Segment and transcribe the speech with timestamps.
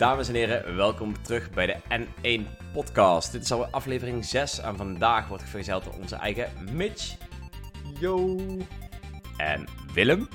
[0.00, 3.32] Dames en heren, welkom terug bij de N1 Podcast.
[3.32, 7.16] Dit is alweer aflevering 6 en vandaag wordt gevergezeld door onze eigen Mitch.
[7.98, 8.38] Yo.
[9.36, 10.28] En Willem.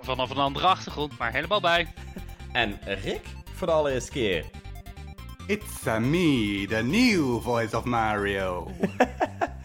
[0.00, 1.92] Vanaf een andere achtergrond, maar helemaal bij.
[2.52, 3.22] En Rick
[3.52, 4.44] voor de allereerste keer.
[5.46, 8.70] It's a me, the new voice of Mario.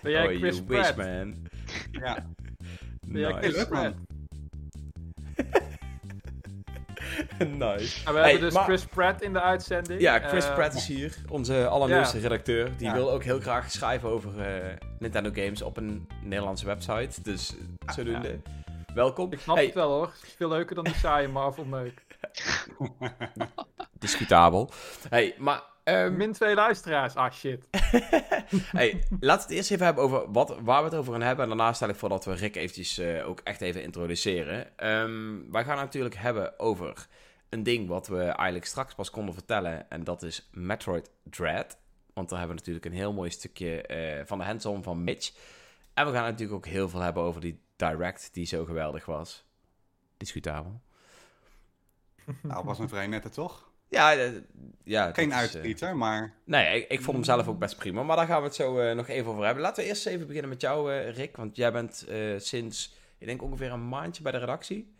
[0.01, 0.95] Ben jij oh, Chris you wish, Pratt?
[0.95, 1.35] man.
[1.91, 2.25] ja.
[3.07, 3.49] Ben jij Nice.
[3.49, 3.67] Chris.
[3.67, 3.95] Pratt?
[7.57, 8.05] nice.
[8.05, 10.01] En we Hey, hebben dus maar- Chris Pratt in de uitzending.
[10.01, 12.77] Ja, Chris Eh, Pratt is hier, onze allernieuwste redacteur.
[12.77, 12.93] Die Ja.
[12.93, 17.21] wil ook heel graag schrijven over eh, Nintendo games op een Nederlandse website.
[17.21, 18.39] Dus eh, zodoende.
[18.93, 19.31] Welkom.
[19.31, 20.05] Ik snap Hey, het wel hoor.
[20.05, 22.01] Het is veel leuker dan die saaie Marvel meuk.
[23.99, 24.69] Discutabel.
[25.09, 25.61] Hey, maar...
[25.83, 27.15] ehm, Min twee luisteraars.
[27.15, 27.65] Ah shit.
[28.79, 31.43] hey, laten we het eerst even hebben over wat, waar we het over gaan hebben.
[31.43, 34.77] En daarna stel ik voor dat we Rick eventjes eh, ook echt even introduceren.
[34.77, 37.07] Ehm, wij gaan het natuurlijk hebben over
[37.53, 39.89] een ding wat we eigenlijk straks pas konden vertellen.
[39.89, 41.77] En dat is Metroid Dread.
[42.13, 45.33] Want daar hebben we natuurlijk een heel mooi stukje eh, van de hands-on van Mitch.
[45.93, 49.45] En we gaan natuurlijk ook heel veel hebben over die Direct die zo geweldig was.
[50.17, 50.81] Discutabel.
[52.41, 53.71] nou, was een vrij nette toch?
[53.89, 54.31] Ja, eh,
[54.83, 58.03] ja Geen eh, uitschieter, maar Nee, ik, ik vond hem zelf ook best prima.
[58.03, 59.63] Maar daar gaan we het zo nog even over hebben.
[59.63, 61.37] Laten we eerst even beginnen met jou, Rick.
[61.37, 64.93] Want jij bent sinds, ik denk ongeveer een maandje bij de redactie.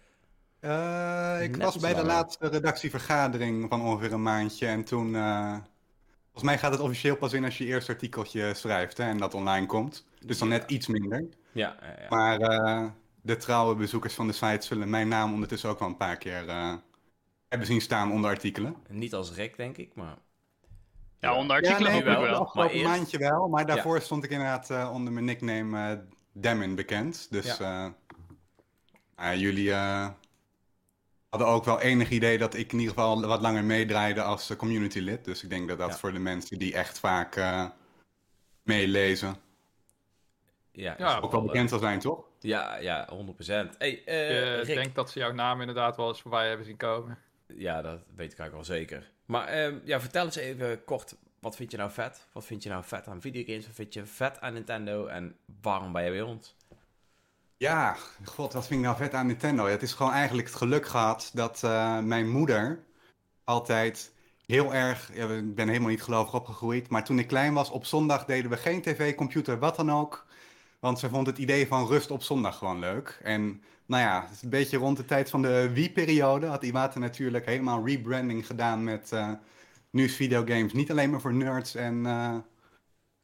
[0.64, 4.68] Eh, ik Net was bij de laatste redactievergadering van ongeveer een maandje.
[4.68, 5.56] En toen, eh,
[6.24, 9.18] volgens mij gaat het officieel pas in als je je eerste artikeltje schrijft hè, en
[9.18, 10.06] dat online komt.
[10.26, 11.26] Dus dan net iets minder.
[11.52, 12.06] Ja, ja, ja.
[12.10, 12.86] Maar eh,
[13.22, 16.48] de trouwe bezoekers van de site zullen mijn naam ondertussen ook wel een paar keer
[16.50, 16.74] eh,
[17.48, 18.76] hebben zien staan onder artikelen.
[18.90, 20.18] Niet als Rick, denk ik, maar...
[21.20, 22.22] Ja, onder artikelen ja, nee, wel.
[22.22, 22.52] wel.
[22.54, 26.00] Maar eerst- maandje wel, maar daarvoor stond ik inderdaad eh, onder mijn nickname eh
[26.32, 27.28] Demon bekend.
[27.30, 27.58] Dus
[29.36, 29.74] jullie
[31.34, 34.58] hadden ook wel enig idee dat ik in ieder geval wat langer meedraaide als eh,
[34.58, 35.26] community lid.
[35.26, 35.98] Dus ik denk dat dat Ja.
[35.98, 37.66] voor de mensen die echt vaak eh,
[38.64, 39.36] meelezen
[40.72, 42.26] Ja, ook wel bekend zal zijn, toch?
[42.40, 43.78] Ja, ja, 100%.
[43.78, 47.18] Hey, eh, ik denk dat ze jouw naam inderdaad wel eens voorbij hebben zien komen.
[47.48, 49.12] Ja, dat weet ik eigenlijk wel zeker.
[49.26, 52.28] Maar ehm, ja, vertel eens even kort, wat vind je nou vet?
[52.32, 53.66] Wat vind je nou vet aan videogames?
[53.66, 55.06] Wat vind je vet aan Nintendo?
[55.06, 56.56] En waarom ben je bij ons?
[57.64, 59.66] Ja, god, wat vind ik nou vet aan Nintendo?
[59.66, 62.84] Het is gewoon eigenlijk het geluk gehad dat eh, mijn moeder
[63.44, 64.14] altijd
[64.46, 65.12] heel erg...
[65.12, 68.58] Ik ben helemaal niet gelovig opgegroeid, maar toen ik klein was, op zondag deden we
[68.58, 70.26] geen tv, computer, wat dan ook.
[70.80, 73.20] Want ze vond het idee van rust op zondag gewoon leuk.
[73.24, 77.00] En nou ja, het is een beetje rond de tijd van de Wii-periode had Iwata
[77.00, 79.12] natuurlijk helemaal rebranding gedaan met...
[79.12, 79.32] eh,
[79.90, 82.36] nu is videogames niet alleen maar voor nerds en, eh,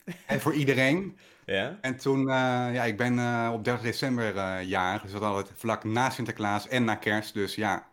[0.27, 1.17] en voor iedereen.
[1.45, 1.77] Ja?
[1.81, 5.51] En toen, eh, ja, ik ben eh, op 30 december eh jarig, dus dat altijd
[5.59, 7.33] vlak na Sinterklaas en na kerst.
[7.33, 7.87] Dus ja,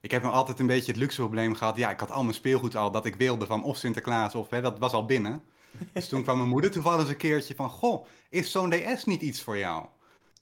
[0.00, 1.76] ik heb nog altijd een beetje het luxe probleem gehad.
[1.76, 4.60] Ja, ik had al mijn speelgoed al dat ik wilde van of Sinterklaas of, hè,
[4.60, 5.44] dat was al binnen.
[5.92, 9.22] Dus toen kwam mijn moeder toevallig eens een keertje van, goh, is zo'n DS niet
[9.22, 9.86] iets voor jou?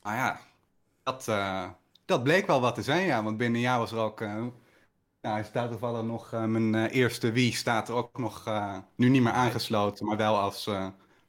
[0.03, 0.41] Nou ja,
[1.03, 1.25] dat,
[2.05, 4.21] dat bleek wel wat te zijn, ja, want binnen een jaar was er ook...
[4.21, 4.35] eh,
[5.21, 8.45] nou, hij staat toevallig nog, mijn eerste Wii staat er ook nog,
[8.97, 10.71] nu niet meer aangesloten, maar wel als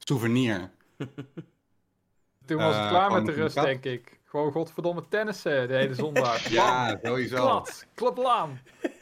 [0.08, 0.70] souvenir.
[2.46, 4.18] Toen was het Eh, klaar met de rust, denk ik.
[4.24, 6.48] Gewoon godverdomme tennissen de hele zondag.
[6.58, 7.36] Ja, sowieso.
[7.36, 8.60] Klad, klaplaan.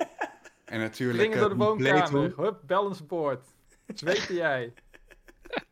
[0.65, 2.10] En natuurlijk door de eh, woonkamer.
[2.10, 2.44] Playtoon.
[2.44, 3.47] Hup, balanceboard.
[3.94, 4.72] Zweten jij.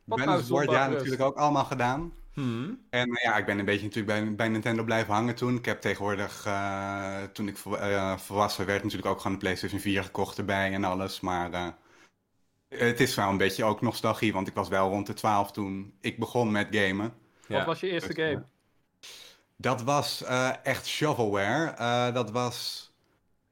[0.05, 2.13] Wat nou Balanceboard, ja, natuurlijk ook allemaal gedaan.
[2.33, 2.81] Hmm.
[2.91, 5.57] En eh, ja, ik ben een beetje natuurlijk bij, bij Nintendo blijven hangen toen.
[5.57, 6.49] Ik heb tegenwoordig,
[7.33, 7.77] toen ik vol-
[8.17, 11.21] volwassen werd, natuurlijk ook gewoon de PlayStation 4 gekocht erbij en alles.
[11.21, 11.75] Maar
[12.73, 15.95] het is wel een beetje ook nostalgie, want ik was wel rond de 12 toen
[16.01, 17.15] ik begon met gamen.
[17.47, 17.57] Ja.
[17.57, 18.43] Wat was je eerste Dus, game?
[19.57, 21.71] Dat was eh, echt shovelware.
[21.71, 22.91] Eh, dat was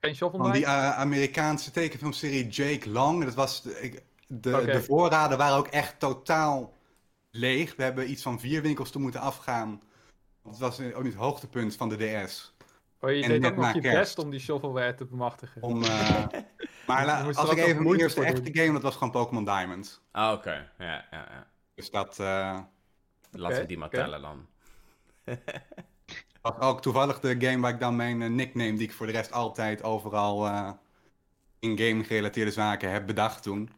[0.01, 3.25] Geen Shovel van die eh, Amerikaanse tekenfilmserie Jake Long.
[3.25, 6.73] Dat was, de- ik- de, de voorraden waren ook echt totaal
[7.31, 7.77] leeg.
[7.77, 9.83] We hebben iets van vier winkels te moeten afgaan.
[10.49, 12.55] Het was eh, ook niet het hoogtepunt van de DS.
[13.01, 13.99] Oh, je en deed ook nog je kerst.
[13.99, 15.63] best om die shovelware te bemachtigen.
[15.63, 16.27] Om, eh,
[16.87, 20.03] maar la- als ik even mijn eerste voor echte game, dat was gewoon Pokémon Diamond.
[20.11, 20.71] Ah, oké.
[20.79, 21.47] Ja, ja, ja.
[21.75, 22.59] Dus dat eh,
[23.31, 24.47] Laten we die maar tellen dan.
[26.43, 29.13] was ook toevallig de game waar ik dan mijn eh, nickname, die ik voor de
[29.13, 30.71] rest altijd overal eh,
[31.59, 33.71] in game gerelateerde zaken heb bedacht toen.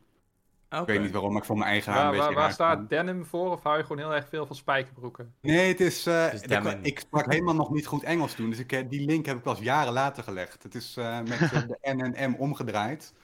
[0.80, 2.52] Ik weet niet waarom, maar ik voor mijn eigen haar Waar, een waar, beetje waar
[2.52, 3.50] staat denim voor?
[3.50, 5.34] Of hou je gewoon heel erg veel van spijkerbroeken?
[5.40, 6.06] Nee, het is.
[6.06, 8.88] eh, Het is ik- ik sprak helemaal nog niet goed Engels toen, dus ik, eh,
[8.88, 10.62] die link heb ik pas jaren later gelegd.
[10.62, 13.14] Het is eh, met de N en M omgedraaid.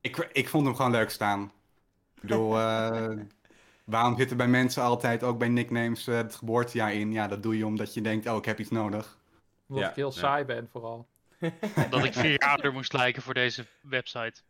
[0.00, 1.42] Ik, ik vond hem gewoon leuk staan.
[2.14, 3.16] Ik bedoel, eh,
[3.84, 7.12] waarom zitten bij mensen altijd ook bij nicknames eh, het geboortejaar in?
[7.12, 9.16] Ja, dat doe je omdat je denkt, oh, ik heb iets nodig.
[9.68, 10.18] Omdat Ja, ik heel ja.
[10.18, 11.06] saai ben vooral.
[11.90, 14.40] Dat ik vier jaar ouder moest lijken voor deze website.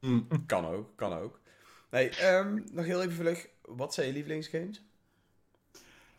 [0.00, 0.26] Mm.
[0.46, 1.40] Kan ook, kan ook.
[1.90, 3.48] Nee, ehm, nog heel even vlug.
[3.62, 4.82] Wat zijn je lievelingsgames?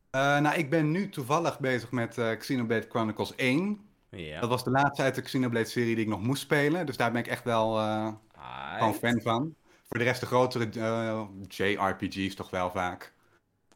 [0.09, 3.81] Eh, nou, ik ben nu toevallig bezig met eh, Xenoblade Chronicles 1.
[4.09, 4.39] Ja.
[4.39, 6.85] Dat was de laatste uit de Xenoblade-serie die ik nog moest spelen.
[6.85, 8.13] Dus daar ben ik echt wel eh,
[8.77, 9.55] gewoon fan van.
[9.87, 13.13] Voor de rest de grotere eh, JRPG's toch wel vaak.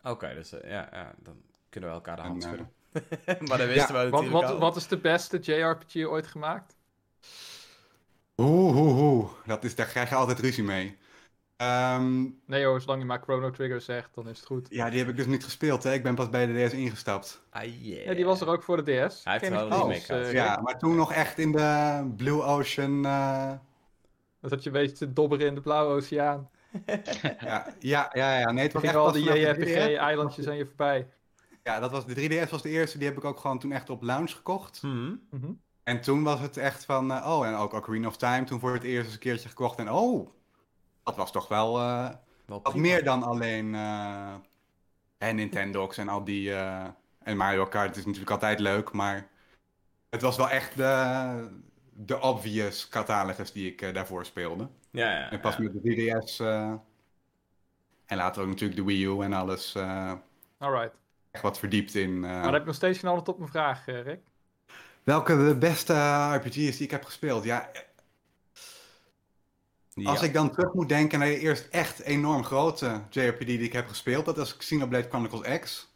[0.04, 1.36] Oké, dus ja, ja, dan
[1.70, 2.72] kunnen we elkaar de hand En, schudden.
[3.48, 4.60] maar dat wisten we Wat, natuurlijk wat, al.
[4.60, 6.76] wat is de beste JRPG ooit gemaakt?
[8.38, 9.30] Oeh, oeh, oeh.
[9.46, 10.98] Dat is, daar krijg je altijd ruzie mee.
[11.62, 14.68] Ehm, Nee hoor, zolang je maar Chrono Trigger zegt, dan is het goed.
[14.70, 15.84] ja, die heb ik dus niet gespeeld.
[15.84, 15.94] Hè.
[15.94, 17.42] Ik ben pas bij de DS ingestapt.
[17.50, 18.06] Ah, yeah.
[18.06, 19.24] Ja, die was er ook voor de DS.
[19.24, 20.24] Hij heeft wel een remake dus, gehad.
[20.24, 23.06] eh, Ja, maar toen nog echt in de Blue Ocean.
[23.06, 23.52] eh,
[24.40, 26.50] Dat had je een beetje te dobberen in de blauwe oceaan.
[27.40, 28.52] ja, ja, ja, ja.
[28.52, 29.58] Nee, het was Toen echt al die vanaf de 3DS.
[29.58, 31.08] JRPG-eilandjes aan je voorbij.
[31.64, 32.14] Ja, dat was de
[32.46, 32.98] 3DS was de eerste.
[32.98, 34.82] Die heb ik ook gewoon toen echt op lounge gekocht.
[34.84, 35.16] Mhm.
[35.30, 35.52] Mhm.
[35.84, 38.74] En toen was het echt van, eh, oh, en ook Ocarina of Time toen voor
[38.74, 39.80] het eerst eens een keertje gekocht.
[39.80, 40.30] En oh,
[41.04, 42.10] dat was toch wel eh,
[42.46, 44.34] Wel wat meer dan alleen eh
[45.18, 46.54] en Nintendox en al die...
[46.54, 46.88] eh,
[47.24, 49.28] en Mario Kart is natuurlijk altijd leuk, maar
[50.10, 51.50] het was wel echt de,
[51.94, 54.70] de obvious catalogus die ik daarvoor speelde.
[54.92, 55.32] Ja, ja.
[55.32, 55.62] En pas ja.
[55.64, 56.74] met de 3DS eh,
[58.06, 60.14] en later ook natuurlijk de Wii U en alles eh,
[60.58, 60.94] Alright.
[61.32, 62.14] echt wat verdiept in...
[62.14, 64.20] eh, Maar dan heb ik nog steeds geen antwoord op mijn vraag, Rick.
[65.04, 65.94] Welke de beste
[66.36, 67.44] RPG's die ik heb gespeeld?
[67.44, 67.70] Ja,
[70.04, 73.74] Als ik dan terug moet denken naar de eerst echt enorm grote JRPG die ik
[73.74, 75.90] heb gespeeld, dat is Xenoblade Chronicles X.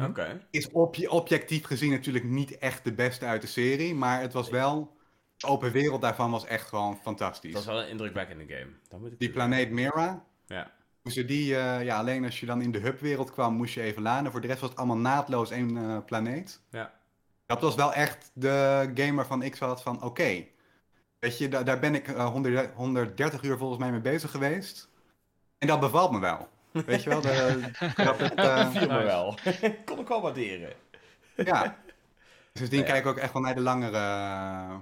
[0.00, 0.46] Oké.
[0.50, 4.48] Is obje- objectief gezien natuurlijk niet echt de beste uit de serie, maar het was
[4.50, 4.96] wel,
[5.36, 7.52] de open wereld daarvan was echt gewoon fantastisch.
[7.52, 8.70] Dat was wel een indrukwekkende game.
[8.88, 10.70] Dat moet ik Die planeet Mira, Ja.
[11.02, 14.02] moesten die, eh, ja, alleen als je dan in de hubwereld kwam, moest je even
[14.02, 14.30] laden.
[14.32, 16.60] Voor de rest was het allemaal naadloos één eh, planeet.
[16.70, 16.92] Ja.
[17.46, 20.44] Dat was wel echt de game waarvan ik had van, oké,
[21.20, 24.88] weet je, daar, daar ben ik eh, 100 130 uur volgens mij mee bezig geweest.
[25.58, 26.48] En dat bevalt me wel.
[26.70, 27.60] Weet je wel, de,
[28.04, 29.34] dat het, eh, Viel me wel.
[29.84, 30.72] Kon ik wel waarderen.
[31.36, 31.78] ja.
[32.52, 32.84] Dus die Ja.
[32.84, 34.80] kijk ik ook echt wel naar de langere,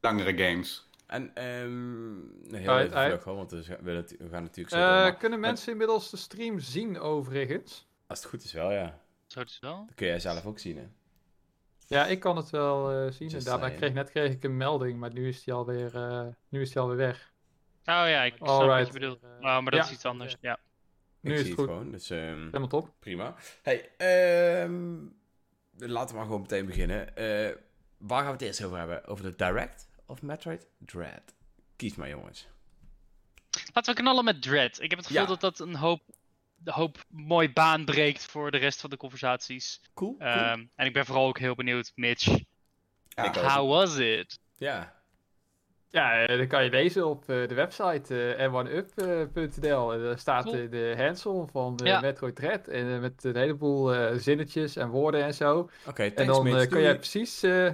[0.00, 0.90] langere games.
[1.06, 4.82] En ehm heel even vlug, hoor, want we gaan, we we gaan natuurlijk zo Eh,
[4.86, 7.88] door, maar kunnen mensen inmiddels de stream zien overigens?
[8.06, 8.98] Als het goed is wel, ja.
[9.26, 9.84] Zo dus wel.
[9.86, 10.88] Dat kun jij zelf ook zien, hè.
[11.92, 13.04] Ja, ik kan het wel eh, zien.
[13.06, 13.60] Just inderdaad.
[13.60, 16.60] Maar ik kreeg, net kreeg ik een melding, maar nu is die alweer, eh nu
[16.60, 17.32] is die alweer weg.
[17.78, 19.22] Oh ja, ik snap wat je bedoelt.
[19.22, 19.82] Oh, maar dat ja.
[19.84, 20.36] is iets anders.
[20.40, 20.58] Ja.
[21.20, 21.68] Nu ik is zie het goed.
[21.68, 22.90] gewoon, dus ehm, Helemaal top.
[22.98, 23.34] prima.
[23.62, 24.94] Hey, ehm,
[25.78, 27.16] laten we maar gewoon meteen beginnen.
[27.16, 27.56] Eh,
[27.98, 29.06] waar gaan we het eerst over hebben?
[29.06, 31.34] Over de Direct of Metroid Dread?
[31.76, 32.48] Kies maar, jongens.
[33.72, 34.80] Laten we knallen met Dread.
[34.80, 35.28] Ik heb het gevoel Ja.
[35.28, 36.02] dat dat een hoop,
[36.64, 39.80] een hoop mooi baan breekt voor de rest van de conversaties.
[39.94, 40.30] Cool, cool.
[40.30, 42.38] Ehm, en ik ben vooral ook heel benieuwd, Mitch.
[43.08, 43.32] Ja.
[43.56, 44.38] How was it?
[44.56, 45.00] Ja,
[45.90, 49.92] Ja, eh, dat kan je lezen op eh, de website eh r1up.nl.
[49.94, 50.68] Eh, daar staat Cool.
[50.70, 52.00] de handsel van de Ja.
[52.00, 52.68] Metroid Dread.
[52.68, 55.70] En met een heleboel eh, zinnetjes en woorden en zo.
[55.86, 56.68] oké, En thanks, dan Mitch.
[56.68, 56.82] Doei.
[56.82, 57.64] jij precies, eh,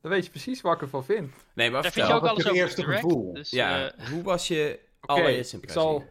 [0.00, 1.32] dan weet je precies wat ik ervan vind.
[1.54, 3.00] Nee, maar Daar vind je ook alles je over de eerste direct.
[3.00, 3.32] gevoel?
[3.32, 5.90] Dus, Ja, eh, hoe was je Oké, allereerste ik impressie?
[5.90, 6.04] zal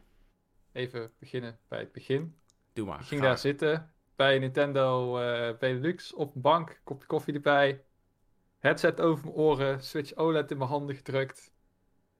[0.73, 2.35] even beginnen bij het begin.
[2.73, 2.99] Doe maar.
[2.99, 3.33] Ik ging graag.
[3.33, 7.83] daar zitten bij Nintendo eh Benelux op een bank, kopje koffie erbij,
[8.59, 11.51] headset over mijn oren, Switch OLED in mijn handen gedrukt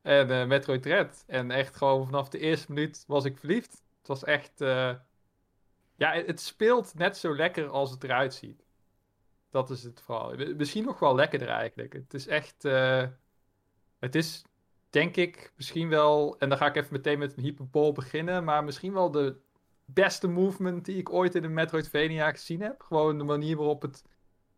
[0.02, 1.24] en eh, Metroid Dread.
[1.28, 3.72] En echt gewoon vanaf de eerste minuut was ik verliefd.
[3.98, 4.96] Het was echt, eh,
[5.96, 8.66] ja, het, het speelt net zo lekker als het eruit ziet.
[9.50, 10.36] Dat is het vooral.
[10.56, 11.94] Misschien nog wel lekkerder eigenlijk.
[11.94, 12.64] Het is echt,
[14.00, 14.44] het is
[14.94, 18.64] denk ik misschien wel, en dan ga ik even meteen met een hyperbol beginnen, maar
[18.64, 19.36] misschien wel de
[19.86, 22.82] beste movement die ik ooit in een Metroidvania gezien heb.
[22.82, 24.04] Gewoon de manier waarop het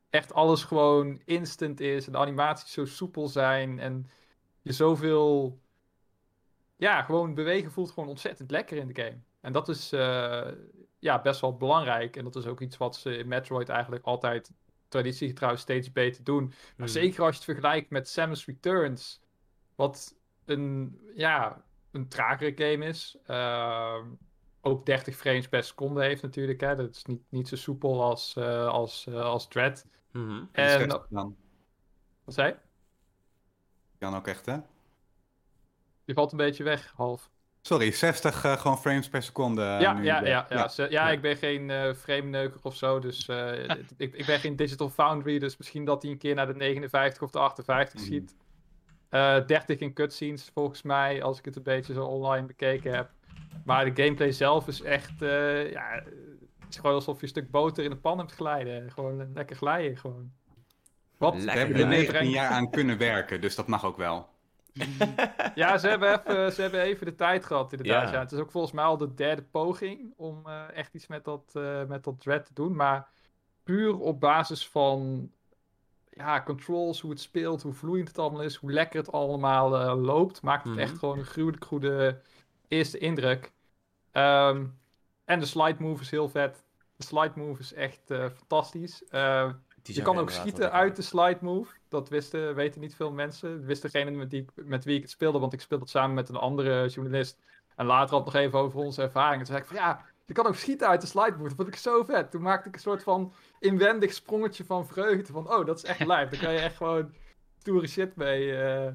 [0.09, 4.09] echt alles gewoon instant is en de animaties zo soepel zijn en
[4.61, 5.59] je zoveel,
[6.75, 9.19] ja, gewoon bewegen voelt gewoon ontzettend lekker in de game.
[9.41, 10.51] En dat is eh,
[10.99, 14.51] ja, best wel belangrijk en dat is ook iets wat ze in Metroid eigenlijk altijd
[14.87, 16.45] traditiegetrouw steeds beter doen.
[16.45, 16.87] Maar Hmm.
[16.87, 19.21] zeker als je het vergelijkt met Samus Returns,
[19.75, 20.15] wat
[20.45, 23.17] een, ja, een tragere game is.
[23.25, 24.05] Ehm,
[24.61, 26.61] ook 30 frames per seconde heeft natuurlijk.
[26.61, 26.75] Hè.
[26.75, 29.85] Dat is niet, niet zo soepel als, eh, als, eh, als Dread.
[30.11, 30.29] Mhm.
[30.51, 31.35] En En, 60 dan.
[32.23, 32.55] wat zei je?
[33.99, 34.57] Kan ook echt, hè?
[36.05, 37.29] Je valt een beetje weg, half.
[37.61, 39.61] Sorry, 60 eh, gewoon frames per seconde.
[39.61, 41.09] ja, nu ja, ja, ja, ja, ja.
[41.09, 42.99] ik ben geen eh frame-neuker of zo.
[42.99, 45.39] Dus eh, ik, ik ben geen Digital Foundry.
[45.39, 48.03] Dus misschien dat hij een keer naar de 59 of de 58 Mhm.
[48.09, 48.35] schiet.
[49.15, 53.09] Eh 30 in cutscenes volgens mij, als ik het een beetje zo online bekeken heb.
[53.65, 56.03] Maar de gameplay zelf is echt, eh, ja,
[56.59, 58.91] het is gewoon alsof je een stuk boter in de pan hebt glijden.
[58.91, 60.31] Gewoon eh, lekker glijden, gewoon.
[61.17, 61.89] Wat We hebben er glijden.
[61.89, 64.29] 19 jaar aan kunnen werken, dus dat mag ook wel.
[65.55, 68.07] Ja, ze hebben, even, ze hebben even de tijd gehad inderdaad.
[68.07, 68.13] Ja.
[68.13, 68.19] Ja.
[68.19, 71.51] Het is ook volgens mij al de derde poging om eh, echt iets met dat,
[71.53, 72.75] eh, met dat dread te doen.
[72.75, 73.07] Maar
[73.63, 75.29] puur op basis van
[76.15, 80.03] ja, controls, hoe het speelt, hoe vloeiend het allemaal is, hoe lekker het allemaal eh,
[80.03, 80.81] loopt, maakt het Mhm.
[80.81, 82.21] echt gewoon een gruwelijk goede
[82.67, 83.51] eerste indruk.
[84.11, 84.65] Ehm,
[85.25, 86.63] en de slide move is heel vet.
[86.95, 89.03] De slide move is echt eh, fantastisch.
[89.07, 89.49] Eh,
[89.95, 91.73] je kan ook schieten uit de slide move.
[91.89, 93.55] Dat wisten, weten niet veel mensen.
[93.57, 96.15] Dat wist degene met, die, met wie ik het speelde, want ik speelde het samen
[96.15, 97.39] met een andere journalist.
[97.75, 99.39] En later had nog even over onze ervaring.
[99.39, 101.43] En toen zei ik van ja, je kan ook schieten uit de slide move.
[101.47, 102.31] Dat vond ik zo vet.
[102.31, 103.33] Toen maakte ik een soort van
[103.65, 105.33] inwendig sprongetje van vreugde.
[105.33, 106.31] Van oh, dat is echt lijp.
[106.31, 107.13] Daar kan je echt gewoon
[107.59, 108.93] stoere shit mee, eh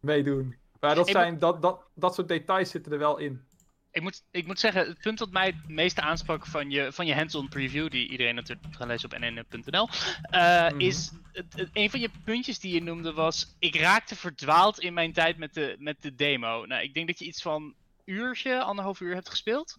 [0.00, 0.56] mee doen.
[0.80, 3.46] Maar dat, zijn, dat, dat, dat soort details zitten er wel in.
[3.90, 7.06] Ik moet, ik moet zeggen, het punt dat mij het meeste aansprak van je, van
[7.06, 9.88] je hands-on preview, die iedereen natuurlijk moet gaan lezen op nn.nl,
[10.22, 10.80] eh, Mhm.
[10.80, 14.94] is het, het- een van je puntjes die je noemde was, ik raakte verdwaald in
[14.94, 16.66] mijn tijd met de, met de demo.
[16.66, 19.78] Nou, ik denk dat je iets van uurtje, anderhalf uur hebt gespeeld.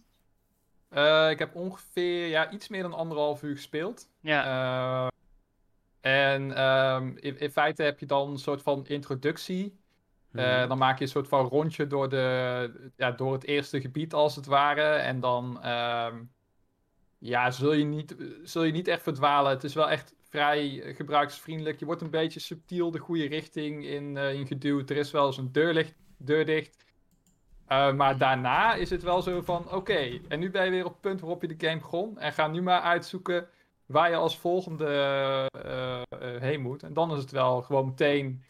[0.90, 4.08] Eh, ik heb ongeveer ja, iets meer dan anderhalf uur gespeeld.
[4.20, 4.44] Ja,
[5.04, 5.08] Eh,
[6.00, 9.78] en ehm, in, in feite heb je dan een soort van introductie.
[10.32, 10.68] Eh, Mhm.
[10.68, 14.36] dan maak je een soort van rondje door, de, ja, door het eerste gebied, als
[14.36, 14.82] het ware.
[14.82, 16.22] En dan ehm,
[17.18, 19.50] ja, zul, je niet, zul je niet echt verdwalen.
[19.50, 21.78] Het is wel echt vrij gebruiksvriendelijk.
[21.78, 24.90] Je wordt een beetje subtiel de goede richting in, eh, in geduwd.
[24.90, 26.84] Er is wel eens een deur, licht, deur dicht.
[27.70, 30.92] Eh, maar daarna is het wel zo van: oké, en nu ben je weer op
[30.92, 32.18] het punt waarop je de game begon.
[32.18, 33.48] En ga nu maar uitzoeken
[33.86, 34.86] waar je als volgende
[35.52, 36.82] eh, eh, heen moet.
[36.82, 38.44] En dan is het wel gewoon meteen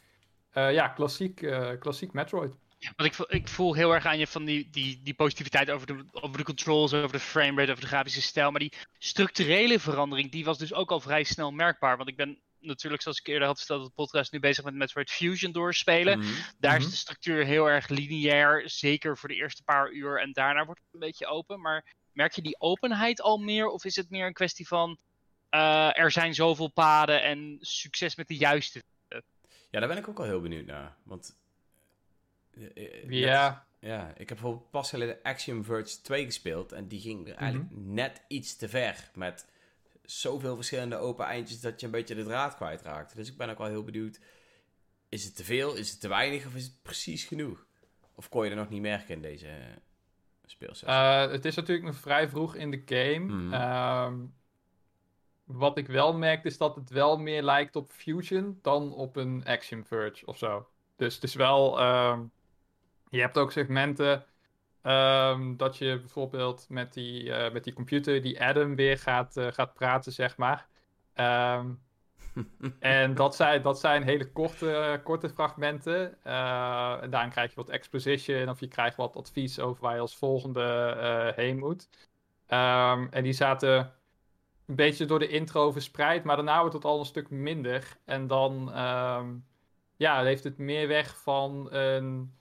[0.53, 1.47] ja, klassiek,
[1.79, 2.55] klassiek Metroid.
[2.95, 5.87] want ik, voel- ik voel heel erg aan je van die, die, die positiviteit over
[5.87, 8.51] de, over de controls, over de framerate, over de grafische stijl.
[8.51, 11.97] Maar die structurele verandering, die was dus ook al vrij snel merkbaar.
[11.97, 14.73] Want ik ben natuurlijk, zoals ik eerder had verteld op de podcast, nu bezig met
[14.73, 16.19] Metroid Fusion doorspelen.
[16.19, 16.27] Mhm.
[16.59, 16.81] Daar Mhm.
[16.85, 20.21] is de structuur heel erg lineair, zeker voor de eerste paar uur.
[20.21, 21.61] En daarna wordt het een beetje open.
[21.61, 23.67] Maar merk je die openheid al meer?
[23.67, 24.97] Of is het meer een kwestie van
[25.49, 28.83] eh, er zijn zoveel paden en succes met de juiste?
[29.69, 30.95] Ja, daar ben ik ook al heel benieuwd naar.
[31.03, 31.35] Want.
[32.53, 36.71] eh, eh, Ja, ja, ik heb bijvoorbeeld pas geleden Axiom Verge 2 gespeeld.
[36.71, 37.93] En die ging er eigenlijk Mhm.
[37.93, 39.09] net iets te ver.
[39.15, 39.47] Met
[40.01, 43.15] zoveel verschillende open eindjes dat je een beetje de draad kwijtraakt.
[43.15, 44.19] Dus ik ben ook wel heel benieuwd.
[45.09, 45.75] Is het te veel?
[45.75, 46.45] Is het te weinig?
[46.45, 47.65] Of is het precies genoeg?
[48.15, 49.55] Of kon je er nog niet merken in deze eh,
[50.45, 50.87] speelsessie?
[50.87, 53.19] Eh, het is natuurlijk nog vrij vroeg in de game.
[53.19, 53.53] Mhm.
[53.53, 54.15] Ehm,
[55.43, 59.43] wat ik wel merk is dat het wel meer lijkt op Fusion dan op een
[59.45, 60.67] Action Verge of zo.
[60.95, 61.79] Dus het is wel.
[61.79, 62.23] ehm,
[63.09, 64.25] je hebt ook segmenten
[64.81, 69.47] ehm, dat je bijvoorbeeld met die, eh, met die computer, die Adam, weer gaat, eh,
[69.51, 70.67] gaat praten, zeg maar.
[71.13, 71.69] Ehm,
[72.79, 76.23] en dat zijn, dat zijn hele korte, korte fragmenten.
[76.23, 80.01] Eh, en daarin krijg je wat exposition of je krijgt wat advies over waar je
[80.01, 81.89] als volgende heen moet.
[82.47, 83.93] Ehm, en die zaten
[84.65, 87.97] een beetje door de intro verspreid, maar daarna wordt het al een stuk minder.
[88.05, 88.71] En dan
[90.01, 92.33] ja, heeft het meer weg van een,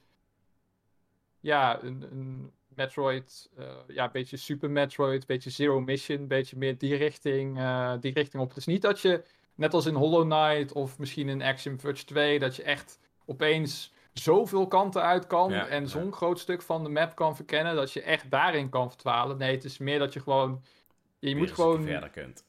[1.41, 6.29] ja, een, een Metroid, eh, ja, een beetje Super Metroid, een beetje Zero Mission, een
[6.29, 8.49] beetje meer die richting, eh, die richting op.
[8.49, 9.23] Het is niet dat je,
[9.55, 13.93] net als in Hollow Knight of misschien in Action Verge 2, dat je echt opeens
[14.13, 15.89] zoveel kanten uit kan Ja, en ja.
[15.89, 19.39] zo'n groot stuk van de map kan verkennen dat je echt daarin kan verdwalen.
[19.39, 20.63] Nee, het is meer dat je gewoon,
[21.19, 22.45] je moet gewoon verder kunt.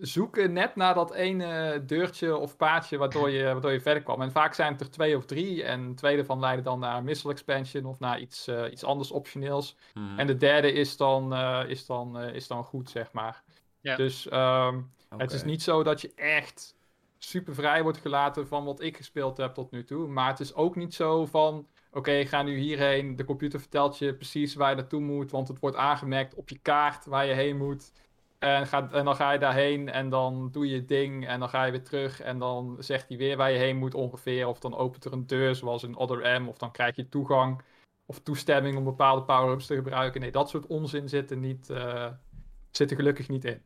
[0.00, 4.22] Zoeken net naar dat ene deurtje of paadje waardoor je, waardoor je verder kwam.
[4.22, 5.64] En vaak zijn het er twee of drie.
[5.64, 9.10] En twee daarvan leiden dan naar een missile expansion of naar iets, eh, iets anders
[9.10, 9.76] optioneels.
[9.94, 10.18] Mhm.
[10.18, 13.42] En de derde is dan, eh, is dan, eh, is dan goed, zeg maar.
[13.80, 13.96] Ja.
[13.96, 14.80] Dus ehm,
[15.16, 16.74] het is niet zo dat je echt
[17.18, 20.08] super vrij wordt gelaten van wat ik gespeeld heb tot nu toe.
[20.08, 21.68] Maar het is ook niet zo van...
[21.92, 23.16] Oké, ga nu hierheen.
[23.16, 25.30] De computer vertelt je precies waar je naartoe moet.
[25.30, 27.92] Want het wordt aangemerkt op je kaart waar je heen moet.
[28.40, 31.26] En, en dan ga je daarheen en dan doe je ding.
[31.26, 32.20] En dan ga je weer terug.
[32.20, 34.46] En dan zegt hij weer waar je heen moet ongeveer.
[34.46, 36.48] Of dan opent er een deur zoals in Other M.
[36.48, 37.62] Of dan krijg je toegang
[38.06, 40.20] of toestemming om bepaalde power-ups te gebruiken.
[40.20, 42.10] Nee, dat soort onzin zit er, niet, eh,
[42.70, 43.62] zit er gelukkig niet in.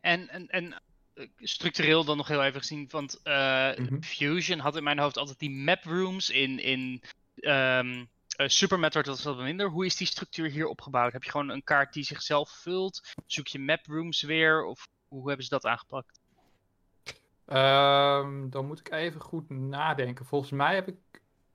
[0.00, 0.82] En, en, en
[1.14, 4.00] eh, structureel dan nog heel even gezien, want eh, Mhm.
[4.00, 7.02] Fusion had in mijn hoofd altijd die map rooms in, in
[7.36, 8.04] ehm,
[8.36, 9.70] eh, Super Metroid was dat wat minder.
[9.70, 11.12] Hoe is die structuur hier opgebouwd?
[11.12, 13.14] Heb je gewoon een kaart die zichzelf vult?
[13.26, 14.64] Zoek je map rooms weer?
[14.64, 16.20] Of hoe hebben ze dat aangepakt?
[17.46, 20.26] Ehm, dan moet ik even goed nadenken.
[20.26, 20.96] Volgens mij heb ik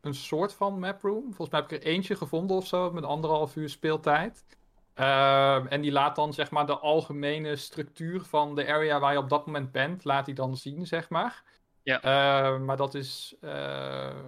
[0.01, 1.23] een soort van map room.
[1.23, 4.45] Volgens mij heb ik er eentje gevonden of zo met anderhalf uur speeltijd.
[4.93, 9.17] Ehm, en die laat dan zeg maar de algemene structuur van de area waar je
[9.17, 11.43] op dat moment bent, laat hij dan zien, zeg maar.
[11.83, 12.01] Ja.
[12.01, 14.25] Ehm, maar dat is, eh,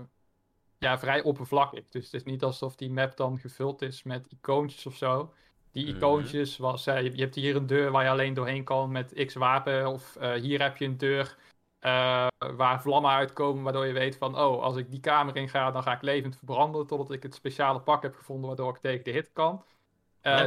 [0.82, 1.90] ja, vrij oppervlakkig.
[1.90, 5.34] Dus het is niet alsof die map dan gevuld is met icoontjes of zo.
[5.72, 5.96] Die Mhm.
[5.96, 9.26] icoontjes was, eh, je je hebt hier een deur waar je alleen doorheen kan met
[9.26, 9.88] x wapen.
[9.88, 11.38] Of eh, hier heb je een deur
[11.80, 15.72] eh, waar vlammen uitkomen, waardoor je weet van, oh, als ik die kamer in ga,
[15.72, 19.04] dan ga ik levend verbranden totdat ik het speciale pak heb gevonden waardoor ik tegen
[19.04, 19.64] de hit kan.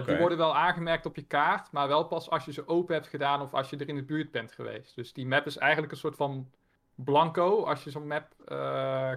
[0.06, 3.06] Die worden wel aangemerkt op je kaart, maar wel pas als je ze open hebt
[3.08, 4.94] gedaan of als je er in de buurt bent geweest.
[4.94, 6.50] Dus die map is eigenlijk een soort van
[6.94, 8.26] blanco als je zo'n map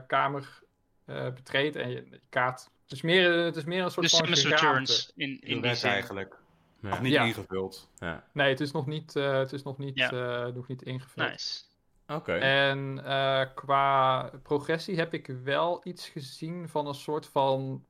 [0.08, 0.64] kamer
[1.08, 2.70] eh, betreedt en je, je kaart.
[2.84, 4.28] Het is, meer, het is meer een soort Dus van.
[4.28, 5.90] Returns in, in De die zin.
[5.90, 6.36] eigenlijk.
[6.82, 6.90] Ja.
[6.90, 7.24] Nog niet Ja.
[7.24, 7.90] ingevuld.
[7.98, 8.24] Ja.
[8.32, 10.12] Nee, het is nog niet, eh, het is nog niet, Ja.
[10.46, 11.30] eh, nog niet ingevuld.
[11.30, 11.62] Nice.
[12.08, 12.34] Oké.
[12.34, 17.86] En eh, qua progressie heb ik wel iets gezien van een soort van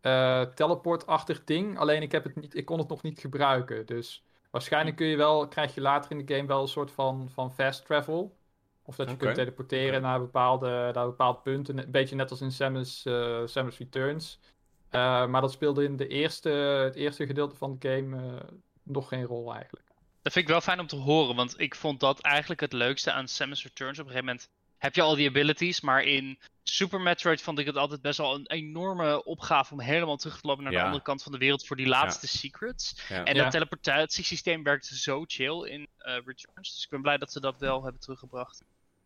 [0.00, 1.78] eh, teleport-achtig ding.
[1.78, 3.86] Alleen ik, heb het niet, ik kon het nog niet gebruiken.
[3.86, 7.28] Dus waarschijnlijk kun je wel, krijg je later in de game wel een soort van,
[7.32, 8.36] van fast travel.
[8.88, 11.78] Of dat je kunt teleporteren naar, bepaalde, naar bepaalde punten.
[11.78, 14.38] Een beetje net als in Samus, eh, Samus Returns.
[14.90, 16.48] Eh, maar dat speelde in de eerste,
[16.84, 18.48] het eerste gedeelte van de game eh,
[18.82, 19.86] nog geen rol eigenlijk.
[20.22, 23.12] Dat vind ik wel fijn om te horen, want ik vond dat eigenlijk het leukste
[23.12, 23.98] aan Samus Returns.
[23.98, 27.66] Op een gegeven moment heb je al die abilities, maar in Super Metroid vond ik
[27.66, 30.78] het altijd best wel een enorme opgave om helemaal terug te lopen naar Ja.
[30.78, 33.04] de andere kant van de wereld voor die laatste secrets.
[33.08, 33.24] Ja.
[33.24, 33.42] En Ja.
[33.42, 37.58] dat teleportatiesysteem werkte zo chill in eh, Returns, dus ik ben blij dat ze dat
[37.58, 38.62] wel hebben teruggebracht.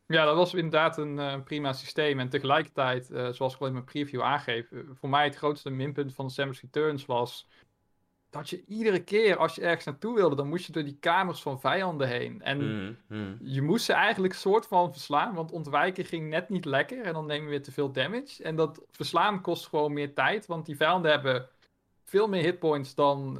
[0.06, 2.20] Ja, dat was inderdaad een eh, prima systeem.
[2.20, 5.70] En tegelijkertijd, eh, zoals ik al in mijn preview aangeef, eh, voor mij het grootste
[5.70, 7.48] minpunt van Samus Returns was
[8.30, 11.42] dat je iedere keer als je ergens naartoe wilde, dan moest je door die kamers
[11.42, 12.42] van vijanden heen.
[12.42, 13.34] En Mhm, mhm.
[13.40, 17.26] je moest ze eigenlijk soort van verslaan, want ontwijken ging net niet lekker en dan
[17.26, 18.42] neem je weer te veel damage.
[18.42, 21.48] En dat verslaan kost gewoon meer tijd, want die vijanden hebben
[22.04, 23.34] veel meer hitpoints dan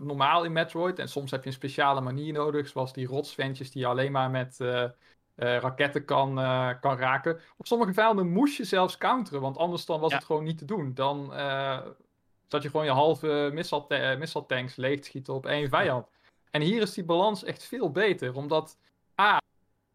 [0.00, 0.98] normaal in Metroid.
[0.98, 4.30] En soms heb je een speciale manier nodig, zoals die rotsventjes die je alleen maar
[4.30, 4.58] met
[5.36, 7.40] eh, raketten kan, eh, kan raken.
[7.56, 10.16] Op sommige vijanden moest je zelfs counteren, want anders dan was Ja.
[10.16, 10.94] het gewoon niet te doen.
[10.94, 11.78] Dan eh
[12.46, 16.06] zat je gewoon je halve missile, ta- missile tanks leeg te schieten op één vijand.
[16.50, 18.78] En hier is die balans echt veel beter, omdat
[19.20, 19.40] A,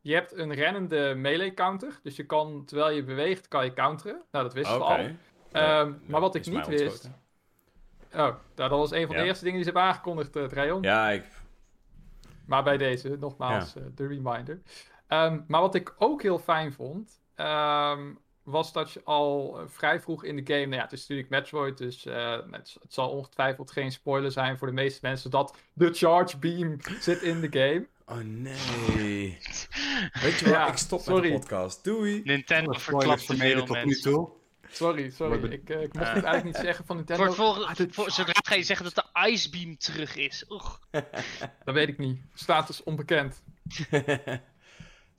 [0.02, 4.22] je hebt een rennende melee counter, dus je kan, terwijl je beweegt, kan je counteren.
[4.32, 4.86] Nou, dat wisten Oké.
[4.86, 4.98] we al.
[5.02, 5.10] Ja,
[5.82, 7.06] Ehm, ja, maar wat ik niet wist...
[7.06, 10.82] Oh, nou, dat was een van de eerste dingen die ze hebben aangekondigd, Trajon.
[10.82, 11.24] Ja, ik...
[12.46, 14.62] Maar bij deze, nogmaals, de reminder.
[15.12, 20.00] Ehm, maar wat ik ook heel fijn vond, ehm, was dat je al eh, vrij
[20.00, 20.66] vroeg in de game...
[20.66, 24.58] Nou ja, het is natuurlijk Metroid, dus eh, het, het zal ongetwijfeld geen spoiler zijn
[24.58, 25.32] voor de meeste mensen...
[25.32, 27.88] dat de Charge Beam zit in de game.
[28.06, 29.38] Oh nee.
[30.22, 30.54] Weet je wat?
[30.54, 31.22] Ja, ik stop sorry.
[31.22, 31.84] met de podcast.
[31.84, 32.22] Doei.
[32.24, 34.30] Nintendo verklapt veel tot nu toe.
[34.70, 35.40] Sorry, sorry.
[35.40, 37.32] De- Ik, eh, ik mocht het eigenlijk niet zeggen van Nintendo.
[37.32, 40.46] Voor Ah, de voor, Charge zodra ga je zeggen dat de Ice Beam terug is.
[40.50, 40.80] Oeg,
[41.66, 42.22] Dat weet ik niet.
[42.34, 43.44] Status onbekend.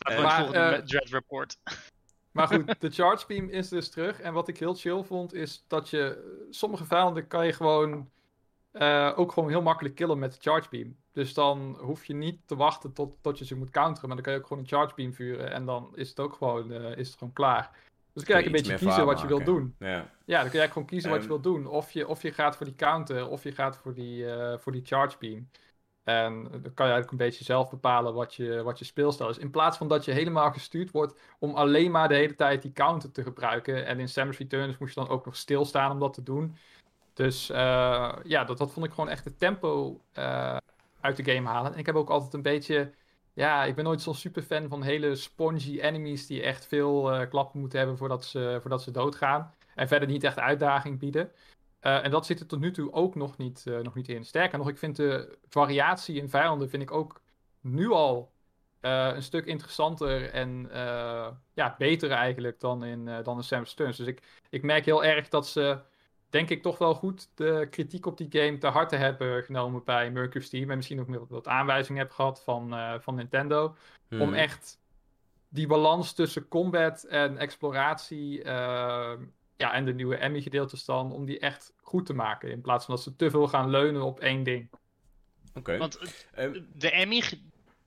[0.03, 1.57] Dat wordt het maar, volgende eh, Dread Report.
[2.33, 4.21] Maar goed, de Charge Beam is dus terug.
[4.21, 6.47] En wat ik heel chill vond, is dat je...
[6.51, 8.11] Sommige vijanden kan je gewoon...
[8.73, 10.97] eh, ook gewoon heel makkelijk killen met de Charge Beam.
[11.13, 14.07] Dus dan hoef je niet te wachten tot, tot je ze moet counteren.
[14.09, 15.53] Maar dan kan je ook gewoon een Charge Beam vuren.
[15.53, 17.71] En dan is het ook gewoon, eh, is het gewoon klaar.
[18.13, 19.75] Dus dan kun je eigenlijk een beetje kiezen wat je wilt doen.
[19.79, 19.87] Ja.
[19.87, 21.67] Ja, dan kun je eigenlijk gewoon kiezen wat je wilt doen.
[21.67, 24.73] Of je, of je gaat voor die counter, of je gaat voor die, eh, voor
[24.73, 25.49] die charge beam.
[26.05, 29.39] En dan kan je eigenlijk een beetje zelf bepalen wat je, wat je speelstijl is.
[29.39, 32.73] In plaats van dat je helemaal gestuurd wordt om alleen maar de hele tijd die
[32.73, 33.87] counter te gebruiken.
[33.87, 36.57] En in Samus Returns moest je dan ook nog stilstaan om dat te doen.
[37.13, 40.57] Dus eh, ja, dat, dat vond ik gewoon echt het tempo eh,
[41.01, 41.73] uit de game halen.
[41.73, 42.93] En ik heb ook altijd een beetje...
[43.35, 47.29] Ja, ik ben nooit zo'n super fan van hele spongy enemies die echt veel eh,
[47.29, 49.55] klappen moeten hebben voordat ze, voordat ze doodgaan.
[49.75, 51.33] En verder niet echt uitdaging bieden.
[51.83, 54.25] Eh, en dat zit er tot nu toe ook nog niet, eh, nog niet in.
[54.25, 57.21] Sterker nog, ik vind de variatie in vijanden vind ik ook
[57.61, 58.33] nu al
[58.81, 60.69] eh, een stuk interessanter en
[61.55, 63.97] ja, beter eigenlijk dan in, dan in Samus Returns.
[63.97, 65.79] Dus ik, ik merk heel erg dat ze,
[66.31, 70.11] denk ik, toch wel goed de kritiek op die game te harte hebben genomen bij
[70.11, 70.71] Mercury Steam.
[70.71, 73.77] En misschien ook wat- wat aanwijzingen hebben gehad van, van Nintendo.
[74.11, 74.35] Om Mhm.
[74.35, 74.79] echt
[75.49, 78.43] die balans tussen combat en exploratie
[79.57, 82.51] ja, en de nieuwe Emmy-gedeeltes dan, om die echt goed te maken.
[82.51, 84.71] In plaats van dat ze te veel gaan leunen op één ding.
[85.55, 85.77] Oké.
[85.79, 85.99] Want
[86.33, 87.23] eh, Eh, de Emmy...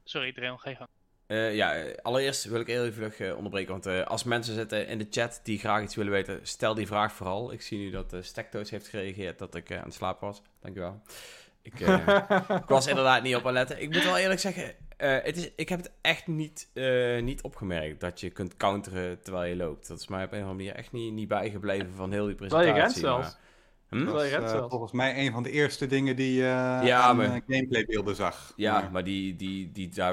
[0.04, 0.90] Sorry, Dreon, ga je gang.
[1.28, 3.72] Eh, ja, allereerst wil ik heel even eh, onderbreken.
[3.72, 6.88] Want eh, als mensen zitten in de chat die graag iets willen weten, stel die
[6.88, 7.52] vraag vooral.
[7.52, 10.42] Ik zie nu dat uh, Stektoos heeft gereageerd dat ik eh, aan het slapen was.
[10.62, 11.02] Dankjewel.
[11.62, 12.30] Ik, eh,
[12.62, 13.82] ik was inderdaad niet op aan letten.
[13.82, 17.42] Ik moet wel eerlijk zeggen, eh, het is, ik heb het echt niet, eh, niet
[17.42, 19.88] opgemerkt dat je kunt counteren terwijl je loopt.
[19.88, 22.36] Dat is mij op een of andere manier echt niet, niet bijgebleven van heel die
[22.36, 23.02] Terwijl presentatie.
[23.02, 23.36] je rent zelfs.
[23.36, 23.44] maar-
[23.90, 24.04] Hm?
[24.04, 24.70] Terwijl je Dat redt is, eh, zelfs.
[24.72, 26.42] volgens mij een van de eerste dingen die je
[26.84, 28.54] Ja, aan maar- eh, gameplaybeelden zag.
[28.56, 30.04] Ja, Maar- maar die, die, die, die,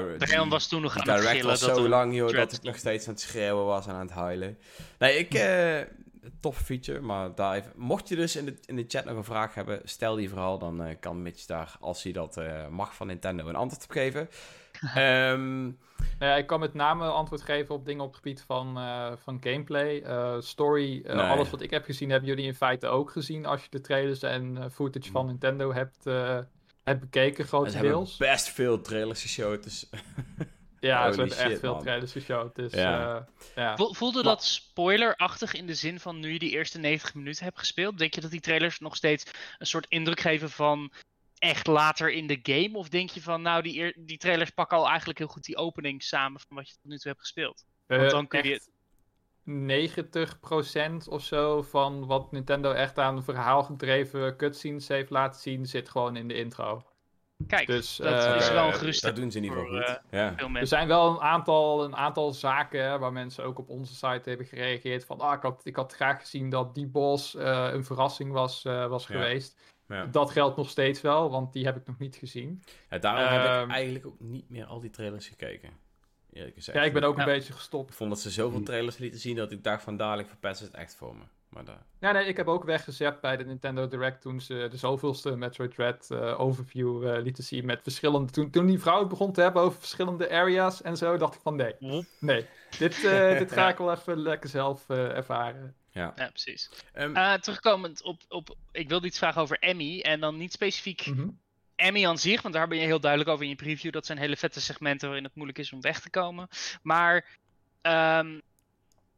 [0.49, 2.75] was toen nog Die aan het gillen was dat zo lang, joh, dat ik nog
[2.77, 4.57] steeds aan het schreeuwen was en aan het huilen.
[4.99, 5.33] Nee, ik...
[5.33, 5.79] eh,
[6.39, 7.71] toffe feature, maar daar even...
[7.75, 10.57] Mocht je dus in de, in de chat nog een vraag hebben, stel die vooral.
[10.59, 13.91] Dan eh, kan Mitch daar, als hij dat eh, mag van Nintendo, een antwoord op
[13.91, 14.29] geven.
[14.95, 15.63] Ehm,
[16.19, 19.11] Nou ja, ik kan met name antwoord geven op dingen op het gebied van, eh,
[19.23, 21.01] van gameplay, eh, story.
[21.05, 21.25] eh, Nee.
[21.25, 24.21] Alles wat ik heb gezien, hebben jullie in feite ook gezien als je de trailers
[24.21, 26.39] en eh, footage van Nintendo hebt, eh,
[26.83, 28.17] hebt bekeken, ze hebben grotendeels.
[28.17, 29.89] best veel trailers geshowd, dus...
[30.79, 31.81] Ja, ze hebben echt veel man.
[31.81, 32.55] trailers geshowd.
[32.55, 33.25] Dus Ja.
[33.55, 33.75] ja.
[33.77, 37.59] Voelde Maar- dat spoilerachtig in de zin van nu je die eerste 90 minuten hebt
[37.59, 37.97] gespeeld?
[37.97, 39.25] Denk je dat die trailers nog steeds
[39.57, 40.91] een soort indruk geven van
[41.43, 42.77] echt later in de game?
[42.77, 46.03] Of denk je van nou, die, die trailers pakken al eigenlijk heel goed die opening
[46.03, 47.65] samen van wat je tot nu toe hebt gespeeld?
[47.87, 48.69] Want Eh, dan kun je- echt
[49.43, 56.15] 90% of zo van wat Nintendo echt aan verhaalgedreven cutscenes heeft laten zien, zit gewoon
[56.15, 56.85] in de intro.
[57.47, 60.01] Kijk, Dus, dat eh, is wel een dat doen ze in ieder geval goed.
[60.11, 60.33] ja.
[60.37, 63.93] veel Er zijn wel een aantal, een aantal zaken hè, waar mensen ook op onze
[63.93, 67.69] site hebben gereageerd van ah, ik, had, ik had graag gezien dat die boss eh,
[67.71, 69.13] een verrassing was, eh, was Ja.
[69.13, 69.59] geweest.
[69.93, 70.05] Ja.
[70.05, 72.63] Dat geldt nog steeds wel, want die heb ik nog niet gezien.
[72.89, 75.69] Ja, daarom heb Ehm, ik eigenlijk ook niet meer al die trailers gekeken.
[76.33, 76.77] Eerlijk gezegd.
[76.77, 77.89] Ja, ik ben ook een beetje gestopt.
[77.89, 80.71] Ik vond dat ze zoveel trailers lieten zien dat ik dacht van dadelijk verpesten ze
[80.71, 81.23] het echt voor me.
[81.49, 81.85] Maar daar...
[81.99, 85.73] Ja, nee, ik heb ook weggezet bij de Nintendo Direct toen ze de zoveelste Metroid
[85.75, 88.31] Dread eh, overview eh, lieten zien met verschillende...
[88.31, 91.41] Toen, toen die vrouw het begon te hebben over verschillende areas en zo, dacht ik
[91.41, 92.05] van nee, Wop.
[92.19, 92.45] nee.
[92.79, 95.75] Dit, eh, dit ga ik wel even lekker zelf eh, ervaren.
[95.93, 96.13] Ja.
[96.15, 96.69] Ja, precies.
[96.93, 101.05] Ehm, Eh, terugkomend op, op, ik wilde iets vragen over Emmy en dan niet specifiek
[101.05, 101.29] Mhm.
[101.75, 103.91] Emmy aan zich, want daar ben je heel duidelijk over in je preview.
[103.91, 106.47] Dat zijn hele vette segmenten waarin het moeilijk is om weg te komen.
[106.81, 107.37] Maar
[107.81, 108.39] ehm,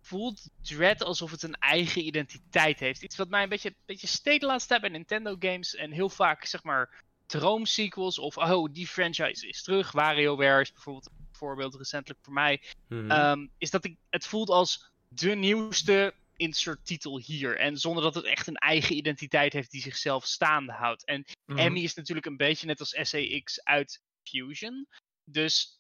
[0.02, 3.04] voelt Dread alsof het een eigen identiteit heeft?
[3.04, 5.76] Iets wat mij een beetje, beetje steekt de laatste tijd bij Nintendo games.
[5.76, 9.92] En heel vaak, zeg maar, droomsequels of oh, die franchise is terug.
[9.92, 12.62] WarioWare is bijvoorbeeld een voorbeeld recentelijk voor mij.
[12.88, 13.12] mhm.
[13.12, 17.58] Ehm, is dat ik, het voelt als de nieuwste insert titel hier.
[17.58, 21.06] En zonder dat het echt een eigen identiteit heeft die zichzelf staande houdt.
[21.06, 21.60] En Mhm.
[21.60, 24.88] Emmy is natuurlijk een beetje net als SAX uit Fusion.
[25.24, 25.80] Dus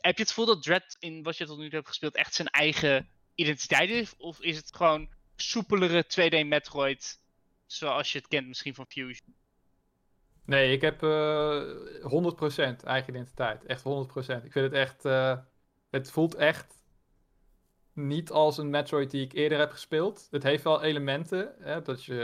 [0.00, 2.34] heb je het gevoel dat Dread in wat je tot nu toe hebt gespeeld echt
[2.34, 4.14] zijn eigen identiteit heeft?
[4.16, 7.18] Of is het gewoon soepelere 2D Metroid
[7.66, 9.34] zoals je het kent misschien van Fusion?
[10.46, 11.62] Nee, ik heb eh
[12.02, 13.64] 100% eigen identiteit.
[13.64, 14.44] Echt 100%.
[14.44, 15.04] Ik vind het echt.
[15.04, 15.38] eh,
[15.90, 16.74] het voelt echt
[17.94, 20.26] niet als een Metroid die ik eerder heb gespeeld.
[20.30, 21.54] Het heeft wel elementen.
[21.60, 22.14] Hè, dat je,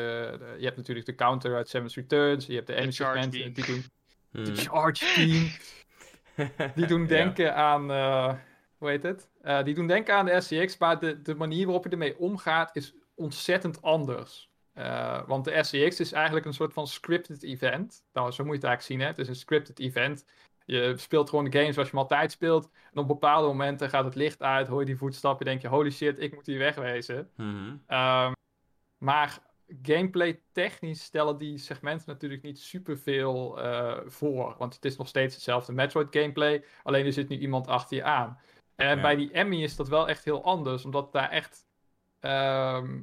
[0.59, 2.47] je hebt natuurlijk de counter uit Samus Returns.
[2.47, 3.31] Je hebt de enemy segmenten.
[3.41, 3.53] beam.
[3.53, 3.85] Die doen,
[4.45, 4.55] de Mhm.
[4.61, 5.49] charge beam.
[6.75, 7.07] Die doen Ja.
[7.07, 7.91] denken aan.
[7.91, 8.35] eh,
[8.79, 9.29] hoe heet het?
[9.43, 10.79] Eh, die doen denken aan de SCX.
[10.79, 14.51] Maar de, de manier waarop je ermee omgaat is ontzettend anders.
[14.73, 18.05] Eh, want de SCX is eigenlijk een soort van scripted event.
[18.13, 19.01] Nou, zo moet je het eigenlijk zien.
[19.01, 19.07] Hè?
[19.07, 20.25] Het is een scripted event.
[20.71, 22.71] Je speelt gewoon de game zoals je hem altijd speelt.
[22.93, 25.91] En op bepaalde momenten gaat het licht uit, hoor je die voetstappen, denk je, holy
[25.91, 27.31] shit, ik moet hier wegwezen.
[27.37, 27.77] Mhm.
[27.87, 28.33] Ehm,
[28.99, 29.39] maar
[29.83, 34.55] gameplay technisch stellen die segmenten natuurlijk niet superveel eh voor.
[34.59, 38.05] Want het is nog steeds hetzelfde Metroid gameplay, alleen er zit nu iemand achter je
[38.05, 38.39] aan.
[38.77, 39.03] En Ja.
[39.03, 41.67] bij die Emmy is dat wel echt heel anders, omdat daar echt
[42.21, 43.01] ehm,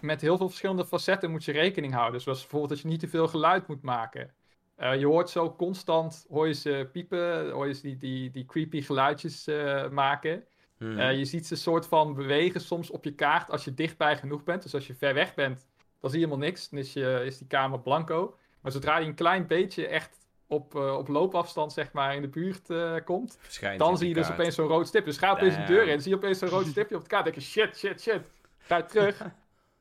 [0.00, 2.20] met heel veel verschillende facetten moet je rekening houden.
[2.20, 4.34] Zoals bijvoorbeeld dat je niet te veel geluid moet maken.
[4.76, 8.44] Eh, je hoort zo constant, hoor je ze piepen, hoor je ze die, die, die
[8.44, 10.44] creepy geluidjes eh, maken.
[10.78, 10.98] Mhm.
[10.98, 14.44] Eh, je ziet ze soort van bewegen soms op je kaart als je dichtbij genoeg
[14.44, 14.62] bent.
[14.62, 15.66] Dus als je ver weg bent,
[16.00, 16.68] dan zie je helemaal niks.
[16.68, 18.36] Dan is, je, is die kamer blanco.
[18.60, 22.68] Maar zodra je een klein beetje echt op, op loopafstand zeg maar, in de buurt
[23.04, 25.04] komt, Verschijnt dan zie je dus opeens zo'n rood stip.
[25.04, 27.24] Dus ga opeens de deur in, zie je opeens zo'n rood stipje op de kaart.
[27.24, 28.20] Denk je, shit, shit, shit.
[28.58, 29.22] Ga je terug.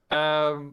[0.07, 0.67] Ehm,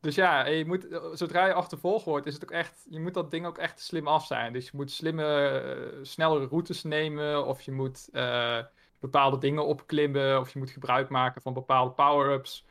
[0.00, 3.30] dus ja, je moet, zodra je achtervolgd wordt, is het ook echt, je moet dat
[3.30, 4.52] ding ook echt slim af zijn.
[4.52, 8.58] Dus je moet slimme, eh, snellere routes nemen, of je moet eh,
[9.00, 12.64] bepaalde dingen opklimmen, of je moet gebruik maken van bepaalde power-ups,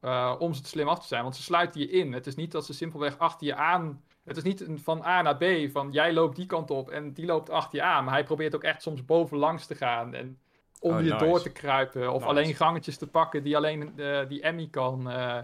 [0.00, 1.22] eh, om ze te slim af te zijn.
[1.22, 2.12] Want ze sluiten je in.
[2.12, 5.22] Het is niet dat ze simpelweg achter je aan, het is niet een van A
[5.22, 8.04] naar B, van jij loopt die kant op en die loopt achter je aan.
[8.04, 10.38] Maar hij probeert ook echt soms bovenlangs te gaan en
[10.80, 11.24] om Oh, je nice.
[11.24, 12.26] door te kruipen, of Nice.
[12.26, 15.38] alleen gangetjes te pakken die alleen eh, die Emmy kan, eh,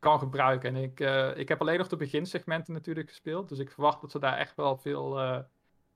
[0.00, 0.76] kan gebruiken.
[0.76, 3.48] En ik, eh, ik heb alleen nog de beginsegmenten natuurlijk gespeeld.
[3.48, 5.38] Dus ik verwacht dat ze daar echt wel veel, eh,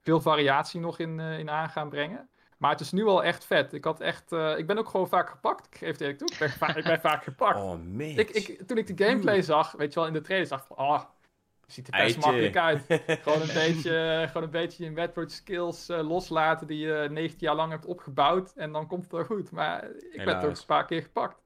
[0.00, 2.28] veel variatie nog in, eh, in aan gaan brengen.
[2.58, 3.72] Maar het is nu al echt vet.
[3.72, 5.66] Ik, had echt, ik ben ook gewoon vaak gepakt.
[5.66, 6.28] Ik geef het eerlijk toe.
[6.32, 7.60] Ik ben, va- ik ben vaak gepakt.
[7.60, 10.60] Oh, ik, ik, toen ik de gameplay zag, weet je wel, in de trailer, zag
[10.62, 12.20] ik het ziet er best Eitje.
[12.20, 13.02] makkelijk uit.
[13.22, 17.70] Gewoon een beetje, gewoon een beetje je Metroid skills loslaten die je 19 jaar lang
[17.70, 18.52] hebt opgebouwd.
[18.52, 19.50] En dan komt het wel goed.
[19.50, 20.42] Maar ik ben Helaas.
[20.42, 21.42] toch een paar keer gepakt.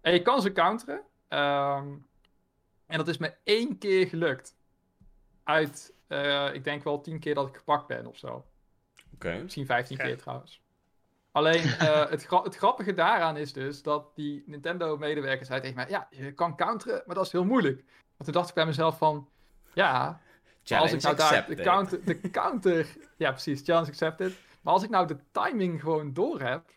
[0.00, 1.00] En je kan ze counteren.
[1.28, 1.88] Ehm,
[2.86, 4.56] en dat is me één keer gelukt.
[5.44, 8.46] Uit, eh, ik denk wel 10 keer dat ik gepakt ben of zo.
[9.14, 9.38] Oké.
[9.42, 10.06] Misschien 15 Oké.
[10.06, 10.62] keer trouwens.
[11.32, 15.88] Alleen eh, het, gra- het grappige daaraan is dus dat die Nintendo-medewerker zei tegen mij:
[15.88, 17.76] Ja, je kan counteren, maar dat is heel moeilijk.
[17.86, 19.28] Want toen dacht ik bij mezelf: van
[19.74, 20.20] ja,
[20.68, 21.64] maar als ik Challenge nou daar de accepted.
[21.66, 22.96] counter, de counter.
[23.16, 24.38] Ja, precies, challenge accepted.
[24.60, 26.70] Maar als ik nou de timing gewoon door heb,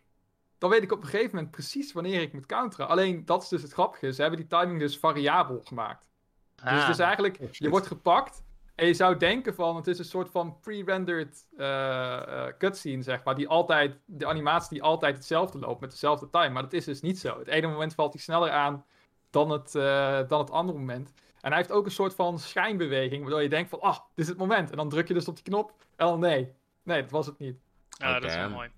[0.61, 2.87] dan weet ik op een gegeven moment precies wanneer ik moet counteren.
[2.87, 4.13] Alleen dat is dus het grappige.
[4.13, 6.09] Ze hebben die timing dus variabel gemaakt.
[6.55, 8.43] Dus Ah, het is eigenlijk, je wordt gepakt
[8.75, 13.23] en je zou denken van, het is een soort van pre-rendered eh, eh, cutscene, zeg
[13.23, 16.49] maar, die altijd, de animatie die altijd hetzelfde loopt met dezelfde time.
[16.49, 17.39] Maar dat is dus niet zo.
[17.39, 18.85] Het ene moment valt hij sneller aan
[19.29, 21.13] dan het, eh, dan het andere moment.
[21.41, 24.27] En hij heeft ook een soort van schijnbeweging, waardoor je denkt van, ah, dit is
[24.27, 24.71] het moment.
[24.71, 26.53] En dan druk je dus op die knop en dan nee.
[26.83, 27.59] Nee, dat was het niet.
[27.89, 28.53] ja, dat is wel Oké.
[28.53, 28.69] mooi.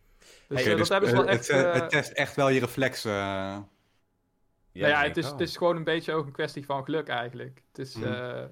[0.47, 1.47] Dus Hey, eh, dat dus, hebben ze wel eh, echt...
[1.47, 3.11] het, eh, eh, het test echt wel je reflexen.
[3.11, 3.17] eh.
[3.17, 3.65] nou
[4.73, 7.61] ja, het is, het is gewoon een beetje ook een kwestie van geluk eigenlijk.
[7.67, 8.05] Het is, Mhm.
[8.13, 8.43] eh,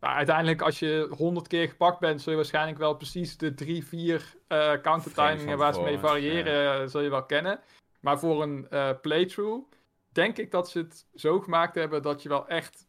[0.00, 3.84] maar uiteindelijk, als je honderd keer gepakt bent, zul je waarschijnlijk wel precies de drie,
[3.86, 7.60] vier eh countertimingen waar ze mee variëren, eh, zul je wel kennen.
[8.00, 9.70] Maar voor een eh, playthrough
[10.12, 12.86] denk ik dat ze het zo gemaakt hebben dat je wel echt,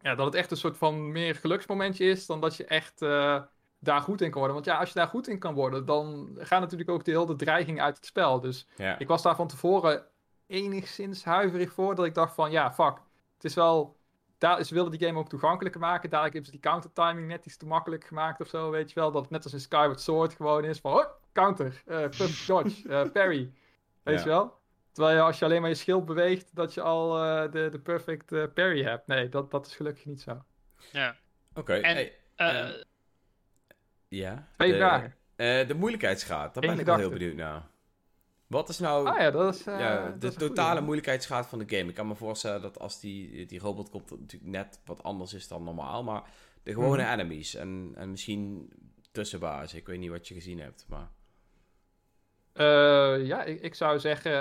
[0.00, 3.42] ja, dat het echt een soort van meer geluksmomentje is dan dat je echt eh,
[3.80, 4.54] daar goed in kan worden.
[4.54, 7.36] Want ja, als je daar goed in kan worden, dan gaat natuurlijk ook de hele
[7.36, 8.40] dreiging uit het spel.
[8.40, 8.98] Dus Ja.
[8.98, 10.04] ik was daar van tevoren
[10.46, 11.94] enigszins huiverig voor.
[11.94, 12.96] Dat ik dacht van, ja, fuck.
[13.34, 13.98] Het is wel...
[14.38, 16.10] Daar, ze wilden die game ook toegankelijker maken.
[16.10, 19.00] Dadelijk hebben ze die counter timing net iets te makkelijk gemaakt of zo, weet je
[19.00, 19.10] wel.
[19.10, 22.88] Dat het net als in Skyward Sword gewoon is van, oh, counter, eh puff, dodge,
[22.88, 23.52] eh, parry.
[24.02, 24.22] Weet Ja.
[24.24, 24.58] je wel?
[24.92, 27.78] Terwijl je, als je alleen maar je schild beweegt, dat je al eh, de, de
[27.78, 29.06] perfect parry hebt.
[29.06, 30.42] Nee, dat, dat is gelukkig niet zo.
[30.92, 31.16] Ja.
[31.54, 31.72] Oké.
[31.74, 32.82] En- hey, Eh, Eh,
[34.10, 34.46] ja.
[34.56, 35.14] Twee de, vragen.
[35.36, 37.68] eh, de moeilijkheidsgraad, daar ben ik wel heel benieuwd naar.
[38.46, 39.66] Wat is nou Ah ja, dat is...
[39.66, 40.54] eh, ja, dat de is een goeie.
[40.54, 41.88] totale moeilijkheidsgraad van de game?
[41.88, 45.02] Ik kan me voorstellen dat als die, die robot komt, dat het natuurlijk net wat
[45.02, 46.02] anders is dan normaal.
[46.04, 46.22] Maar
[46.62, 47.12] de gewone Mhm.
[47.12, 48.72] enemies en, en misschien
[49.12, 49.78] tussenbazen.
[49.78, 51.08] Ik weet niet wat je gezien hebt, maar...
[52.52, 54.32] Eh, ja, ik, ik zou zeggen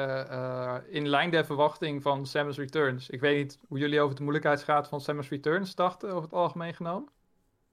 [0.90, 3.10] in lijn der verwachting van Samus Returns.
[3.10, 6.74] Ik weet niet hoe jullie over de moeilijkheidsgraad van Samus Returns dachten, over het algemeen
[6.74, 7.10] genomen.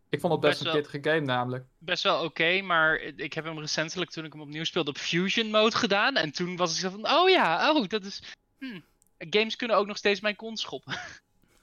[0.08, 0.82] Ik vond het best, Best een wel.
[0.90, 1.64] pittige game namelijk.
[1.78, 5.50] best wel oké, maar ik heb hem recentelijk toen ik hem opnieuw speelde op Fusion
[5.50, 6.16] mode gedaan.
[6.16, 8.22] En toen was ik zo van, oh ja, oh, dat is...
[8.58, 8.80] hm,
[9.18, 10.94] Games kunnen ook nog steeds mijn kont schoppen.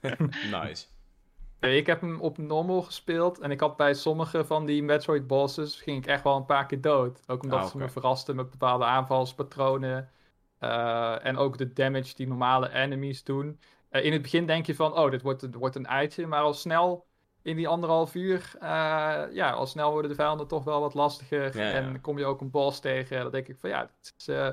[0.50, 0.86] nice.
[1.60, 5.26] Nee, ik heb hem op normal gespeeld en ik had bij sommige van die Metroid
[5.26, 7.20] bosses ging ik echt wel een paar keer dood.
[7.26, 10.10] Ook omdat Ah, ze me verrasten met bepaalde aanvalspatronen.
[10.58, 13.60] eh, en ook de damage die normale enemies doen.
[13.88, 16.26] Eh, in het begin denk je van, oh, dit wordt, dit wordt een eitje.
[16.26, 17.06] Maar al snel
[17.44, 18.68] in die anderhalf uur, eh,
[19.30, 21.56] ja, al snel worden de vijanden toch wel wat lastiger.
[21.56, 21.72] Ja, ja.
[21.72, 23.22] En kom je ook een boss tegen.
[23.22, 24.50] Dan denk ik van, ja, het is, eh,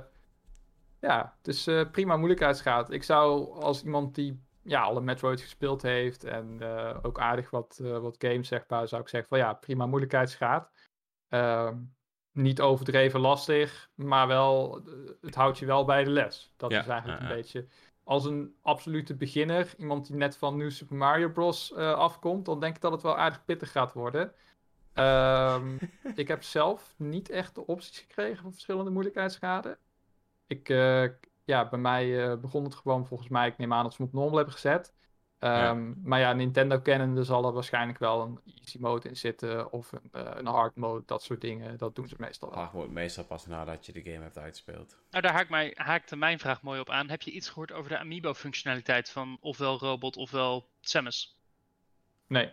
[0.99, 2.91] ja, het is eh, prima moeilijkheidsgraad.
[2.91, 6.63] Ik zou als iemand die ja, alle Metroid gespeeld heeft en
[7.01, 10.71] ook aardig wat, wat games, zeg maar, zou ik zeggen van ja, prima moeilijkheidsgraad.
[11.27, 11.77] Ehm,
[12.31, 14.81] niet overdreven lastig, maar wel,
[15.21, 16.53] het houdt je wel bij de les.
[16.55, 17.67] Dat Ja, is eigenlijk een beetje,
[18.03, 21.73] als een absolute beginner, iemand die net van New Super Mario Bros.
[21.73, 24.33] eh, afkomt, dan denk ik dat het wel aardig pittig gaat worden.
[24.93, 25.77] Ehm,
[26.15, 29.77] ik heb zelf niet echt de opties gekregen voor verschillende moeilijkheidsgraden.
[30.47, 31.03] Ik, eh,
[31.43, 33.47] ja, bij mij eh, begon het gewoon volgens mij.
[33.47, 34.93] Ik neem aan dat ze hem op normal hebben gezet.
[35.41, 39.71] Ehm, Maar ja, Nintendo kennende zal er waarschijnlijk wel een easy mode in zitten.
[39.71, 41.77] Of een, eh, een hard mode, dat soort dingen.
[41.77, 42.57] Dat doen ze meestal wel.
[42.59, 44.97] Hard mode meestal pas nadat je de game hebt uitgespeeld.
[45.11, 47.09] Nou, daar haakt mij, haakte mijn vraag mooi op aan.
[47.09, 51.37] Heb je iets gehoord over de Amiibo-functionaliteit van ofwel Robot ofwel Samus?
[52.27, 52.49] Nee.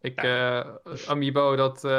[0.00, 0.74] Ik, eh,
[1.06, 1.90] Amiibo, dat, eh,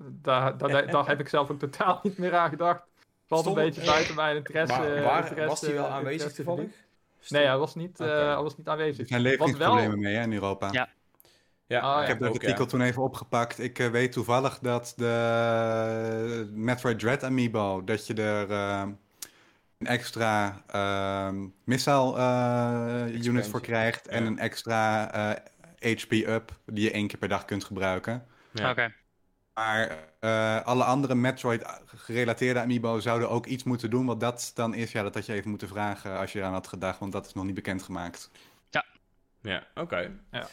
[0.00, 2.82] daar, daar, daar heb ik zelf ook totaal niet meer aan gedacht.
[3.26, 4.78] Valt Stond- een beetje buiten mijn interesse.
[4.78, 6.84] Maar waar, interesse- was die wel aanwezig toevallig?
[7.30, 8.16] Nee, hij was niet, eh, Oké.
[8.16, 9.08] hij was niet Er aanwezig.
[9.08, 10.68] zijn Wat leveringsproblemen wel- mee hè, in Europa.
[10.72, 10.88] Ja.
[11.68, 12.02] Ja, Ah, ja.
[12.02, 12.70] Ik heb dat artikel ja.
[12.70, 13.58] toen even opgepakt.
[13.58, 18.82] Ik eh, weet toevallig dat de Metroid Dread Amiibo, dat je er eh,
[19.78, 26.84] een extra ehm missile eh, unit voor krijgt en een extra eh, HP up die
[26.84, 28.26] je één keer per dag kunt gebruiken.
[28.52, 28.70] Ja.
[28.70, 28.92] Oké.
[29.56, 34.06] Maar eh, alle andere Metroid-gerelateerde amiibo zouden ook iets moeten doen.
[34.06, 36.66] Wat dat dan is, ja, dat had je even moeten vragen als je eraan had
[36.66, 38.30] gedacht, want dat is nog niet bekendgemaakt.
[39.42, 39.96] Ja, oké.
[40.30, 40.50] Het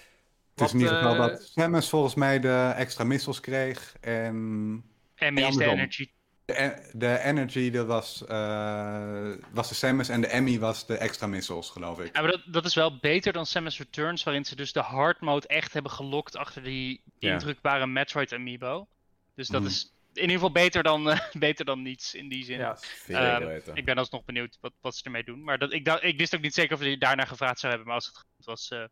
[0.55, 3.95] Wat, is in ieder geval eh, dat Samus volgens mij de extra missiles kreeg.
[4.01, 4.83] En
[5.15, 6.09] Emmy Ja, is de energy.
[6.45, 11.27] de, de Energy dat was, eh, was de Samus en de Emmy was de extra
[11.27, 12.15] missiles, geloof ik.
[12.15, 15.21] Ja, maar dat, dat is wel beter dan Samus Returns, waarin ze dus de hard
[15.21, 17.31] mode echt hebben gelokt achter die Ja.
[17.33, 18.87] indrukbare Metroid Amiibo.
[19.35, 19.69] Dus dat Mhm.
[19.69, 22.57] is in ieder geval beter dan, eh, beter dan niets in die zin.
[22.57, 23.77] Ja, Veel Ehm, beter.
[23.77, 25.43] Ik ben alsnog benieuwd wat, wat ze ermee doen.
[25.43, 27.87] Maar dat, ik, dacht, ik wist ook niet zeker of je daarna gevraagd zou hebben,
[27.87, 28.69] maar als het goed was.
[28.69, 28.83] eh,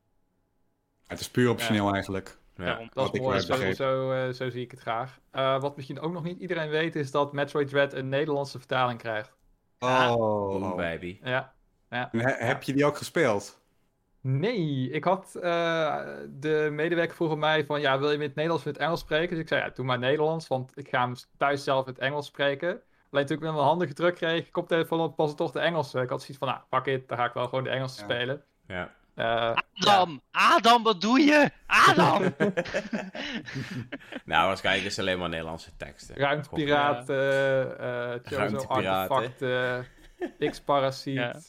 [1.08, 2.38] Het is puur optioneel eigenlijk.
[2.56, 2.90] Ja.
[2.94, 5.20] Dat is ik mooi, wel zo, zo, eh, zo zie ik het graag.
[5.32, 9.00] Eh, wat misschien ook nog niet iedereen weet, is dat Metroid Dread een Nederlandse vertaling
[9.00, 9.32] krijgt.
[9.80, 10.14] Ja.
[10.16, 10.76] Oh, Oh.
[10.76, 11.20] baby.
[11.24, 11.54] Ja.
[11.90, 13.61] He- heb je die ook gespeeld?
[14.22, 18.36] Nee, ik had eh, de medewerker vroeg aan mij van, ja, wil je met het
[18.36, 19.30] Nederlands of met het Engels spreken?
[19.30, 22.02] Dus ik zei, ja, doe maar Nederlands, want ik ga hem thuis zelf in het
[22.02, 22.82] Engels spreken.
[23.12, 26.02] Alleen toen ik met mijn handen gedrukt kreeg, koptelefoon op, was het toch de Engelse.
[26.02, 28.04] Ik had zoiets van, nou, pak het, dan ga ik wel gewoon de Engelse Ja.
[28.04, 28.44] spelen.
[28.68, 28.92] Ja.
[29.16, 30.22] Eh, Adam!
[30.32, 31.50] Adam, wat doe je?
[31.68, 32.22] Adam!
[34.26, 36.16] nou, waarschijnlijk is het alleen maar Nederlandse teksten.
[36.16, 39.16] Ruimtepiraat, Chozo Ruimtepiraten.
[39.16, 41.48] Artefact, eh, X-Parasiet.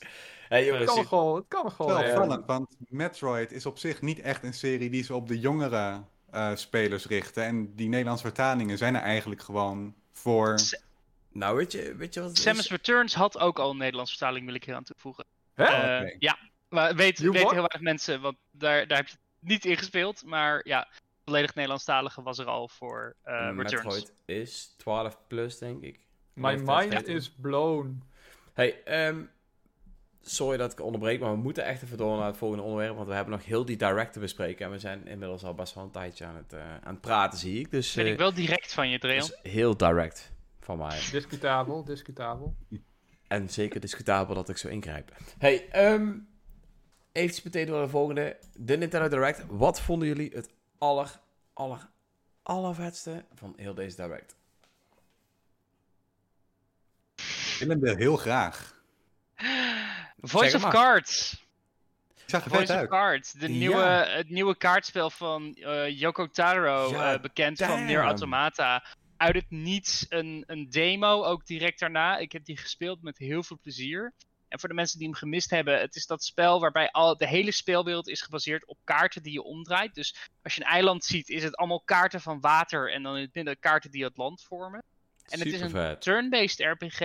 [0.53, 1.89] Hey Het kan wel, het kan nog wel.
[1.89, 2.09] Ja.
[2.09, 6.03] opvallend, want Metroid is op zich niet echt een serie die ze op de jongere
[6.31, 7.45] eh, spelers richten.
[7.45, 10.61] En die Nederlandse vertalingen zijn er eigenlijk gewoon voor...
[11.33, 12.39] nou weet je, weet je wat?
[12.39, 15.25] Samus Returns had ook al een Nederlandse vertaling, wil ik hier aan toevoegen.
[15.55, 15.65] Hè?
[15.65, 16.17] Eh.
[16.19, 16.39] Ja,
[16.69, 17.35] maar weet, what?
[17.35, 20.25] heel weinig mensen, want daar, daar heb je het niet in gespeeld.
[20.25, 20.89] Maar ja,
[21.25, 23.73] volledig Nederlandstalige was er al voor eh, Returns.
[23.73, 25.99] Metroid is 12 plus, denk ik.
[26.33, 27.15] My mind 13.
[27.15, 28.03] is blown.
[28.53, 29.23] Hey, ehm,
[30.23, 32.97] sorry dat ik onderbreek, maar we moeten echt even door naar het volgende onderwerp.
[32.97, 34.67] Want we hebben nog heel die direct te bespreken.
[34.67, 37.39] En we zijn inmiddels al best wel een tijdje aan het, eh, aan het praten,
[37.39, 37.71] zie ik.
[37.71, 39.19] Dus, Ben eh, ik wel direct van je, Dreon.
[39.19, 41.01] dus heel direct van mij.
[41.11, 42.55] Discutabel, discutabel.
[43.29, 45.13] En zeker discutabel dat ik zo ingrijp.
[45.39, 46.11] Hey, ehm
[47.13, 48.37] even meteen door de volgende.
[48.57, 49.45] De Nintendo Direct.
[49.49, 51.21] Wat vonden jullie het aller,
[51.53, 51.89] aller,
[52.43, 54.37] allervetste van heel deze Direct?
[57.59, 58.72] Willem wil heel graag.
[60.23, 60.71] Voice Zeg of.
[60.71, 61.47] Cards.
[62.15, 62.89] Ik zag vet Voice of uit.
[62.89, 63.33] Cards.
[63.33, 63.59] De Ja.
[63.59, 66.91] nieuwe, Het nieuwe kaartspel van eh, Yoko Taro.
[66.91, 68.09] Ja, eh, bekend van Nier damn.
[68.09, 68.85] Automata.
[69.17, 72.19] Uit het niets een, een demo, ook direct daarna.
[72.19, 74.13] Ik heb die gespeeld met heel veel plezier.
[74.49, 77.27] En voor de mensen die hem gemist hebben, het is dat spel waarbij al, de
[77.29, 79.95] hele speelwereld is gebaseerd op kaarten die je omdraait.
[79.95, 83.23] Dus als je een eiland ziet, is het allemaal kaarten van water en dan in
[83.23, 84.83] het midden kaarten die het land vormen.
[85.29, 87.01] En het is een turn-based RPG.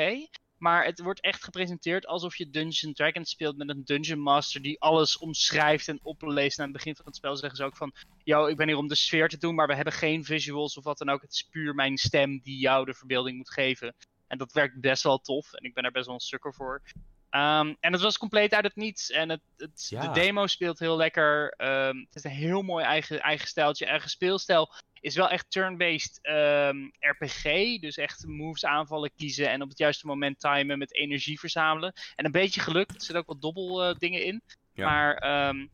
[0.58, 4.82] Maar het wordt echt gepresenteerd alsof je Dungeons Dragons speelt met een Dungeon Master die
[4.82, 6.58] alles omschrijft en opleest.
[6.58, 7.94] En aan het begin van het spel zeggen ze ook van:
[8.24, 10.84] Yo, ik ben hier om de sfeer te doen, maar we hebben geen visuals of
[10.84, 11.22] wat dan ook.
[11.22, 13.96] Het is puur mijn stem die jou de verbeelding moet geven.
[14.28, 15.54] En dat werkt best wel tof.
[15.54, 16.82] En ik ben daar best wel een sukker voor.
[17.30, 19.12] Ehm, en het was compleet uit het niets.
[19.12, 20.02] En het, het, Ja.
[20.02, 21.50] de demo speelt heel lekker.
[21.58, 23.86] Ehm, het is een heel mooi eigen, eigen stijltje.
[23.86, 27.44] Eigen speelstijl is wel echt turn-based ehm, RPG.
[27.80, 31.94] Dus echt moves aanvallen kiezen en op het juiste moment timen met energie verzamelen.
[32.16, 32.90] En een beetje geluk.
[32.90, 34.42] Er zitten ook wat dobbel eh, dingen in.
[34.74, 34.86] Ja.
[34.86, 35.18] Maar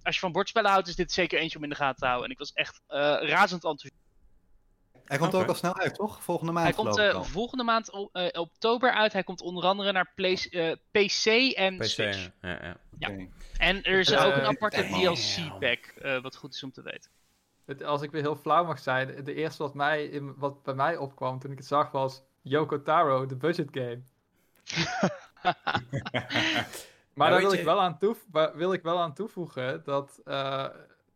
[0.02, 2.26] als je van bordspellen houdt, is dit zeker eentje om in de gaten te houden.
[2.26, 4.03] En ik was echt eh, razend enthousiast.
[5.06, 5.44] Hij komt Oké.
[5.44, 6.24] ook al snel uit, toch?
[6.24, 7.24] Volgende maand Hij komt eh, al.
[7.24, 9.14] volgende maand eh, oktober uit.
[9.14, 12.30] Hij komt onder andere naar Play- eh, PC en PC, Switch.
[12.42, 13.10] ja, ja.
[13.58, 14.84] En er is ook een aparte.
[14.84, 17.12] DLC-pack, eh, wat goed is om te weten.
[17.66, 20.74] Het, als ik weer heel flauw mag zijn, de eerste wat, mij in, wat bij
[20.74, 24.02] mij opkwam toen ik het zag was Yoko Taro, de budget game.
[27.14, 27.98] Maar Ja, daar wil, je- ik wel aan
[28.54, 30.66] wil ik wel aan toevoegen dat eh,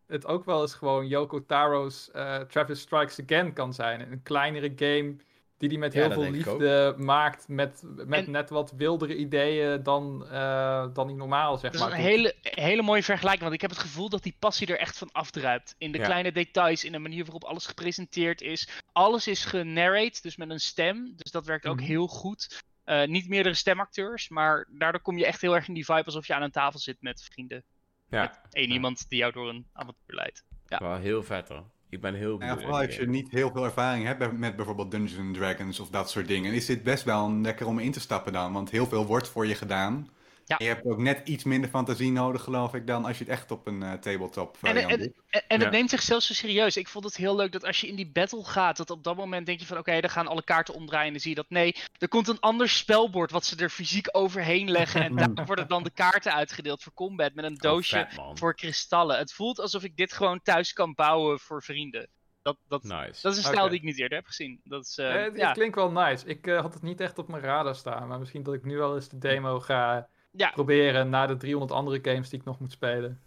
[0.08, 4.12] het ook wel eens gewoon Yoko Taro's eh, Travis Strikes Again kan zijn.
[4.12, 5.16] Een kleinere game
[5.58, 9.84] die hij met Ja, heel veel liefde maakt, met, met En- net wat wildere ideeën
[9.84, 11.98] dan, eh, dan die normaal, zeg Dat is maar.
[11.98, 14.98] een hele, hele mooie vergelijking, want ik heb het gevoel dat die passie er echt
[14.98, 15.76] van afdruipt.
[15.78, 16.04] In de Ja.
[16.06, 18.82] kleine details, in de manier waarop alles gepresenteerd is.
[18.92, 21.14] Alles is genarrate, dus met een stem.
[21.16, 21.86] Dus dat werkt ook Mhm.
[21.86, 22.62] heel goed.
[22.84, 26.28] Eh, niet meerdere stemacteurs, maar daardoor kom je echt heel erg in die vibe alsof
[26.28, 27.64] je aan een tafel zit met vrienden.
[28.10, 28.74] Ja, Met één Ja.
[28.74, 30.46] iemand die jou door een avontuur leidt.
[30.68, 30.78] Ja.
[30.80, 31.64] wel heel vet hoor.
[31.90, 32.62] Ik ben heel Ja, benieuwd.
[32.62, 36.10] vooral als je niet heel veel ervaring hebt met bijvoorbeeld Dungeons and Dragons of dat
[36.10, 38.54] soort dingen, is dit best wel een lekker om in te stappen dan.
[38.54, 40.10] Want heel veel wordt voor je gedaan.
[40.48, 40.58] Ja.
[40.58, 43.34] En je hebt ook net iets minder fantasie nodig, geloof ik, dan als je het
[43.34, 45.14] echt op een eh, tabletop En, variant en, doet.
[45.30, 45.64] en, en Ja.
[45.64, 46.78] het neemt zichzelf zo serieus.
[46.78, 49.16] Ik vond het heel leuk dat als je in die battle gaat, dat op dat
[49.16, 51.50] moment denk je van oké, dan gaan alle kaarten omdraaien en dan zie je dat
[51.50, 55.68] nee, er komt een ander spelbord wat ze er fysiek overheen leggen en daar worden
[55.68, 59.18] dan de kaarten uitgedeeld voor combat met een doosje voor kristallen.
[59.18, 62.10] Het voelt alsof ik dit gewoon thuis kan bouwen voor vrienden.
[62.42, 63.22] Dat, dat, Nice.
[63.22, 64.60] dat is een stijl die ik niet eerder heb gezien.
[64.64, 66.26] Dat is, eh, Eh, het, ja, klinkt wel nice.
[66.26, 68.78] Ik eh, had het niet echt op mijn radar staan, maar misschien dat ik nu
[68.78, 70.08] wel eens de demo ga
[70.38, 73.20] ja, proberen na de 300 andere games die ik nog moet spelen.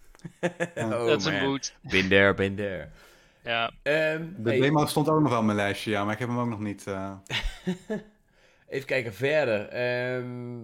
[0.75, 1.75] dat is een mood.
[1.83, 2.89] Been there, been there.
[3.45, 3.71] Ja.
[3.83, 6.29] Ehm, De hey, demo stond ook nog wel op mijn lijstje, ja, maar ik heb
[6.29, 6.87] hem ook nog niet...
[6.87, 7.13] eh,
[8.69, 9.69] Even kijken verder.
[9.69, 10.59] Ehm,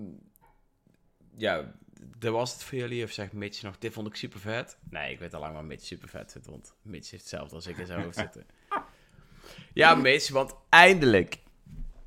[1.35, 1.73] ja,
[2.19, 3.05] dat was het voor jullie.
[3.05, 4.79] Of zegt Mitch nog, dit vond ik super vet.
[4.91, 6.47] Nee, ik weet al lang waar Mitch super vet vindt.
[6.47, 8.47] Want Mitch heeft hetzelfde als ik in zijn hoofd zitten.
[9.73, 11.39] Ja, Mitch, want eindelijk,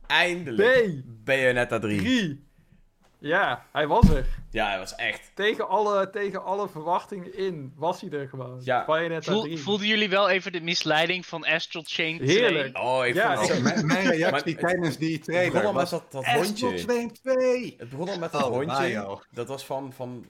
[0.07, 1.03] eindelijk, Nee!
[1.05, 1.97] Bayonetta 3.
[1.99, 2.47] 3!
[3.19, 4.25] Ja, hij was er.
[4.51, 5.31] Ja, hij was echt.
[5.33, 8.61] Tegen alle, tegen alle verwachtingen in was hij er gewoon.
[8.63, 8.85] Ja.
[9.21, 9.57] Voel, 3.
[9.57, 12.29] voelden jullie wel even de misleiding van Astral Chain 2?
[12.29, 12.77] Heerlijk.
[12.77, 15.89] Oh, ik Ja, vond het Mijn, reactie tijdens die Het begon trailer al met was...
[15.89, 16.77] dat, dat Astral hondje.
[16.77, 17.75] Chain 2!
[17.77, 18.65] Het begon al met dat Oh, hondje.
[18.67, 19.21] Mario.
[19.31, 19.93] Dat was van...
[19.93, 20.25] van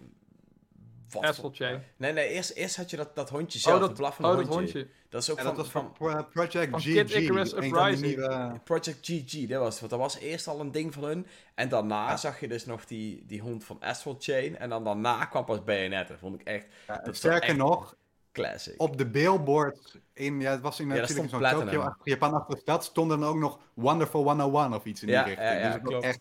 [1.09, 1.83] wat voor- Chain.
[1.97, 4.35] Nee, nee, eerst, eerst had je dat, dat hondje zelf, Oh, het dat, blaffende oh,
[4.37, 4.61] dat hondje.
[4.77, 4.93] hondje.
[5.09, 6.93] Dat is ook En van, dat was van van Pro- Project van GG.
[6.93, 8.05] Kid Icarus Uprising.
[8.05, 9.79] nieuwe- Project GG, dat was het.
[9.79, 11.27] Want dat was eerst al een ding van hun.
[11.55, 12.17] En daarna Ja.
[12.17, 14.57] zag je dus nog die, die hond van Astral Chain.
[14.57, 16.17] En dan daarna kwam pas Bayonetta.
[16.17, 17.95] Vond ik echt Ja, Dat sterker echt- nog,
[18.31, 18.81] classic.
[18.81, 21.59] op de billboard in, ja, het was in Ja, natuurlijk stond zo'n.
[21.65, 25.33] Tokyo, Japan-achtige stad, stond er dan ook nog Wonderful 101 of iets in Ja, die
[25.35, 25.53] richting.
[25.53, 26.19] ja, ja, dus het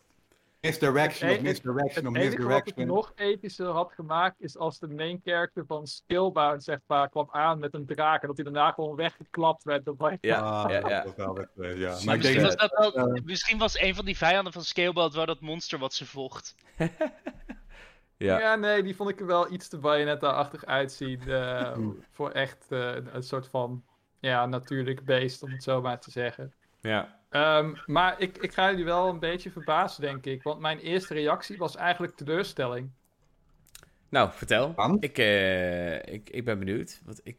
[0.61, 2.87] misdirection Het of misdirection Het of enige wat het misdirection.
[2.87, 7.59] nog epischer had gemaakt is als de main character van Skillbound zeg maar kwam aan
[7.59, 9.85] met een draak en dat hij daarna gewoon weggeklapt werd.
[10.21, 11.05] Ja, Ah, ja, ja.
[11.57, 11.95] eh, ja.
[11.95, 12.95] Zie Maar ik denk Misschien was, dat...
[12.95, 16.55] eh, misschien was een van die vijanden van Scalebound wel dat monster wat ze vocht.
[18.17, 18.39] Ja.
[18.41, 18.55] Ja.
[18.55, 21.21] nee, die vond ik er wel iets te Bayonetta-achtig uitzien.
[21.29, 22.05] eh, Hmm.
[22.11, 23.85] voor echt eh, een- een soort van
[24.21, 26.53] ja, natuurlijk beest, om het zo maar te zeggen.
[26.81, 27.18] ja.
[27.29, 30.43] Ehm, maar ik, ik ga jullie wel een beetje verbazen, denk ik.
[30.43, 32.91] Want mijn eerste reactie was eigenlijk teleurstelling.
[34.09, 34.73] Nou, vertel.
[35.01, 37.01] Ik, eh, ik, ik ben benieuwd.
[37.05, 37.37] Want ik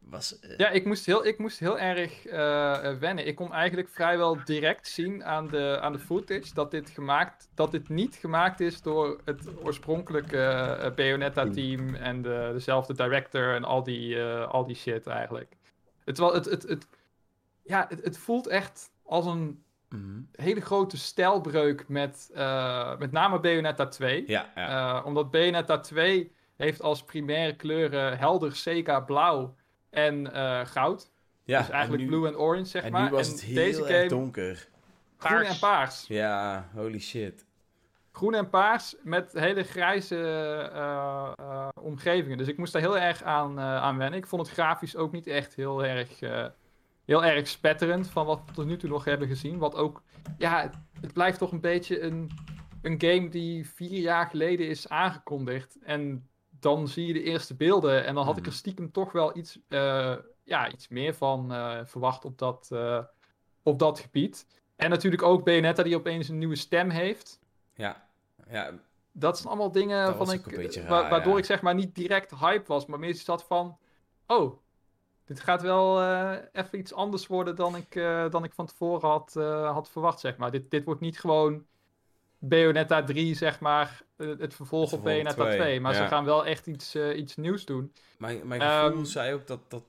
[0.00, 0.38] was...
[0.38, 3.26] eh, Ja, ik moest heel, ik moest heel erg eh, wennen.
[3.26, 7.70] Ik kon eigenlijk vrijwel direct zien aan de, aan de footage dat dit, gemaakt, dat
[7.70, 13.82] dit niet gemaakt is door het oorspronkelijke eh, Bayonetta-team en de, dezelfde director en al
[13.82, 15.56] die, eh, al die shit eigenlijk.
[16.04, 16.88] Het, wel, het, het, het,
[17.62, 20.20] ja, het, het voelt echt als een mhm.
[20.32, 24.24] hele grote stijlbreuk met eh, met name Bayonetta 2.
[24.26, 24.98] Ja, ja.
[24.98, 29.54] Eh, omdat Bayonetta 2 heeft als primaire kleuren helder Sega blauw
[29.90, 31.10] en eh, goud.
[31.44, 31.58] ja.
[31.58, 33.04] dus eigenlijk en nu, blue en orange, zeg en maar.
[33.04, 34.68] nu was en het heel deze game donker.
[35.16, 35.48] groen Paars.
[35.48, 36.04] en paars.
[36.08, 37.44] Ja, holy shit.
[38.12, 40.16] Groen en paars met hele grijze
[41.80, 42.38] omgevingen.
[42.38, 44.18] Dus ik moest daar heel erg aan, aan wennen.
[44.18, 46.18] Ik vond het grafisch ook niet echt heel erg,
[47.04, 49.58] heel erg spetterend van wat we tot nu toe nog hebben gezien.
[49.58, 50.02] Wat ook,
[50.38, 52.30] ja, het, blijft toch een beetje een,
[52.82, 55.78] een game die vier jaar geleden is aangekondigd.
[55.82, 56.28] En
[56.60, 58.58] dan zie je de eerste beelden en dan had ik er Mhm.
[58.58, 62.98] stiekem toch wel iets, eh, ja, iets meer van eh, verwacht op dat, eh,
[63.62, 64.46] op dat gebied.
[64.76, 67.40] En natuurlijk ook Bayonetta die opeens een nieuwe stem heeft.
[67.74, 68.08] Ja.
[68.50, 68.70] Ja,
[69.12, 71.38] Dat zijn allemaal dingen Dat van ik, wa- waardoor ja.
[71.38, 73.78] ik zeg maar niet direct hype was, maar meer zat van,
[74.26, 74.61] oh,
[75.32, 79.08] dit gaat wel eh, even iets anders worden dan ik, eh, dan ik van tevoren
[79.08, 80.50] had, eh, had verwacht, zeg maar.
[80.50, 81.66] Dit, dit wordt niet gewoon
[82.44, 86.46] Bayonetta 3, zeg maar, het vervolg Het op Bayonetta 2, twee, maar ze gaan wel
[86.46, 87.92] echt iets, eh, iets nieuws doen.
[88.18, 89.84] Mijn, mijn gevoel Ehm, zei ook dat, dat,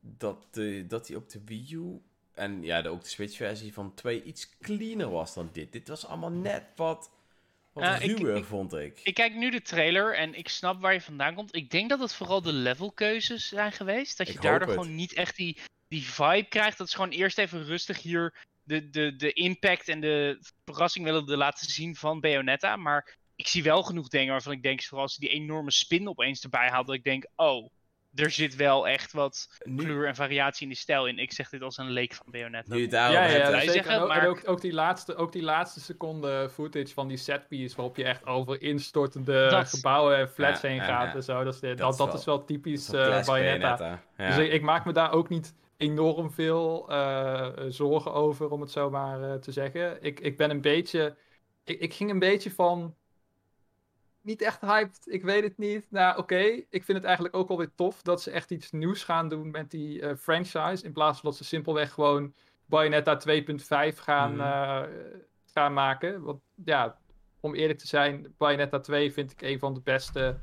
[0.00, 2.02] dat, de, dat hij op de Wii U
[2.34, 5.72] en ja, de, ook de Switch-versie van 2 iets cleaner was dan dit.
[5.72, 7.10] Dit was allemaal net wat,
[7.76, 9.00] wat Ja, ik- vond ik.
[9.02, 11.54] Ik kijk nu de trailer en ik snap waar je vandaan komt.
[11.54, 14.18] Ik denk dat het vooral de levelkeuzes zijn geweest.
[14.18, 16.78] Dat je Ik daardoor gewoon niet echt die, die vibe krijgt.
[16.78, 21.26] Dat is gewoon eerst even rustig hier de, de, de impact en de verrassing willen
[21.26, 22.76] de laten zien van Bayonetta.
[22.76, 26.42] Maar ik zie wel genoeg dingen waarvan ik denk, zoals ze die enorme spin opeens
[26.42, 27.70] erbij haalt, dat ik denk, oh,
[28.16, 31.18] er zit wel echt wat nu, kleur en variatie in die stijl in.
[31.18, 32.74] Ik zeg dit als een leek van Bayonetta.
[32.74, 35.32] nu daarover ja, ja, ja zeggen, En ook, en maar- ook, ook, die laatste, ook
[35.32, 40.28] die laatste seconde footage van die setpiece, waarop je echt over instortende Dat- gebouwen en
[40.28, 41.14] flats Ja, heen ja, gaat ja.
[41.14, 41.44] en zo.
[41.44, 43.32] Dat is, dat, Dat is dat, wel- is wel typisch Dat is wel eh classic
[43.34, 43.76] Bayonetta.
[43.76, 44.02] Bayonetta.
[44.16, 44.26] Ja.
[44.36, 48.70] Dus ik, ik maak me daar ook niet enorm veel eh, zorgen over, om het
[48.70, 50.02] zo maar eh, te zeggen.
[50.02, 51.16] Ik, ik ben een beetje.
[51.64, 52.94] Ik, ik ging een beetje van.
[54.26, 55.86] Niet echt hyped, ik weet het niet.
[55.90, 56.36] Nou, oké.
[56.70, 59.50] Ik vind het eigenlijk ook wel weer tof dat ze echt iets nieuws gaan doen
[59.50, 60.84] met die eh, franchise.
[60.84, 62.34] In plaats van dat ze simpelweg gewoon
[62.66, 64.40] Bayonetta 2.5 gaan, Mhm.
[64.40, 64.82] eh,
[65.44, 66.22] gaan maken.
[66.22, 66.98] Want ja,
[67.40, 70.38] om eerlijk te zijn, Bayonetta 2 vind ik een van de beste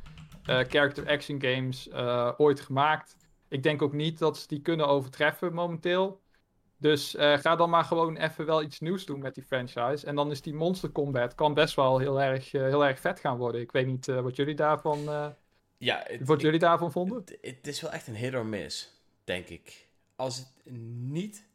[0.45, 1.89] eh, character action games
[2.37, 3.17] ooit gemaakt.
[3.47, 6.21] Ik denk ook niet dat ze die kunnen overtreffen momenteel.
[6.83, 10.05] Dus eh, ga dan maar gewoon even wel iets nieuws doen met die franchise.
[10.05, 13.19] En dan is die Monster Combat kan best wel heel erg, eh, heel erg vet
[13.19, 13.61] gaan worden.
[13.61, 14.99] Ik weet niet eh, wat jullie daarvan,
[15.77, 17.17] ja, het, wat ik- jullie daarvan vonden.
[17.17, 19.87] Het, het is wel echt een hit or miss, denk ik.
[20.15, 20.47] Als het
[20.99, 21.45] niet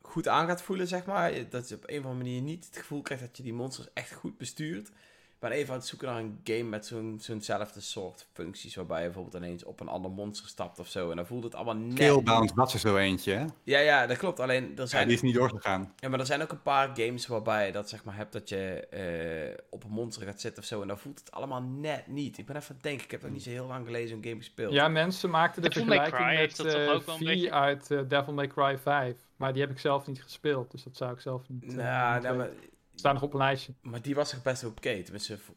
[0.00, 2.76] goed aan gaat voelen, zeg maar, dat je op een of andere manier niet het
[2.76, 4.90] gevoel krijgt dat je die monsters echt goed bestuurt.
[5.38, 9.04] Ben even aan het zoeken naar een game met zo'n zo'nzelfde soort functies, waarbij je
[9.04, 11.10] bijvoorbeeld ineens op een ander monster stapt of zo.
[11.10, 11.96] En dan voelt het allemaal net...
[11.96, 13.44] Scalebound was er zo eentje, hè?
[13.62, 14.40] Ja, ja, dat klopt.
[14.40, 15.92] Alleen, er Ja, zijn, die is niet doorgegaan.
[15.96, 18.48] ja, maar er zijn ook een paar games waarbij je dat zeg maar hebt dat
[18.48, 20.82] je eh, op een monster gaat zitten of zo.
[20.82, 22.38] En dan voelt het allemaal net niet.
[22.38, 24.24] Ik ben even aan het denken, ik heb nog niet zo heel lang geleden een
[24.24, 24.72] game gespeeld.
[24.72, 27.52] Ja, mensen maakten de Devil vergelijking met eh, een V beetje?
[27.52, 29.16] uit eh, Devil May Cry 5.
[29.36, 31.66] Maar die heb ik zelf niet gespeeld, dus dat zou ik zelf niet.
[31.66, 32.36] Nou, niet nou, weten.
[32.36, 32.48] maar
[32.96, 33.72] Staan nog op een lijstje.
[33.80, 35.02] Maar die was toch best oké.
[35.02, 35.48] Tenminste, v-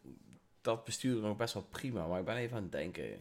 [0.61, 2.07] dat bestuurde nog best wel prima.
[2.07, 3.19] Maar ik ben even aan het denken.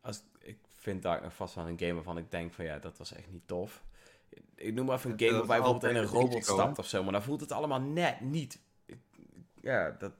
[0.00, 2.98] Als, ik vind daar nog vast wel een game waarvan ik denk van ja, dat
[2.98, 3.84] was echt niet tof.
[4.54, 7.02] Ik noem maar even een game waarbij bijvoorbeeld in een robot stapt of zo.
[7.02, 8.60] Maar dan voelt het allemaal net niet.
[8.86, 8.98] Ik-
[9.62, 10.12] Ja, dat...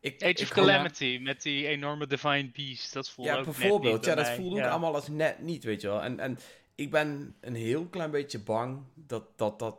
[0.00, 2.92] Ik, Age ik of Calamity met die enorme Divine Beast.
[2.92, 3.94] Dat voelde Ja, ook net bijvoorbeeld.
[3.96, 4.36] niet Ja, dat mij.
[4.36, 4.70] voelde ook Ja.
[4.70, 6.02] allemaal als net niet, weet je wel.
[6.02, 6.38] En, en
[6.74, 9.76] ik ben een heel klein beetje bang dat, dat dat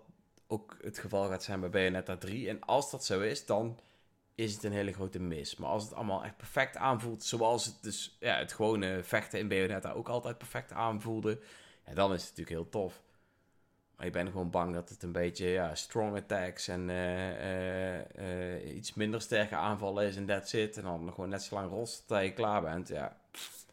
[0.52, 2.50] ook het geval gaat zijn bij Bayonetta 3.
[2.50, 3.80] En als dat zo is, dan
[4.36, 5.56] is het een hele grote mis.
[5.56, 9.48] Maar als het allemaal echt perfect aanvoelt, zoals het dus ja, het gewone vechten in
[9.48, 11.40] Bayonetta ook altijd perfect aanvoelde,
[11.86, 13.02] ja, dan is het natuurlijk heel tof.
[13.96, 18.56] Maar ik ben gewoon bang dat het een beetje ja, strong attacks en eh, eh,
[18.56, 20.78] eh, iets minder sterke aanvallen is en that's it.
[20.78, 22.88] En dan gewoon net zo lang rost tot je klaar bent.
[22.88, 23.18] Ja,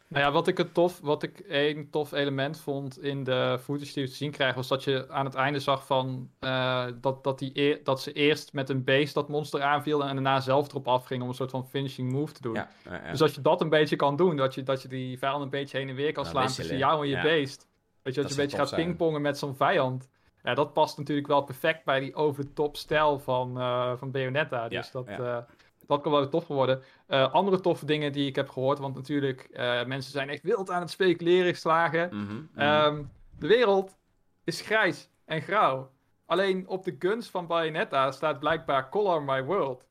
[0.08, 3.92] Nou ja, wat ik het tof, wat ik een tof element vond in de footage
[3.92, 7.24] die we te zien krijgen, was dat je aan het einde zag van eh, dat,
[7.24, 10.88] dat, die dat ze eerst met een base dat monster aanviel en daarna zelf erop
[10.88, 12.54] afging om een soort van finishing move te doen.
[12.54, 12.68] ja.
[13.10, 15.50] Dus als je dat een beetje kan doen, dat je, dat je die vijand een
[15.50, 17.22] beetje heen en weer kan Nou, slaan wisselen, tussen jou en je ja.
[17.22, 17.66] beest.
[18.02, 18.84] Weet je, Dat dat, je een beetje gaat zijn.
[18.84, 20.08] pingpongen met zo'n vijand.
[20.42, 24.68] Ja, dat past natuurlijk wel perfect bij die over-the-top stijl van, eh, van Bayonetta.
[24.68, 25.46] Dus Ja, dat, ja.
[25.88, 26.82] Dat kan wel tof worden.
[27.06, 30.70] Eh, andere toffe dingen die ik heb gehoord, want natuurlijk, eh, mensen zijn echt wild
[30.70, 32.08] aan het speculeren geslagen.
[32.12, 32.60] Mhm, mhm.
[32.60, 33.02] Ehm,
[33.38, 33.96] de wereld
[34.44, 35.90] is grijs en grauw.
[36.26, 39.86] Alleen op de guns van Bayonetta staat blijkbaar Color My World.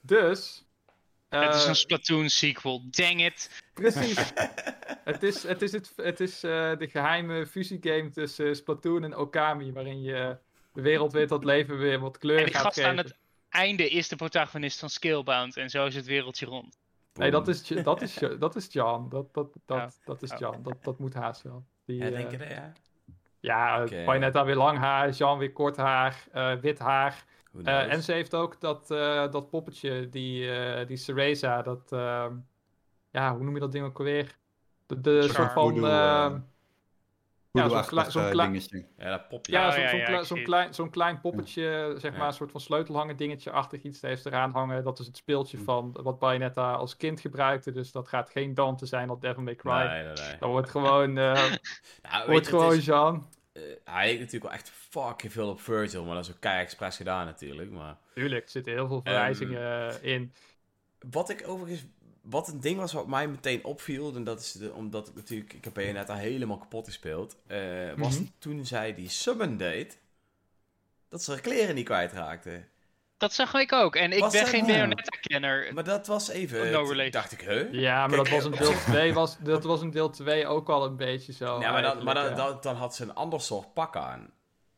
[0.00, 0.66] Dus...
[1.28, 2.82] Het is eh, een Splatoon sequel.
[2.90, 3.62] Dang it.
[3.74, 4.32] Precies.
[5.04, 9.72] het is, het is, het, het is eh, de geheime fusiegame tussen Splatoon en Okami,
[9.72, 10.36] waarin je
[10.72, 12.90] de wereld weer tot leven weer wat kleur En die gaat gast geven.
[12.90, 13.16] aan het
[13.52, 15.56] einde is de protagonist van Scalebound.
[15.56, 16.78] En zo is het wereldje rond.
[17.14, 19.08] Nee, dat is, dat is, dat is John.
[19.08, 19.90] Dat, dat, dat, Ja.
[20.04, 20.36] dat is Ja.
[20.38, 20.62] John.
[20.62, 21.64] Dat, dat moet haast wel.
[21.84, 22.72] Die, Ja, eh, denk je dat, ja?
[23.40, 24.04] ja, Oké.
[24.04, 27.24] Bayonetta weer lang haar, Jean weer kort haar, eh, wit haar.
[27.64, 32.34] Eh, en ze heeft ook dat, eh, dat poppetje, die, eh die Cereza, dat, ehm,
[33.10, 34.36] ja, hoe noem je dat ding ook alweer?
[34.86, 36.40] De, de soort van, ehm, eh,
[37.52, 38.84] Ja, zo'n klein- zo'n klein- dingetje.
[38.98, 39.52] Ja, dat popje.
[39.52, 42.18] Ja, zo- ja, zo'n ja, klei- ik zo'n zie klein, zo'n klein poppetje, zeg Ja.
[42.18, 44.84] maar, een soort van sleutelhanger dingetje-achtig iets heeft eraan hangen.
[44.84, 45.64] Dat is het speeltje Hm.
[45.64, 47.72] van wat Bayonetta als kind gebruikte.
[47.72, 49.72] Dus dat gaat geen Dante zijn of Devil May Cry.
[49.72, 50.36] Nee, nee, nee.
[50.38, 51.48] Dat wordt gewoon, Nou,
[52.12, 53.28] weet wordt gewoon is- Jean.
[53.52, 56.60] eh, hij leek natuurlijk wel echt fucking veel op Virgil, maar dat is ook kei
[56.60, 57.70] expres gedaan natuurlijk.
[57.70, 60.32] Maar Tuurlijk, er zitten heel veel verwijzingen eh, in.
[61.10, 61.86] wat ik overigens,
[62.22, 65.52] wat een ding was wat mij meteen opviel, en dat is de, omdat ik natuurlijk,
[65.52, 67.58] ik heb Bayonetta helemaal kapot gespeeld, eh,
[67.96, 68.26] was Mhm.
[68.38, 69.98] toen zij die summon deed,
[71.08, 72.64] dat ze haar kleren niet kwijtraakte.
[73.16, 73.96] Dat zag ik ook.
[73.96, 74.66] En ik Was ben geen.
[74.66, 75.74] Bayonetta-kenner.
[75.74, 77.72] Maar dat was even, no dacht ik, huh?
[77.72, 80.10] Ja, maar Kijk, dat was in op deel zich- 2 was, dat was in deel
[80.10, 81.60] 2 ook al een beetje zo.
[81.60, 84.30] Ja, maar, dan, maar dan, eigenlijk, dan, dan had ze een ander soort pak aan.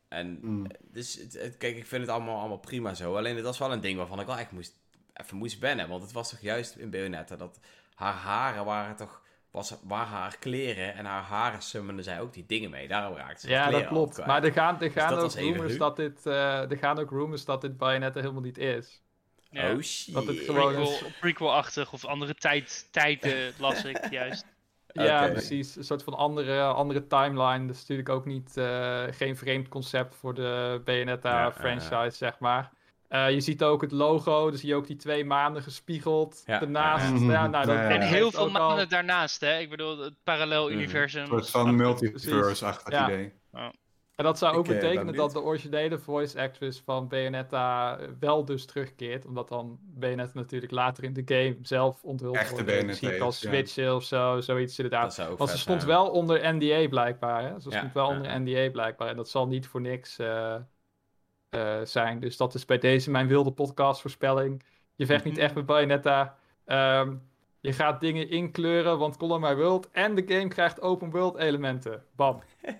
[0.07, 0.67] En Mm.
[0.81, 3.15] dus, het, het- kijk, ik vind het allemaal, allemaal prima zo.
[3.15, 4.75] Alleen het was wel een ding waarvan ik wel echt moest,
[5.23, 5.87] even moest wennen.
[5.89, 7.59] Want het was toch juist in Bayonetta dat
[7.95, 12.45] haar haren waren toch, was, waren haar kleren en haar haren summonden zij ook die
[12.47, 12.87] dingen mee.
[12.87, 14.25] Daarom raakte ze Ja, dat klopt.
[14.25, 15.77] Maar er gaan, er gaan dat ook rumors hu.
[15.77, 19.01] dat dit, eh, er gaan ook rumors dat dit Bayonetta helemaal niet is.
[19.49, 19.71] Ja.
[19.71, 20.13] Oh shit.
[20.13, 24.45] Dat het gewoon- Prequel- Prequel-achtig of andere tijd, tijden las ik juist.
[24.87, 25.75] Ja, precies.
[25.75, 27.65] Een soort van andere, andere timeline.
[27.65, 32.39] Dat is natuurlijk ook niet, eh, geen vreemd concept voor de Bayonetta Ja, franchise, zeg
[32.39, 32.71] maar.
[33.07, 36.59] Eh, je ziet ook het logo, dan zie je ook die twee maanden gespiegeld Ja,
[36.59, 37.09] daarnaast.
[37.11, 37.31] ja, ja.
[37.31, 37.89] Ja, nou, dat Ja, ja.
[37.89, 39.57] En heel veel al- maanden daarnaast, hè?
[39.59, 41.21] Ik bedoel, het parallel-universum.
[41.21, 43.03] Een soort van multiverse-achtig Ja.
[43.09, 43.33] idee.
[44.15, 48.45] En dat zou ook Ik, eh, betekenen dat de originele voice actress van Bayonetta wel
[48.45, 49.25] dus terugkeert.
[49.25, 52.65] Omdat dan Bayonetta natuurlijk later in de game zelf onthuld Echte wordt.
[52.65, 53.49] Bayonetta Misschien is, als ja.
[53.49, 55.03] switchen of zo, zoiets inderdaad.
[55.03, 55.93] Dat zou ook Want ze stond zijn.
[55.93, 57.41] wel onder NDA blijkbaar.
[57.41, 57.59] Hè?
[57.59, 58.15] Ze Ja, stond wel ja.
[58.17, 59.07] onder NDA blijkbaar.
[59.07, 60.55] En dat zal niet voor niks eh,
[61.55, 62.19] eh, zijn.
[62.19, 64.63] Dus dat is bij deze mijn wilde podcast voorspelling.
[64.95, 66.37] Je vecht niet echt met Bayonetta.
[66.65, 67.13] Ehm,
[67.59, 69.89] je gaat dingen inkleuren, want Color My World.
[69.91, 72.03] En de game krijgt open world elementen.
[72.15, 72.41] Bam.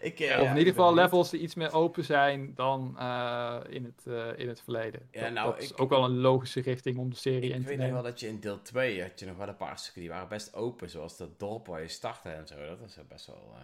[0.00, 2.52] Ik, eh, Of ja, of in ik ieder geval levels die iets meer open zijn
[2.54, 5.08] dan eh, in, het, eh, in het verleden.
[5.10, 7.56] Ja, dat, nou, dat is ik- ook wel een logische richting om de serie in
[7.56, 8.02] Ik te weet nog nemen.
[8.02, 10.28] wel dat je in deel 2 had je nog wel een paar stukken die waren
[10.28, 12.54] best open, zoals dat dorp waar je startte en zo.
[12.68, 13.60] Dat is best wel, eh,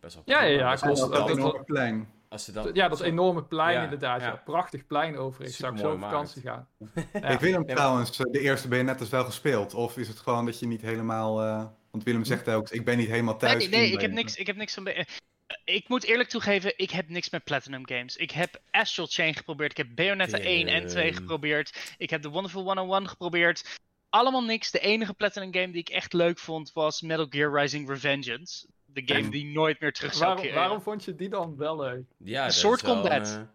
[0.00, 0.98] best wel Ja, ja, ja, klopt.
[0.98, 2.08] Dat- dat- plein.
[2.32, 4.20] Als ze dan, Ja, dat enorme plein Ja, inderdaad.
[4.20, 4.26] Ja.
[4.26, 4.42] ja.
[4.44, 5.56] Prachtig plein overigens.
[5.56, 6.68] Zou ik zo op vakantie gaan.
[6.94, 7.02] Ja.
[7.12, 9.74] Heeft Willem trouwens eh, de eerste Bayonetta wel gespeeld?
[9.74, 11.42] Of is het gewoon dat je niet helemaal...
[11.42, 13.68] eh, Want Willem zegt ook, ik ben niet helemaal thuis.
[13.68, 14.86] Nee, ik heb niks, ik heb niks van...
[14.86, 15.04] Eh,
[15.64, 18.16] Ik moet eerlijk toegeven, ik heb niks met Platinum Games.
[18.16, 21.16] Ik heb Astral Chain geprobeerd, ik heb Bayonetta 1 en 2 Damn.
[21.16, 21.94] geprobeerd.
[21.98, 23.78] Ik heb The Wonderful 101 geprobeerd.
[24.08, 24.70] Allemaal niks.
[24.70, 28.66] De enige Platinum game die ik echt leuk vond was Metal Gear Rising Revengeance.
[28.92, 30.58] De game die nooit meer terug zou Waarom, keren.
[30.58, 32.02] waarom vond je die dan wel leuk?
[32.18, 33.28] Ja, soort wel combat.
[33.28, 33.48] een,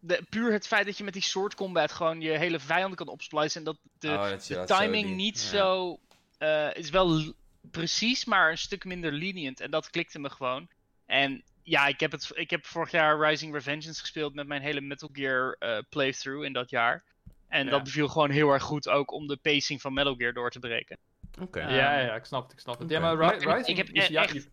[0.00, 3.08] de, puur het feit dat je met die sword combat gewoon je hele vijanden kan
[3.08, 3.58] opsplicen.
[3.60, 5.48] En dat de, Oh, dat je de dat zo timing niet ja.
[5.58, 5.98] zo.
[6.38, 7.34] eh, is wel
[7.70, 9.60] precies, maar een stuk minder lenient.
[9.60, 10.68] En dat klikte me gewoon.
[11.06, 14.80] En ja, ik heb, het, ik heb vorig jaar Rising Revengeance gespeeld met mijn hele
[14.80, 17.04] Metal Gear eh, playthrough in dat jaar.
[17.48, 17.70] En Ja.
[17.70, 20.58] dat beviel gewoon heel erg goed ook om de pacing van Metal Gear door te
[20.58, 20.98] breken.
[21.40, 21.60] Oké.
[21.60, 21.68] Ja.
[21.70, 22.90] ja, ja, ik snap het, ik snap het.
[22.90, 24.48] Ja, maar Ri- Rising ik heb is ja, echt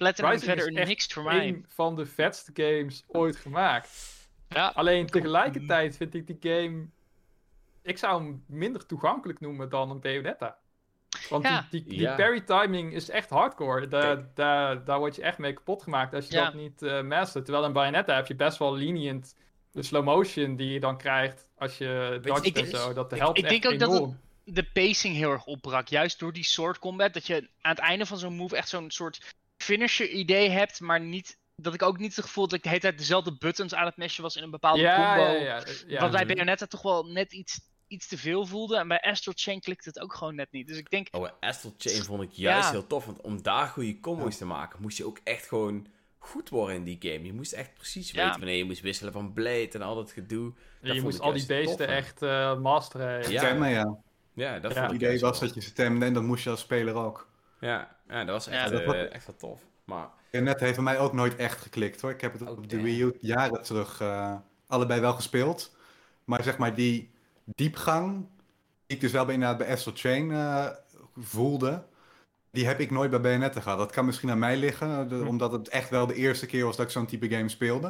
[0.00, 1.48] Platinum Rising verder is echt niks voor mij.
[1.48, 3.88] een van de vetste games ooit gemaakt.
[4.48, 6.86] Ja, Alleen tegelijkertijd vind ik die game...
[7.82, 10.56] Ik zou hem minder toegankelijk noemen dan een Bayonetta.
[11.28, 11.66] Want Ja.
[11.70, 12.14] die, die, die Ja.
[12.16, 13.88] parry timing is echt hardcore.
[13.88, 16.44] Daar, daar, daar word je echt mee kapot gemaakt als je Ja.
[16.44, 17.44] dat niet eh mastert.
[17.44, 19.36] Terwijl in Bayonetta heb je best wel lenient
[19.72, 22.92] de slow motion die je dan krijgt als je ik en denk- zo.
[22.92, 25.88] Dat ik- helpt ik denk echt ook dat de pacing heel erg opbrak.
[25.88, 27.14] Juist door die sword combat.
[27.14, 30.80] Dat je aan het einde van zo'n move echt zo'n soort finisher idee hebt.
[30.80, 33.74] Maar niet, dat ik ook niet het gevoel dat ik de hele tijd dezelfde buttons
[33.74, 35.30] aan het meshen was in een bepaalde ja, combo.
[35.30, 36.00] ja, ja, ja.
[36.00, 38.76] Wat bij Bayonetta toch wel net iets, iets te veel voelde.
[38.76, 40.66] En bij Astral Chain klikte het ook gewoon net niet.
[40.66, 42.70] Dus ik denk, Oh, Astral Chain vond ik juist Ja.
[42.70, 43.04] heel tof.
[43.06, 45.86] Want om daar goede combos te maken, moest je ook echt gewoon
[46.18, 47.24] goed worden in die game.
[47.26, 48.22] Je moest echt precies Ja.
[48.24, 50.52] weten wanneer je moest wisselen van blade en al dat gedoe.
[50.82, 53.30] Dat je moest al die beesten tof, echt eh masteren.
[53.30, 53.38] Ja.
[53.40, 53.98] Stemmen, ja.
[54.34, 54.78] Ja, dat Ja.
[54.80, 57.28] vond Het idee was dat je stemde en dat moest je als speler ook.
[57.60, 59.60] Ja, ja, dat was Ja, echt, dat eh, was- echt wel tof.
[59.84, 62.10] Maar En net heeft bij mij ook nooit echt geklikt hoor.
[62.10, 62.80] Ik heb het op de.
[62.82, 64.34] Wii U jaren terug eh,
[64.66, 65.76] allebei wel gespeeld.
[66.24, 67.10] Maar zeg maar die
[67.44, 68.26] diepgang,
[68.86, 70.66] die ik dus wel bij, inderdaad bij Astral Chain eh,
[71.18, 71.82] voelde,
[72.50, 73.78] die heb ik nooit bij Bayonetta gehad.
[73.78, 75.26] Dat kan misschien aan mij liggen, de- Hm.
[75.26, 77.86] omdat het echt wel de eerste keer was dat ik zo'n type game speelde.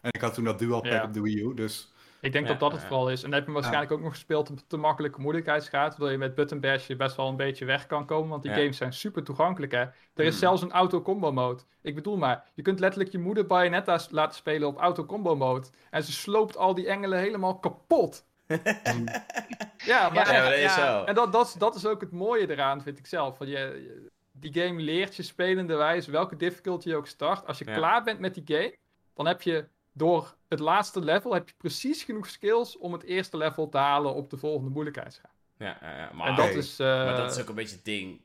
[0.00, 1.02] En ik had toen dat dual pack Ja.
[1.04, 1.92] op de Wii U, dus
[2.24, 2.86] Ik denk Ja, dat dat het ja.
[2.86, 3.22] vooral is.
[3.22, 5.90] En dan heb je hem waarschijnlijk ook nog gespeeld op te makkelijke moeilijkheidsgraad.
[5.90, 8.28] Waardoor je met button bashen best wel een beetje weg kan komen.
[8.28, 8.56] Want die Ja.
[8.56, 9.78] games zijn super toegankelijk hè.
[9.80, 10.38] Er is Hmm.
[10.38, 11.62] zelfs een auto-combo mode.
[11.82, 15.66] Ik bedoel maar, je kunt letterlijk je moeder Bayonetta laten spelen op auto-combo mode.
[15.90, 18.24] En ze sloopt al die engelen helemaal kapot.
[18.48, 20.30] ja, maar ja, echt.
[20.32, 20.98] maar dat is ja.
[20.98, 21.04] zo.
[21.04, 23.38] En dat, dat, is, dat is ook het mooie eraan, vind ik zelf.
[23.38, 27.46] Want je, je- die game leert je spelende wijze welke difficulty je ook start.
[27.46, 27.74] Als je Ja.
[27.74, 28.74] klaar bent met die game,
[29.14, 29.66] dan heb je
[29.96, 34.14] door het laatste level heb je precies genoeg skills om het eerste level te halen
[34.14, 35.32] op de volgende moeilijkheidsgraad.
[35.58, 36.10] Ja, ja, ja.
[36.12, 36.78] Maar, en dat is...
[36.78, 38.20] eh, maar dat is ook een beetje het ding.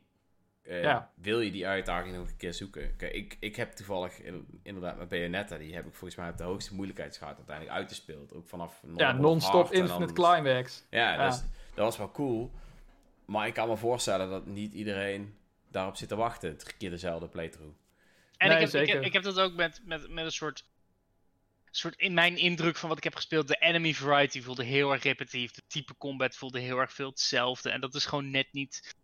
[0.61, 1.11] Eh, Ja.
[1.15, 2.95] Wil je die uitdaging nog een keer zoeken?
[2.95, 6.37] Kijk, ik, ik heb toevallig in- inderdaad met Bayonetta, die heb ik volgens mij op
[6.37, 8.33] de hoogste moeilijkheidsgraad uiteindelijk uitgespeeld.
[8.33, 10.85] Ook vanaf ja, non-stop infinite dan- climax.
[10.89, 11.27] Ja, Ja.
[11.29, 11.37] Dus,
[11.73, 12.51] dat was wel cool.
[13.25, 15.35] Maar ik kan me voorstellen dat niet iedereen
[15.71, 16.57] daarop zit te wachten.
[16.57, 17.73] Drie keer dezelfde playthrough.
[18.37, 20.68] En Nee, ik, heb, ik, heb, ik heb dat ook met, met, met een soort,
[21.71, 21.95] soort.
[21.97, 23.47] In mijn indruk van wat ik heb gespeeld.
[23.47, 25.51] De enemy variety voelde heel erg repetitief.
[25.51, 27.69] De type combat voelde heel erg veel hetzelfde.
[27.69, 28.95] En dat is gewoon net niet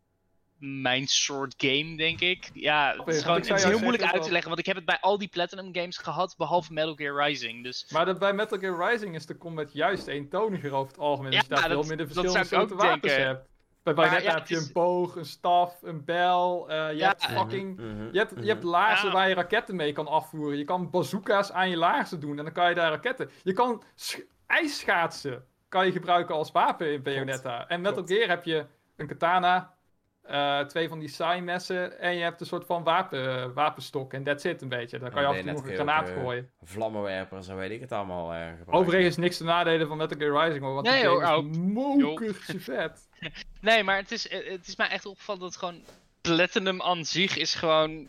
[0.58, 2.50] mijn soort game, denk ik.
[2.54, 4.48] Ja, het is, gewoon, het is heel moeilijk uit te leggen.
[4.48, 6.36] Want ik heb het bij al die Platinum games gehad.
[6.38, 7.64] Behalve Metal Gear Rising.
[7.64, 11.32] Dus Maar dat bij Metal Gear Rising is de combat juist eentoniger over het algemeen.
[11.32, 13.28] Ja, dus je daar dat- veel minder dat verschillende soorten ook wapens denken.
[13.28, 13.48] hebt.
[13.86, 16.70] Bij Bayonetta ja, heb je is- een boog, een staf, een bijl.
[16.70, 17.78] eh, je Ja, hebt fucking...
[17.78, 18.48] Mhm, Je hebt, je mhm.
[18.48, 19.14] hebt laarzen Ja.
[19.14, 20.58] waar je raketten mee kan afvoeren.
[20.58, 23.30] Je kan bazooka's aan je laarzen doen en dan kan je daar raketten.
[23.44, 27.68] Je kan sch- ijsschaatsen kan je gebruiken als wapen in Bayonetta.
[27.68, 28.12] En Metal Klopt.
[28.12, 28.66] Gear heb je
[28.96, 29.74] een katana,
[30.28, 34.14] eh, twee van die sai-messen en je hebt een soort van wapen, wapenstok.
[34.14, 35.00] En that's it een beetje.
[35.00, 36.52] Dan kan je af en toe nog een granaat ook, gooien.
[36.64, 38.74] Vlammenwerpers en weet ik het allemaal eh, gebruiken.
[38.74, 41.44] Overigens niks te nadelen van Metal Gear Rising hoor, want Nee, ook.
[41.52, 43.08] is mokertje vet.
[43.62, 45.82] Nee, maar het is, eh, het is mij echt opgevallen dat gewoon
[46.22, 48.08] Platinum aan zich is gewoon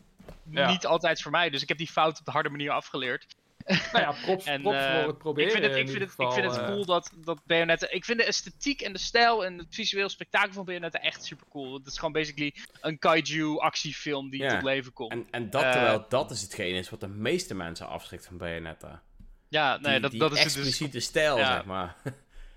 [0.51, 0.71] Ja.
[0.71, 1.51] niet altijd voor mij.
[1.51, 3.27] Dus ik heb die fout op de harde manier afgeleerd.
[3.93, 6.13] Nou ja, props, En, props eh, voor het proberen ik vind het, ik vind het,
[6.19, 6.67] ik vind het eh.
[6.67, 7.87] cool dat, dat Bayonetta...
[7.91, 11.47] Ik vind de esthetiek en de stijl en het visueel spektakel van Bayonetta echt super
[11.51, 11.75] cool.
[11.75, 14.49] Het is gewoon basically een kaiju actiefilm die Ja.
[14.55, 15.13] tot leven komt.
[15.13, 18.37] En, en dat Eh, terwijl dat is hetgeen is wat de meeste mensen afschrikt van
[18.37, 19.03] Bayonetta.
[19.49, 20.57] ja, nee, die, dat, die dat is het dus.
[20.57, 21.55] expliciete stijl, ja.
[21.55, 21.97] zeg maar.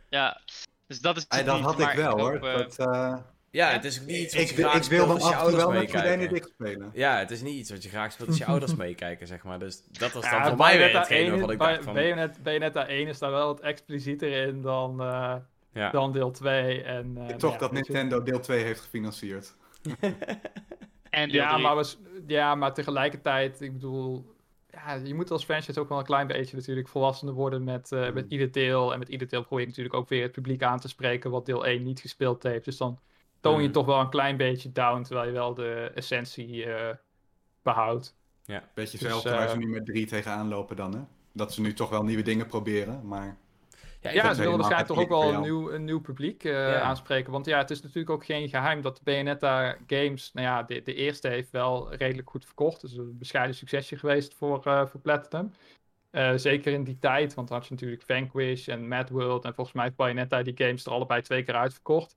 [0.09, 0.41] Ja,
[0.87, 2.31] dus dat is het Hey, dat niet, had maar ik wel hoor.
[2.31, 3.17] hoop, eh, Dat, eh,
[3.51, 5.35] Ja, het is ook niet iets wat ik, je ik, graag wil speelt als je
[5.35, 6.49] ouders wel meekijken.
[6.55, 6.89] spelen.
[6.93, 9.59] Ja, het is niet iets wat je graag speelt als je ouders meekijken, zeg maar.
[9.59, 11.93] Dus dat was dan Ja, voor mij weer hetgeen 1 waarvan ik dacht van...
[11.93, 15.35] Bayonet- Bayonetta 1 is daar wel wat explicieter in dan, eh,
[15.73, 15.89] Ja.
[15.91, 16.83] dan deel 2.
[16.83, 17.71] En, eh, Toch ja, dat.
[17.71, 19.55] Nintendo deel 2 heeft gefinancierd.
[21.09, 21.95] En Ja maar, we,
[22.27, 24.35] ja, maar tegelijkertijd, ik bedoel,
[24.71, 27.99] ja, je moet als franchise ook wel een klein beetje natuurlijk volwassener worden met, eh,
[28.11, 28.31] met Mm.
[28.31, 28.93] ieder deel.
[28.93, 31.45] En met ieder deel probeer je natuurlijk ook weer het publiek aan te spreken wat
[31.45, 32.65] deel 1 niet gespeeld heeft.
[32.65, 32.99] Dus dan
[33.39, 33.73] toon je Mm.
[33.73, 36.95] toch wel een klein beetje down, terwijl je wel de essentie eh,
[37.63, 38.17] behoudt.
[38.45, 41.01] Beetje Dus, hetzelfde waar eh, ze nu met 3 tegenaan lopen dan, hè?
[41.33, 43.37] Dat ze nu toch wel nieuwe dingen proberen, maar...
[44.01, 46.81] Ja, Ja, ze willen waarschijnlijk toch ook wel een nieuw, een nieuw publiek eh, Ja.
[46.81, 47.31] aanspreken.
[47.31, 50.93] Want ja, het is natuurlijk ook geen geheim dat Bayonetta Games, nou ja, de, de
[50.93, 52.81] eerste heeft wel redelijk goed verkocht.
[52.81, 55.51] Dus een bescheiden succesje geweest voor, eh voor Platinum.
[56.09, 59.45] Eh, zeker in die tijd, want dan had je natuurlijk Vanquish en Mad World.
[59.45, 62.15] En volgens mij heeft Bayonetta die games er allebei twee keer uitverkocht.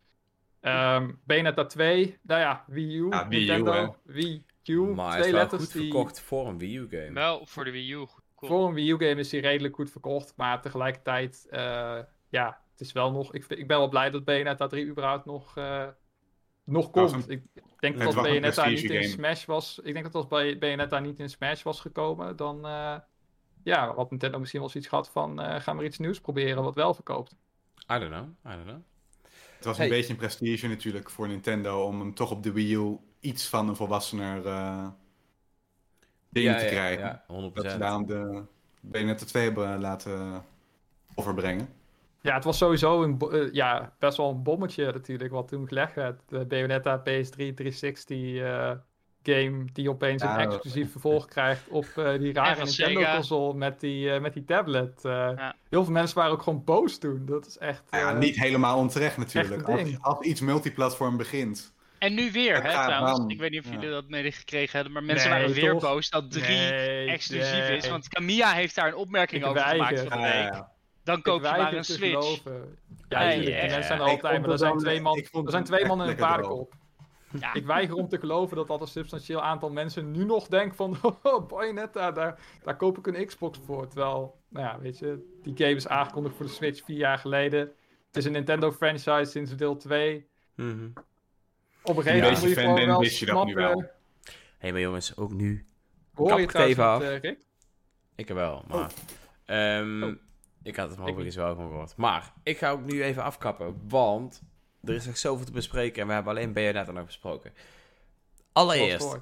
[0.63, 4.81] Ehm Bayonetta 2, nou ja, Wii U, Ja, Wii U, Nintendo, Wii U.
[4.81, 5.83] Maar hij twee is wel letters goed die...
[5.83, 7.13] verkocht voor een Wii U-game.
[7.13, 7.97] Wel voor de Wii U.
[8.37, 8.53] Cool.
[8.53, 10.33] Voor een Wii U-game is die redelijk goed verkocht.
[10.37, 11.99] Maar tegelijkertijd, eh,
[12.29, 13.35] ja, het is wel nog...
[13.35, 15.87] Ik, ik ben wel blij dat Bayonetta 3 überhaupt nog, eh,
[16.65, 17.13] nog komt.
[17.13, 19.03] een- Ik denk het dat als Bayonetta niet in game.
[19.09, 19.79] Smash was...
[19.85, 22.67] Ik denk dat als Bay- Bayonetta niet in Smash was gekomen, dan...
[22.67, 22.97] eh,
[23.65, 25.41] ja, had Nintendo misschien wel zoiets gehad van...
[25.41, 27.37] eh ga maar iets nieuws proberen wat wel verkoopt.
[27.93, 28.81] I don't know, I don't know.
[29.63, 29.87] Het was Hey.
[29.87, 33.49] een beetje een prestige natuurlijk voor Nintendo om hem toch op de Wii U iets
[33.49, 34.87] van een volwassener eh
[36.29, 37.05] ding ja, te ja, krijgen.
[37.05, 37.53] Ja, 100%.
[37.55, 38.43] Dat ze daarom de
[38.81, 40.45] Bayonetta 2 hebben laten
[41.15, 41.69] overbrengen.
[42.21, 45.95] Ja, het was sowieso een, eh, ja, best wel een bommetje natuurlijk, wat toen gelegd
[45.95, 46.23] werd.
[46.29, 48.73] De Bayonetta PS3 360 eh,
[49.23, 54.11] game die opeens Ja, een exclusief vervolg krijgt op eh, die rare Nintendo-console met die,
[54.13, 55.05] eh, met die tablet.
[55.05, 55.55] Eh, Ja.
[55.69, 57.27] Heel veel mensen waren ook gewoon boos toen.
[57.27, 57.83] Dat is echt...
[57.91, 59.69] Ja, niet helemaal onterecht natuurlijk.
[59.69, 61.75] Als, als iets multiplatform begint.
[61.99, 63.33] En nu weer, hè, gaat trouwens.
[63.33, 63.73] Ik weet niet of Ja.
[63.73, 65.81] jullie dat medegekregen hebben, maar mensen Nee, waren weer toch?
[65.83, 67.89] boos dat 3 nee, exclusief is.
[67.89, 70.53] Want Camilla heeft daar een opmerking Ik over gemaakt van de Ja, week.
[70.55, 70.71] ja.
[71.05, 72.01] Dan Ik koop je maar een Switch.
[72.13, 72.79] geloven.
[73.09, 75.87] Ja, mensen zijn er altijd, maar er het zijn twee man, er zijn het twee
[75.87, 76.73] mannen en een paardenkop.
[77.41, 77.55] Ja.
[77.55, 80.97] Ik weiger om te geloven dat dat een substantieel aantal mensen nu nog denkt van...
[81.23, 83.89] Oh, Bayonetta, daar, daar koop ik een Xbox voor.
[83.89, 87.61] Terwijl, nou ja, weet je, die game is aangekondigd voor de Switch vier jaar geleden.
[88.07, 90.27] Het is een Nintendo-franchise sinds deel 2.
[90.55, 90.89] Mhm.
[91.83, 93.85] Op een gegeven moment moet je fan gewoon wel je dat nu wel.
[94.59, 95.67] hey, maar jongens, ook nu.
[96.15, 97.03] Hoor Kap je het trouwens even af.
[97.03, 97.39] eh, Rick?
[98.15, 98.93] Ik wel, maar...
[99.45, 100.13] ehm, Oh.
[100.63, 101.97] Ik had het maar Ik overigens wel van gehoord.
[101.97, 104.43] Maar, ik ga ook nu even afkappen, want...
[104.85, 107.53] Er is nog zoveel te bespreken en we hebben alleen Bayonetta nog besproken.
[108.53, 109.19] Allereerst.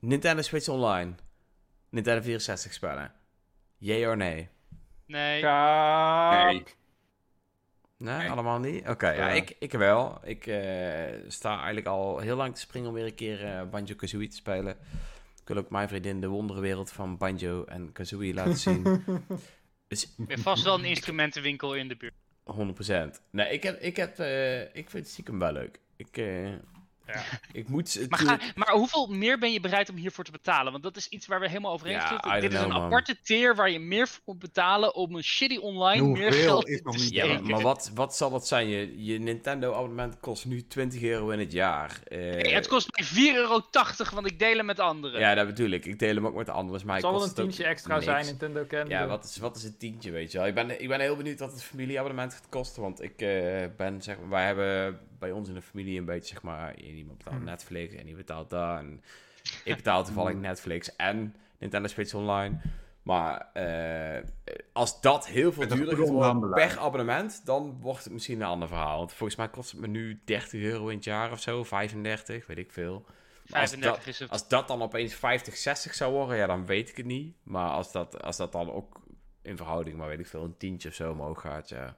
[0.00, 1.14] Nintendo Switch Online.
[1.90, 3.12] Nintendo 64 spellen.
[3.78, 4.48] Yay or nee?
[5.06, 5.42] Nee.
[5.42, 6.64] Nee.
[7.96, 8.30] Nee, Nee.
[8.30, 8.88] allemaal niet?
[8.88, 9.32] Oké, ja, Ja.
[9.34, 10.20] ik, ik wel.
[10.24, 14.28] Ik eh, sta eigenlijk al heel lang te springen om weer een keer eh, Banjo-Kazooie
[14.28, 14.76] te spelen.
[15.40, 18.82] Ik wil ook mijn vriendin de wonderenwereld van Banjo en Kazooie laten zien.
[19.88, 22.14] dus Er is vast wel een instrumentenwinkel in de buurt.
[22.44, 23.20] 100%.
[23.30, 25.80] Nee, ik, heb, ik, heb, eh, ik vind stiekem wel leuk.
[25.96, 26.52] Ik, eh,
[27.14, 27.22] Ja.
[27.60, 27.94] ik moet...
[27.94, 30.72] het Maar, ga, maar hoeveel meer ben je bereid om hiervoor te betalen?
[30.72, 32.36] Want dat is iets waar we helemaal over eens Ja, zitten.
[32.36, 32.82] I Dit is een man.
[32.82, 36.82] aparte tier waar je meer voor moet betalen om een shitty online meer geld is
[36.82, 38.68] nog te niet Ja, maar, wat, wat zal dat zijn?
[38.68, 42.00] Je, je Nintendo-abonnement kost nu 20 euro in het jaar.
[42.04, 43.62] Eh, het kost mij 4,80 euro,
[44.14, 45.20] want ik deel hem met anderen.
[45.20, 45.86] Ja, dat bedoel ik.
[45.86, 46.86] Ik deel hem ook met anderen.
[46.86, 48.04] Maar zal wel een tientje extra niks.
[48.04, 48.90] zijn, Nintendo kende.
[48.90, 50.46] Ja, wat is, wat is het tientje, weet je wel?
[50.46, 52.82] Ik ben, ik ben heel benieuwd wat het familieabonnement gaat kosten.
[52.82, 56.34] Want ik eh, ben, zeg maar, wij hebben bij ons in de familie een beetje,
[56.34, 57.44] zeg maar, iemand betaalt Hmm.
[57.44, 58.78] Netflix en die betaalt daar.
[58.78, 59.02] En
[59.64, 62.60] ik betaal toevallig Netflix en Nintendo Switch Online.
[63.02, 64.22] Maar eh,
[64.72, 66.68] als dat heel veel duurder goede gaat worden onderhandelaar.
[66.68, 68.98] per abonnement, dan wordt het misschien een ander verhaal.
[68.98, 72.46] Want volgens mij kost het me nu 30 euro in het jaar of zo, 35,
[72.46, 73.04] weet ik veel.
[73.46, 74.30] Maar als 35 dat- is het.
[74.30, 77.34] Als dat dan opeens 50, 60 zou worden, ja, dan weet ik het niet.
[77.42, 79.00] Maar als dat, als dat dan ook
[79.42, 81.96] in verhouding, maar weet ik veel, een tientje of zo omhoog gaat, ja.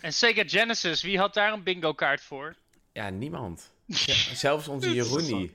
[0.00, 2.54] En Sega Genesis, wie had daar een bingo kaart voor?
[2.92, 3.70] Ja, niemand.
[3.86, 5.52] Ja, zelfs onze Jeroen niet.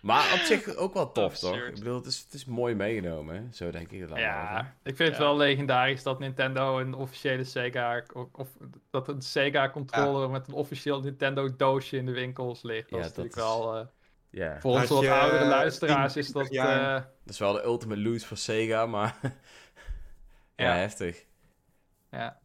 [0.00, 1.56] Maar op zich ook wel tof, toch?
[1.56, 3.42] Ik bedoel, het is, het is mooi meegenomen, hè?
[3.52, 4.10] zo denk ik het.
[4.18, 8.48] Ja, ik vind het wel legendarisch dat Nintendo een officiële Sega, of, of
[8.90, 12.90] dat een Sega controller met een officieel Nintendo doosje in de winkels ligt.
[12.90, 13.86] Dat Ja, is natuurlijk dat is- wel, eh,
[14.30, 17.02] Ja, voor ons Als wat je, oudere eh, luisteraars 10, is dat, 20 jaar- eh,
[17.24, 19.18] dat is wel de ultimate loot voor Sega, maar...
[20.56, 20.74] ja, Ja.
[20.74, 21.24] heftig.
[22.10, 22.38] ja.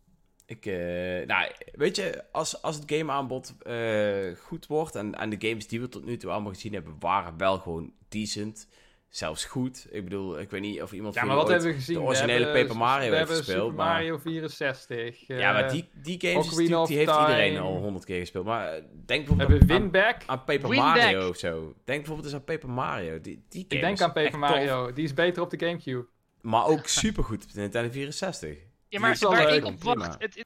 [0.54, 5.48] Ik, eh, nou, weet je, als, als het gameaanbod eh goed wordt en, en de
[5.48, 8.68] games die we tot nu toe allemaal gezien hebben, waren wel gewoon decent.
[9.10, 9.88] Zelfs goed.
[9.92, 11.96] Ik bedoel, ik weet niet of iemand ja, maar wat hebben we gezien?
[11.96, 15.28] de originele hebben, Paper Mario we heeft hebben gespeeld, Super maar- Mario 64.
[15.28, 18.46] Ja, maar eh, die, die games die heeft iedereen al honderd keer gespeeld.
[18.46, 20.22] Maar denk bijvoorbeeld aan, Winback.
[20.26, 20.96] aan Paper Winback.
[20.96, 21.74] Mario of zo.
[21.84, 23.22] Denk bijvoorbeeld eens aan Paper Mario.
[23.22, 24.94] Die, die Ik denk aan Paper tof, Mario.
[24.94, 26.08] Die is beter op de Gamecube.
[26.42, 28.58] maar ook supergoed op de Nintendo 64.
[28.94, 30.46] Ja, maar waar leuk, ik op wacht, het, het,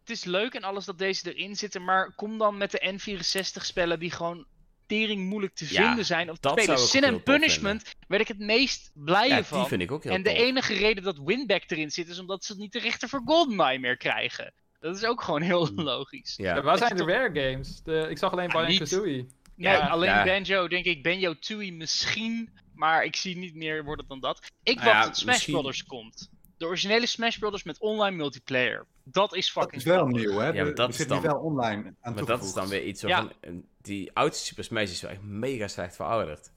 [0.00, 3.62] het is leuk en alles dat deze erin zitten, maar kom dan met de N64
[3.64, 4.46] spellen die gewoon
[4.86, 6.30] tering moeilijk te Ja, vinden zijn.
[6.30, 6.78] Of te dat spelen.
[6.78, 9.58] Sin and Punishment werd ik het meest blij Ja, van.
[9.58, 12.44] die vind ik ook heel en de enige reden dat Winback erin zit, is omdat
[12.44, 14.52] ze niet de rechter voor GoldenEye meer krijgen.
[14.80, 16.34] Dat is ook gewoon heel logisch.
[16.36, 16.54] Ja.
[16.56, 17.82] Ja, waar zijn de rare games?
[17.82, 18.78] De, ik zag alleen Banjo.
[18.78, 19.26] Kazooie.
[19.56, 20.24] Nee, Ja, alleen ja.
[20.24, 24.46] Banjo, denk ik, Banjo Tooie misschien, maar ik zie niet meer worden dan dat.
[24.62, 26.30] Ik Nou wacht ja, tot Smash misschien- Brothers komt.
[26.60, 28.86] De originele Smash Brothers met online multiplayer.
[29.04, 30.20] Dat is Dat fucking is wel grappig.
[30.20, 30.46] nieuw, hè?
[30.48, 32.82] Ja, maar dat er is zit dan- wel online aan Maar dat is dan weer
[32.84, 33.08] iets Ja.
[33.08, 33.64] waarvan...
[33.82, 36.52] Die oudste Super Smash is wel echt mega slecht verouderd.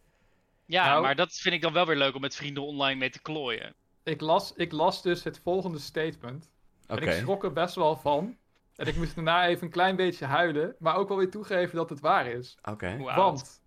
[0.66, 3.10] Ja, Nou- maar dat vind ik dan wel weer leuk om met vrienden online mee
[3.10, 3.74] te klooien.
[4.04, 6.50] Ik las, ik las dus het volgende statement.
[6.88, 7.02] Oké.
[7.02, 8.38] En ik schrok er best wel van.
[8.76, 10.76] En ik moest daarna even een klein beetje huilen.
[10.80, 12.58] Maar ook wel weer toegeven dat het waar is.
[12.64, 12.98] Oké.
[12.98, 13.62] Want,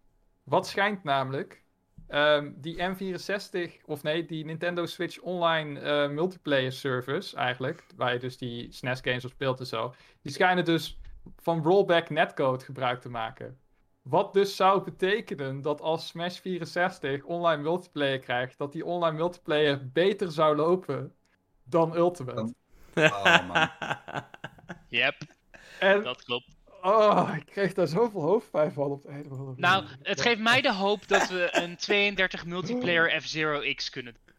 [0.45, 1.65] wat schijnt namelijk...
[2.09, 7.85] ehm, die M64, of nee, die Nintendo Switch Online eh, multiplayer service eigenlijk...
[7.97, 9.95] Waar je dus die SNES games op speelt en zo...
[10.23, 11.01] Die schijnen dus
[11.37, 13.59] van rollback netcode gebruik te maken.
[14.03, 18.59] Wat dus zou betekenen dat als Smash 64 online multiplayer krijgt...
[18.59, 21.15] Dat die online multiplayer beter zou lopen
[21.65, 22.55] dan Ultimate.
[22.95, 23.69] Oh, man.
[24.89, 25.15] Yep,
[25.79, 26.56] En dat klopt.
[26.87, 30.41] Oh, ik kreeg daar zoveel hoofdpijn van op het einde van de Nou, het geeft
[30.41, 34.35] mij de hoop dat we een 32 multiplayer F-Zero X kunnen doen.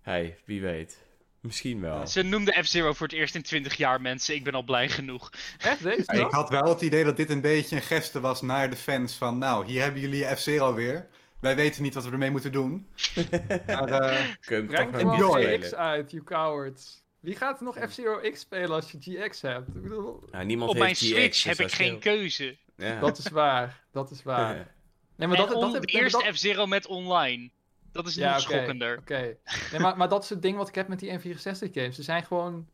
[0.00, 1.04] hey, wie weet.
[1.40, 2.06] Misschien wel.
[2.06, 4.34] Ze noemden F-Zero voor het eerst in 20 jaar, mensen.
[4.34, 5.30] Ik ben al blij genoeg.
[5.58, 8.42] Echt, deze Ja, ik had wel het idee dat dit een beetje een geste was
[8.42, 9.38] naar de fans van...
[9.38, 11.08] Nou, hier hebben jullie F-Zero weer.
[11.40, 12.86] Wij weten niet wat we ermee moeten doen.
[13.66, 15.76] Maar, eh, Kun je Breng gewoon GX spelen?
[15.76, 17.04] uit, you cowards.
[17.26, 19.68] Wie gaat er nog F-Zero X spelen als je GX hebt?
[19.68, 22.56] Ik bedoel, Nou, niemand Op heeft mijn GX, Switch dus heb ik geen keuze.
[22.76, 23.00] Ja.
[23.00, 24.74] dat is waar, dat is waar.
[25.16, 27.50] Nee, maar dat, dat, heb- dat- F-Zero met online.
[27.92, 28.98] Dat is Ja, nog oké, schokkender.
[28.98, 29.36] Oké.
[29.70, 31.94] Nee, maar, maar dat is het ding wat ik heb met die N64 games.
[31.94, 32.68] Ze zijn gewoon...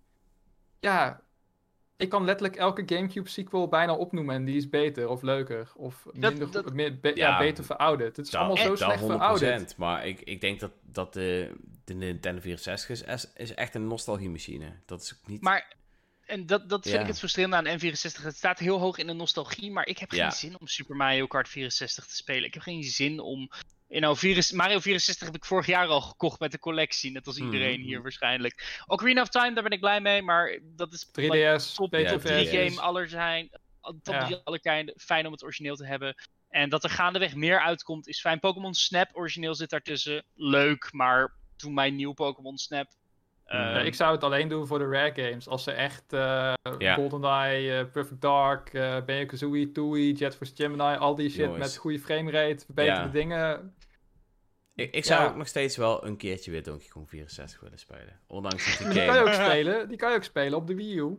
[0.80, 1.20] Ja...
[1.96, 6.02] Ik kan letterlijk elke Gamecube sequel bijna opnoemen en die is beter of leuker of
[6.04, 8.16] Dat- minder dat- meer- be- ja, Ja, beter verouderd.
[8.16, 9.06] Het is Dat- allemaal zo slecht 100%,
[9.40, 9.76] verouderd.
[9.76, 11.52] Maar ik, ik denk dat, dat de,
[11.84, 14.72] de Nintendo 64 is, is- is echt een nostalgiemachine.
[14.86, 15.40] Dat is ook niet...
[15.42, 15.76] Maar,
[16.26, 17.00] en dat, dat vind Ja.
[17.00, 18.22] ik het frustrerende aan de N64.
[18.22, 20.30] Het staat heel hoog in de nostalgie, maar ik heb geen Ja.
[20.30, 22.44] zin om Super Mario Kart 64 te spelen.
[22.44, 23.50] Ik heb geen zin om...
[23.92, 27.26] You know, 64 Mario 64 heb ik vorig jaar al gekocht met de collectie, net
[27.26, 27.88] als iedereen Mhm.
[27.88, 28.82] hier waarschijnlijk.
[28.86, 32.20] Ocarina of Time, daar ben ik blij mee, maar dat is 3DS, top, Ja, top
[32.20, 32.50] 3 3DS.
[32.74, 33.50] game aller zijn.
[34.02, 34.24] Top Ja.
[34.24, 34.94] 3 aller tijden.
[34.96, 36.14] Fijn om het origineel te hebben.
[36.48, 38.40] En dat er gaandeweg meer uitkomt is fijn.
[38.40, 40.24] Pokémon Snap origineel zit daartussen.
[40.34, 42.86] Leuk, maar toen mijn nieuw Pokémon Snap.
[43.46, 45.48] Ja, ehm, ik zou het alleen doen voor de rare games.
[45.48, 46.94] Als ze echt eh Ja.
[46.94, 51.98] GoldenEye, eh, Perfect Dark, eh Banjo-Kazooie, Tooie, Jet Force Gemini, al die shit met goede
[51.98, 53.06] framerate, verbeterde Ja.
[53.08, 53.74] dingen.
[54.74, 55.28] Ik, ik zou ja.
[55.28, 58.20] ook nog steeds wel een keertje weer Donkey Kong 64 willen spelen.
[58.26, 59.30] Ondanks dat die Die kan je game...
[59.30, 59.88] ook spelen.
[59.88, 61.18] Die kan je ook spelen op de Wii U.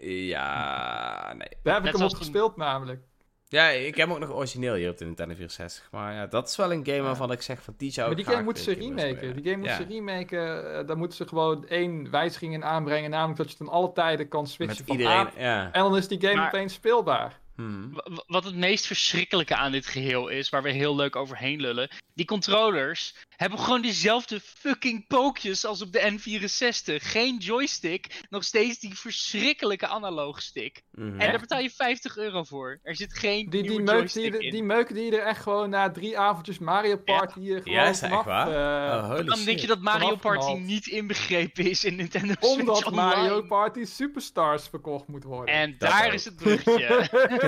[0.00, 1.48] Ja, nee.
[1.62, 3.02] Daar heb Net ik hem op gespeeld namelijk.
[3.50, 5.88] Ja, ik heb hem ook nog origineel hier op de Nintendo 64.
[5.90, 7.02] Maar ja, dat is wel een game Ja.
[7.02, 9.34] waarvan ik zeg van die zou Maar die game moeten ze remaken.
[9.34, 9.82] Die game moeten Ja.
[9.82, 10.74] ze remaken.
[10.78, 13.10] eh, daar moeten ze gewoon één wijziging in aanbrengen.
[13.10, 15.30] Namelijk dat je ten alle tijden kan switchen Met van iedereen, aan.
[15.36, 15.72] ja.
[15.72, 17.40] En dan is die game Maar- opeens speelbaar.
[17.58, 17.92] Hmm.
[17.94, 21.60] Wa- wa- Wat het meest verschrikkelijke aan dit geheel is, waar we heel leuk overheen
[21.60, 21.88] lullen.
[22.14, 26.94] Die controllers hebben gewoon dezelfde fucking pookjes als op de N64.
[27.08, 30.82] Geen joystick, nog steeds die verschrikkelijke analoogstick.
[30.92, 31.20] Mhm.
[31.20, 32.78] En daar betaal je 50 euro voor.
[32.82, 34.50] Er zit geen Die, die, nieuwe meuk joystick die, je er- in.
[34.50, 37.84] die meuk die je er echt gewoon na drie avondjes Mario Party hier gewoon Ja,
[37.88, 38.46] is vanaf, waar?
[38.48, 42.44] eh, oh, Dan denk je dat Mario Vanaf Party niet inbegrepen is in Nintendo Switch
[42.58, 43.04] Omdat Online.
[43.16, 45.54] Mario Party Superstars verkocht moet worden.
[45.54, 46.12] En Dat daar ook.
[46.12, 46.86] is het bruggetje.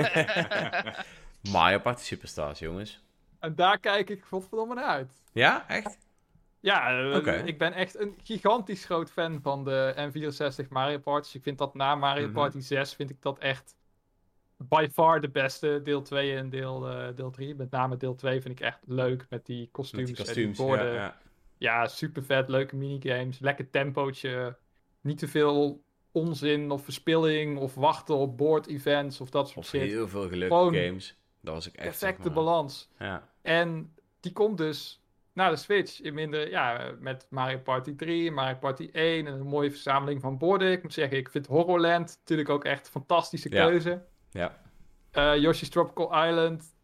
[1.51, 3.03] Mario Party Superstars, jongens.
[3.39, 5.21] En daar kijk ik godverdomme naar uit.
[5.33, 5.97] Ja, echt?
[6.59, 11.21] Ja, eh, ik ben echt een gigantisch groot fan van de N64 Mario Party.
[11.25, 12.33] Dus ik vind dat na Mario Mhm.
[12.33, 13.75] Party 6 vind ik dat echt
[14.57, 15.81] by far de beste.
[15.83, 17.55] Deel 2 en deel, eh, deel 3.
[17.55, 20.85] Met name deel 2 vind ik echt leuk met die kostuums, en die borden.
[20.85, 21.17] Ja, ja.
[21.57, 22.49] Ja, super vet.
[22.49, 23.39] Leuke minigames.
[23.39, 24.57] Lekker tempootje.
[25.01, 29.65] Niet te veel onzin of verspilling of wachten op board events of dat soort Of
[29.65, 29.81] shit.
[29.81, 31.15] heel veel gelukkige Gewoon games.
[31.41, 31.83] Dat was ik echt.
[31.97, 32.43] zeg Perfecte maar.
[32.43, 32.89] balans.
[32.99, 33.29] Ja.
[33.41, 35.01] En die komt dus
[35.33, 39.47] naar de Switch in minder, ja, met Mario Party 3, Mario Party 1 en een
[39.47, 40.71] mooie verzameling van borden.
[40.71, 44.03] Ik moet zeggen, ik vind Horrorland natuurlijk ook echt een fantastische keuze.
[44.31, 44.59] Ja.
[45.11, 46.75] Eh, Yoshi's Tropical Island,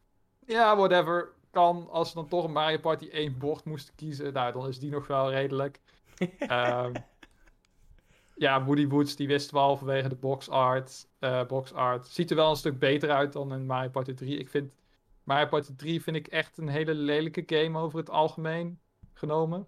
[0.46, 1.36] ja, whatever.
[1.52, 4.80] Kan, als ze dan toch een Mario Party 1 bord moesten kiezen, nou, dan is
[4.80, 5.80] die nog wel redelijk.
[6.40, 6.94] Ehm,
[8.38, 11.08] ja, Woody Woods, die wist wel vanwege de box art.
[11.20, 12.08] eh, box art.
[12.08, 14.38] Ziet er wel een stuk beter uit dan in Mario Party 3.
[14.38, 14.76] Ik vind
[15.24, 18.80] Mario Party 3 vind ik echt een hele lelijke game over het algemeen
[19.14, 19.68] genomen.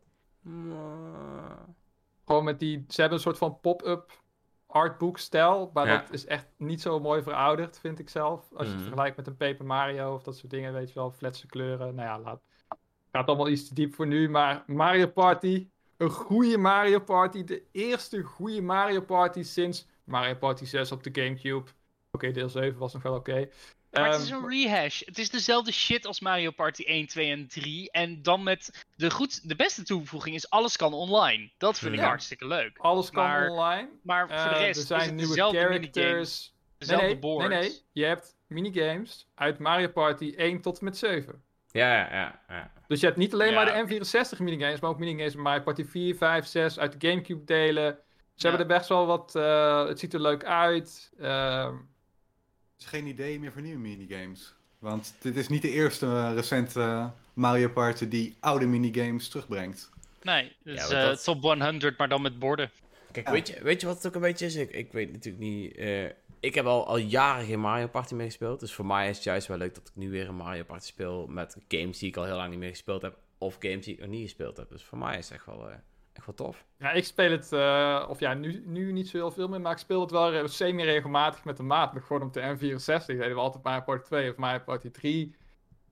[2.26, 4.22] Gewoon met die, ze hebben een soort van pop-up
[4.68, 5.98] artbook stijl, maar Ja.
[5.98, 8.40] dat is echt niet zo mooi verouderd, vind ik zelf.
[8.54, 8.72] Als je Mhm.
[8.74, 11.96] het vergelijkt met een Paper Mario of dat soort dingen, weet je wel, fletse kleuren.
[11.96, 12.42] Nou ja, laat.
[13.12, 15.68] Gaat allemaal iets te diep voor nu, maar Mario Party,
[16.00, 21.22] een goede Mario Party, de eerste goede Mario Party sinds Mario Party 6 op de
[21.22, 21.70] Gamecube.
[22.12, 23.50] Oké, deel 7 was nog wel oké.
[23.92, 25.02] Maar het Ehm, is een rehash.
[25.06, 27.92] Het is dezelfde shit als Mario Party 1, 2 en 3.
[27.92, 31.52] En dan met de, goed, de beste toevoeging is alles kan online.
[31.58, 32.78] Dat vind ik hartstikke leuk.
[32.78, 33.90] alles kan maar- online.
[34.04, 36.54] Maar voor de Eh, rest er zijn is het nieuwe dezelfde characters.
[36.54, 37.50] Nee dezelfde nee, board.
[37.50, 37.82] nee, nee.
[37.92, 41.44] Je hebt minigames uit Mario Party 1 tot en met 7.
[41.72, 42.40] Ja, ja, ja.
[42.50, 42.72] ja.
[42.88, 43.64] Dus je hebt niet alleen Ja.
[43.64, 43.96] maar de
[44.36, 47.98] N64 minigames, maar ook minigames van Mario Party 4, 5, 6 uit de Gamecube delen.
[48.36, 48.50] Ze Ja.
[48.50, 51.12] hebben er best wel wat, eh, het ziet er leuk uit.
[51.20, 51.74] Ehm,
[52.80, 54.56] is geen idee meer voor nieuwe minigames.
[54.80, 59.90] Want dit is niet de eerste eh, recente eh, Mario Party die oude minigames terugbrengt.
[60.22, 62.72] Nee, dus Ja, eh, dat- top 100, maar dan met borden.
[63.12, 63.32] Kijk, Ja.
[63.34, 64.56] weet, je, weet je wat het ook een beetje is?
[64.56, 65.76] Ik, ik weet natuurlijk niet...
[66.40, 68.60] ik heb al, al jaren geen Mario Party meer gespeeld.
[68.60, 70.86] Dus voor mij is het juist wel leuk dat ik nu weer een Mario Party
[70.86, 73.18] speel met games die ik al heel lang niet meer gespeeld heb.
[73.38, 74.70] Of games die ik nog niet gespeeld heb.
[74.70, 75.76] Dus voor mij is het echt wel, eh,
[76.14, 76.66] echt wel tof.
[76.78, 79.72] ja, ik speel het, eh, of ja, nu, nu niet zo heel veel meer, maar
[79.72, 81.94] ik speel het wel re- semi-regelmatig met de maat.
[81.94, 85.36] Nog Gewoon op de N64 deden we altijd Mario Party 2 of Mario Party 3.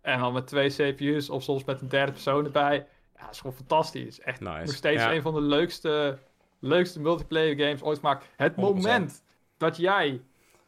[0.01, 2.87] En dan met twee CPU's of soms met een derde persoon erbij.
[3.15, 4.19] Ja, dat is gewoon fantastisch.
[4.19, 4.57] Echt Nice.
[4.65, 5.13] nog steeds Ja.
[5.13, 6.17] een van de leukste,
[6.59, 8.25] leukste multiplayer games ooit gemaakt.
[8.35, 8.59] Het 100%.
[8.61, 9.23] moment
[9.57, 10.21] dat jij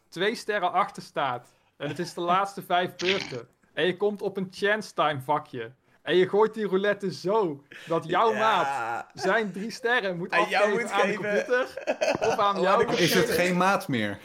[0.09, 4.37] twee sterren achter staat en het is de laatste vijf beurten en je komt op
[4.37, 9.71] een chance time vakje en je gooit die roulette zo dat jouw maat zijn drie
[9.71, 11.23] sterren moet Aan jou afgeven moet aan de geven.
[11.23, 14.17] computer of aan Oh, jou de Is het geen maat meer?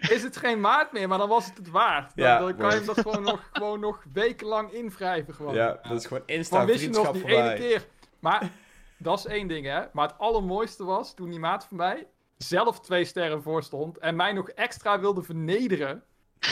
[0.00, 2.12] is het geen maat meer, maar dan was het het waard.
[2.16, 2.96] Dan, Ja, dan kan je hem word.
[2.96, 5.54] dat gewoon nog, gewoon nog wekenlang invrijven gewoon.
[5.54, 7.86] Ja, dat is gewoon instant wist je nog vriendschap die ene keer.
[8.20, 8.50] Maar
[8.96, 9.80] dat is één ding, hè.
[9.92, 12.06] Maar het allermooiste was toen die maat van mij
[12.38, 13.98] zelf twee sterren voor stond.
[13.98, 16.02] En mij nog extra wilde vernederen.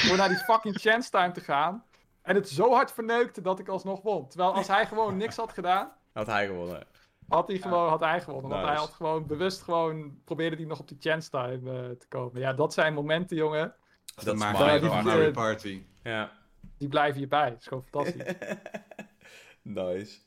[0.08, 1.84] Door naar die fucking chance time te gaan.
[2.22, 4.28] En het zo hard verneukte dat ik alsnog won.
[4.28, 6.86] Terwijl als hij gewoon niks had gedaan, Had hij gewonnen.
[7.28, 8.50] had hij gewoon had hij gewonnen.
[8.50, 8.74] Want Nice.
[8.74, 12.40] hij had gewoon bewust gewoon probeerde hij nog op die chance time eh, te komen.
[12.40, 13.74] Ja, dat zijn momenten, jongen.
[14.14, 14.86] Dat van Party.
[14.86, 15.82] Mario Party.
[16.02, 16.32] Ja,
[16.78, 17.50] Die blijven hierbij.
[17.50, 18.34] Dat is gewoon fantastisch.
[19.62, 20.18] nice.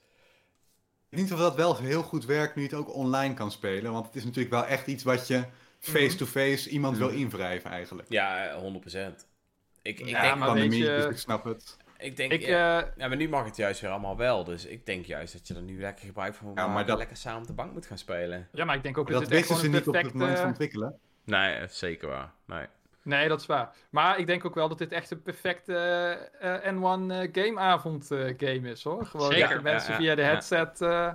[1.09, 3.91] Ik denk of dat wel heel goed werkt nu je het ook online kan spelen.
[3.91, 5.43] Want het is natuurlijk wel echt iets wat je
[5.79, 8.07] face-to-face iemand wil invrijven eigenlijk.
[8.09, 9.27] Ja, eh, 100%.
[9.81, 11.77] Ik, ik Ja, denk, maar Pandemie, weet je- dus ik snap het.
[11.97, 14.43] ik denk ik, ja, eh, ja, maar nu mag het juist weer allemaal wel.
[14.43, 16.87] Dus ik denk juist dat je er nu lekker gebruik van moet Ja, maar maken.
[16.87, 18.47] dat- Lekker samen op de bank moet gaan spelen.
[18.51, 19.99] ja, maar ik denk ook Maar dat, dat dit echt wisten ze gewoon niet een
[20.01, 20.77] op het moment van perfecte...
[20.77, 20.99] ontwikkelen.
[21.57, 22.31] Nee, zeker waar.
[22.45, 22.65] Nee.
[23.03, 23.75] Nee, dat is waar.
[23.89, 25.73] Maar ik denk ook wel dat dit echt een perfecte
[26.39, 29.05] eh, N1 eh, gameavond eh, game is, hoor.
[29.05, 29.47] Gewoon Zeker.
[29.47, 30.27] dat de mensen via de ja.
[30.27, 31.05] headset eh,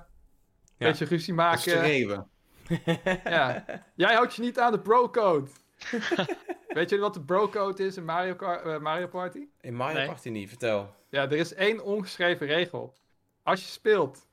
[0.79, 1.61] een beetje ruzie maken.
[1.61, 2.29] Schreeuwen.
[3.25, 3.65] Ja.
[3.95, 5.51] Jij houdt je niet aan de bro-code.
[6.69, 9.47] Weet jullie wat de bro-code is in Mario, eh, Mario Party?
[9.61, 10.07] In Mario Nee.
[10.07, 10.95] Party niet, vertel.
[11.09, 12.95] Ja, er is één ongeschreven regel.
[13.43, 14.27] Als je speelt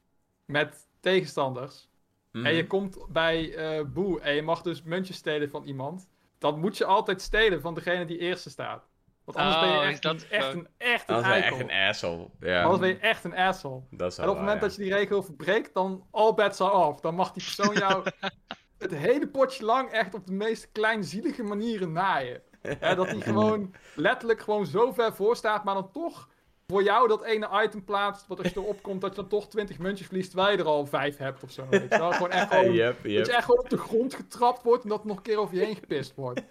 [0.46, 1.90] met tegenstanders
[2.32, 2.46] Mhm.
[2.46, 6.08] en je komt bij eh Boe en je mag dus muntjes stelen van iemand,
[6.42, 8.84] dan moet je altijd stelen van degene die eerste staat.
[9.26, 11.44] Want anders ben je Oh, echt, dat een, echt een, echt een Anders ben je
[11.44, 11.60] eikel.
[11.60, 12.30] echt een asshole.
[12.40, 13.82] Ja, Anders ben je echt een asshole.
[13.90, 16.72] dat is En op het moment dat je die regel verbreekt, dan all bets are
[16.72, 17.00] off.
[17.00, 18.04] Dan mag die persoon jou
[18.78, 22.42] het hele potje lang echt op de meest kleinzielige manieren naaien.
[22.80, 26.30] Hè, dat die gewoon letterlijk gewoon zo ver voor staat, maar dan toch
[26.72, 29.50] voor jou dat ene item plaatst, wat als je erop komt, dat je dan toch
[29.50, 31.68] 20 muntjes verliest, terwijl je er al 5 hebt of zo.
[31.70, 32.12] Weet je wel?
[32.22, 35.06] Gewoon echt gewoon, Yep, Dat je echt gewoon op de grond getrapt wordt en dat
[35.06, 36.42] nog een keer over je heen gepist wordt.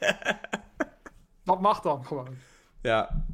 [1.44, 2.36] dat mag dan gewoon.
[2.82, 3.24] Ja.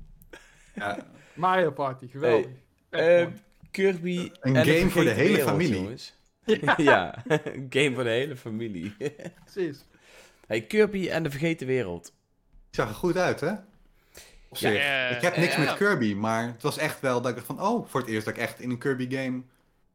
[0.74, 0.99] Ja,
[1.34, 2.51] Mario Party, geweldig.
[2.91, 3.26] Eh.
[3.70, 5.82] Kirby Een en de game voor de vergeten hele wereld, familie.
[5.82, 6.14] jongens.
[6.76, 8.97] ja, een game voor de hele familie.
[9.45, 9.84] Precies.
[10.47, 12.05] hey, Kirby en de vergeten wereld.
[12.66, 13.53] het zag er goed uit, hè?
[14.49, 14.74] Op zich.
[14.74, 15.61] eh, ik heb niks ja.
[15.61, 17.61] met Kirby, maar het was echt wel dat ik dacht van...
[17.62, 19.42] Oh, voor het eerst dat ik echt in een Kirby game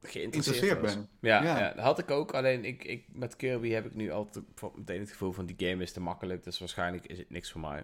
[0.03, 1.09] Geïnteresseerd ben.
[1.21, 1.59] Ja, Ja.
[1.59, 1.73] ja.
[1.73, 2.33] dat had ik ook.
[2.33, 4.45] Alleen ik, ik, met Kirby heb ik nu altijd
[4.75, 6.43] meteen het gevoel van die game is te makkelijk.
[6.43, 7.83] Dus waarschijnlijk is het niks voor mij.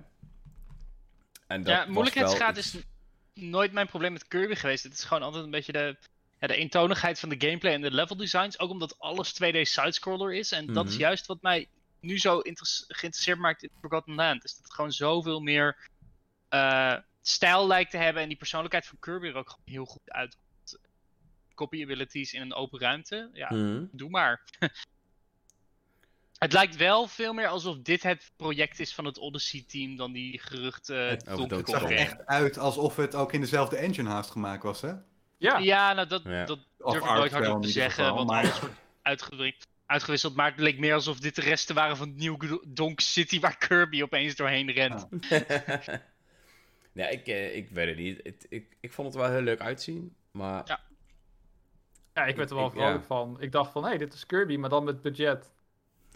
[1.47, 2.85] En dat Ja, was moeilijkheidsgraad wel is iets-
[3.33, 4.83] nooit mijn probleem met Kirby geweest.
[4.83, 5.97] Het is gewoon altijd een beetje de,
[6.39, 8.59] ja, de eentonigheid van de gameplay en de level designs.
[8.59, 10.51] Ook omdat alles 2D sidescroller is.
[10.51, 11.01] En dat is Mhm.
[11.01, 11.67] juist wat mij
[11.99, 12.39] nu zo
[12.87, 14.43] geïnteresseerd maakt in Forgotten Land.
[14.43, 15.77] Is dat het gewoon zoveel meer
[16.49, 18.21] eh, stijl lijkt te hebben.
[18.21, 20.45] En die persoonlijkheid van Kirby er ook gewoon heel goed uitkomt.
[21.55, 23.29] Copy abilities in een open ruimte.
[23.33, 23.83] Ja, Mhm.
[23.91, 24.41] doe maar.
[26.37, 30.39] het lijkt wel veel meer alsof dit het project is van het Odyssey-team dan die
[30.39, 34.09] geruchte Het- over Donkey Het zag er echt uit alsof het ook in dezelfde engine
[34.09, 34.93] haast gemaakt was, hè?
[35.37, 36.45] Ja, Ja, nou dat, Ja.
[36.45, 40.35] dat durf ik nooit hardop te zeggen, geval, want maar- alles wordt uitgedrukt, uitgewisseld.
[40.35, 44.01] Maar het leek meer alsof dit de resten waren van New Donk City waar Kirby
[44.03, 45.07] opeens doorheen rent.
[46.97, 48.45] ja, ik, eh, ik weet het niet.
[48.49, 50.15] Ik, ik vond het wel heel leuk uitzien.
[50.31, 50.85] Maar Ja.
[52.13, 53.05] Ja, ik werd er wel vrolijk ja.
[53.05, 53.37] van.
[53.39, 55.53] Ik dacht van, hé, hey, dit is Kirby, maar dan met budget.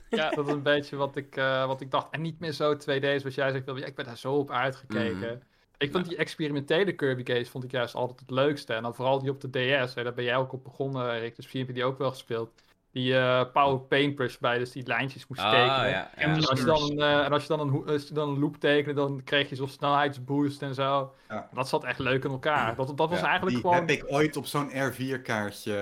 [0.09, 0.29] Ja.
[0.29, 2.13] Dat is een beetje wat ik, eh, wat ik dacht.
[2.13, 3.65] En niet meer zo 2D's, wat jij zegt.
[3.65, 3.77] Wil.
[3.77, 5.17] Ja, ik ben daar zo op uitgekeken.
[5.17, 5.38] Mhm.
[5.77, 8.73] Ik vond die experimentele Kirby games vond ik juist altijd het leukste.
[8.73, 9.93] En dan vooral die op de DS.
[9.93, 11.29] Hè, daar ben jij ook op begonnen, Rick.
[11.29, 12.51] Dus misschien heb je die ook wel gespeeld.
[12.91, 15.89] Die eh, power paintbrush bij, dus die lijntjes moest Ah, tekenen.
[15.89, 16.09] ja.
[16.15, 16.47] En ja.
[16.47, 18.57] als je dan, een, eh, en als je dan een, als je dan een loop
[18.57, 21.13] tekende, dan kreeg je zo'n snelheidsboost en zo.
[21.29, 21.49] Ja.
[21.53, 22.75] Dat zat echt leuk in elkaar.
[22.75, 23.75] Dat, dat was Ja, eigenlijk Die gewoon...
[23.79, 25.73] heb ik ooit op zo'n R4-kaartje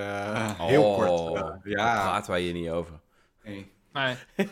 [0.58, 1.08] heel kort.
[1.10, 2.02] Oh, eh, Daar ja.
[2.02, 3.00] praten wij hier niet over.
[3.44, 3.72] Nee.
[3.92, 4.46] Nee, nee.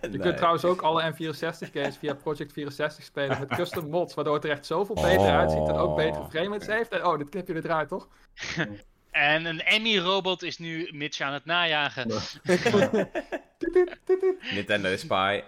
[0.00, 0.18] Je Nee.
[0.18, 4.44] kunt trouwens ook alle N64 games via Project 64 spelen met custom mods, waardoor het
[4.44, 6.90] er echt zoveel beter uitziet en ook betere frame rates heeft.
[6.92, 8.08] En, oh, dit knip je eruit, toch?
[9.10, 12.10] En een Emmy-robot is nu Mitch aan het najagen.
[14.54, 15.42] Nintendo Spy.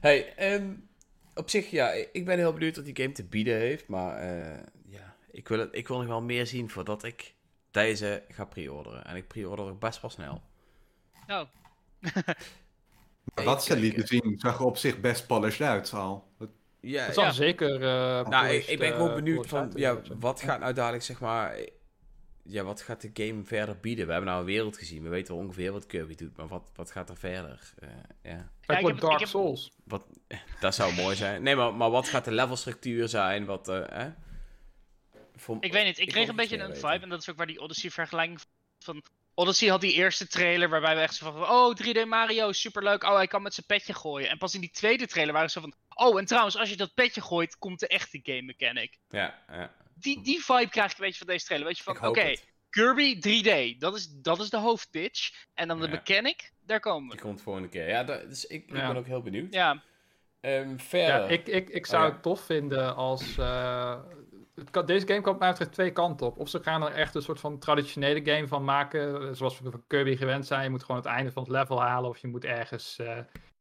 [0.00, 0.72] Hey, ehm,
[1.34, 3.88] op zich, ja, ik ben heel benieuwd wat die game te bieden heeft.
[3.88, 7.34] Maar eh, ja, ik wil, het, ik wil nog wel meer zien voordat ik
[7.70, 9.04] deze ga pre-orderen.
[9.04, 10.42] En ik pre-order er best wel snel.
[11.26, 11.42] Oh,
[13.34, 16.28] Maar wat ze Ik- lieten ik- zien, zag er op zich best polished uit al.
[16.80, 17.22] Ja, Dat ja.
[17.22, 17.74] zal zeker...
[17.74, 21.20] eh, Nou, ik, ben eh, gewoon benieuwd van, ja, eh, wat gaat nou dadelijk, zeg
[21.20, 21.58] maar,
[22.48, 24.06] ja, wat gaat de game verder bieden?
[24.06, 26.90] We hebben nou een wereld gezien, we weten ongeveer wat Kirby doet, maar wat, wat
[26.90, 27.72] gaat er verder?
[27.78, 27.88] Eh,
[28.22, 29.72] ja, Ja, Dark ik heb- Souls.
[30.60, 31.42] dat zou mooi zijn.
[31.42, 33.44] Nee, maar, maar wat gaat de levelstructuur zijn?
[33.44, 34.06] Wat, eh,
[35.60, 35.98] ik weet niet.
[35.98, 36.88] Ik, Ik kreeg een beetje een weten.
[36.90, 37.02] vibe.
[37.02, 38.40] En dat is ook waar die Odyssey-vergelijking
[38.78, 39.02] van...
[39.34, 41.42] Odyssey had die eerste trailer waarbij we echt zo van...
[41.48, 43.02] Oh, 3D Mario, superleuk.
[43.04, 44.28] Oh, hij kan met zijn petje gooien.
[44.28, 45.74] En pas in die tweede trailer waren ze van...
[45.94, 48.98] Oh, en trouwens, als je dat petje gooit, komt de echte game mechanic.
[49.10, 49.74] Ja, ja.
[49.98, 51.66] Die, die vibe krijg ik een beetje van deze trailer.
[51.66, 52.34] Weet je van, oké.
[52.70, 53.78] Kirby 3D.
[53.78, 55.46] Dat is, dat is de hoofdpitch.
[55.54, 57.24] En dan de mechanic, daar komen Die we.
[57.24, 57.88] komt volgende keer.
[57.88, 59.52] Ja, dat, dus ik, ik ben ook heel benieuwd.
[59.54, 59.82] Ja,
[60.40, 61.20] Ehm, verder.
[61.22, 62.14] Ja, ik, ik, ik zou Oh, ja.
[62.14, 63.38] het tof vinden als.
[63.38, 64.00] eh,
[64.54, 66.38] het kan- deze game kan op mij betreft twee kanten op.
[66.38, 69.36] Of ze gaan er echt een soort van traditionele game van maken.
[69.36, 70.62] Zoals we van Kirby gewend zijn.
[70.62, 72.10] Je moet gewoon het einde van het level halen.
[72.10, 73.18] Of je moet ergens, eh,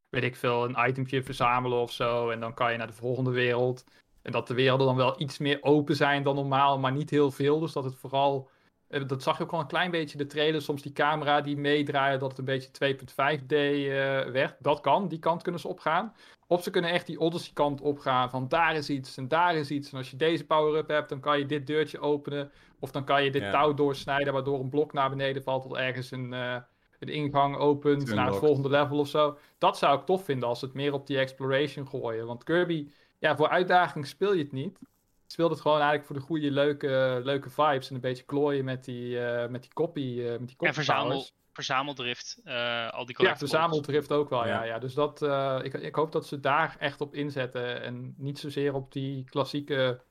[0.09, 2.29] weet ik veel, een itemje verzamelen of zo.
[2.29, 3.83] En dan kan je naar de volgende wereld.
[4.25, 7.31] En dat de werelden dan wel iets meer open zijn dan normaal, maar niet heel
[7.31, 7.59] veel.
[7.59, 8.49] Dus dat het vooral.
[8.87, 10.61] eh, Dat zag je ook al een klein beetje de trailer.
[10.61, 14.55] Soms die camera die meedraaien, dat het een beetje 2.5D eh, werd.
[14.59, 16.13] Dat kan, die kant kunnen ze opgaan.
[16.47, 19.69] Of ze kunnen echt die Odyssey kant opgaan van daar is iets en daar is
[19.71, 19.91] iets.
[19.91, 22.51] En als je deze power-up hebt, dan kan je dit deurtje openen.
[22.79, 23.51] Of dan kan je dit Ja.
[23.51, 26.63] touw doorsnijden, waardoor een blok naar beneden valt tot ergens een, een
[27.09, 29.37] ingang opent naar het volgende level of zo.
[29.57, 32.25] Dat zou ik tof vinden als ze het meer op die exploration gooien.
[32.27, 32.87] Want Kirby,
[33.19, 34.77] ja, voor uitdaging speel je het niet.
[35.25, 37.89] Je speelt het gewoon eigenlijk voor de goede, leuke, leuke vibes.
[37.89, 40.73] En een beetje klooien met die, eh met die copy, eh, met die copy en
[40.73, 42.41] verzamel, verzameldrift.
[42.43, 44.47] eh, al die Ja, verzameldrift ook wel, ja.
[44.47, 44.63] Ja.
[44.63, 44.79] ja.
[44.79, 47.81] Dus dat, eh, ik, ik hoop dat ze daar echt op inzetten.
[47.81, 50.01] En niet zozeer op die klassieke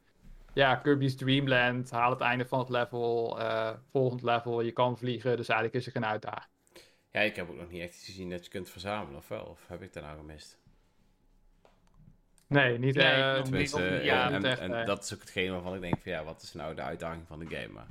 [0.53, 1.91] ja, Kirby's Dream Land.
[1.91, 5.37] Haal het einde van het level, eh, volgend level, je kan vliegen.
[5.37, 6.53] Dus eigenlijk is er geen uitdaging.
[7.11, 9.45] Ja, ik heb ook nog niet echt iets gezien dat je kunt verzamelen, of wel?
[9.45, 10.59] Of heb ik dat nou gemist?
[12.47, 14.85] Nee, niet, Nee, eh, niet- eh, ja, en, echt, en nee.
[14.85, 17.39] dat is ook hetgeen waarvan ik denk van, ja, wat is nou de uitdaging van
[17.39, 17.69] de game?
[17.73, 17.87] Maar,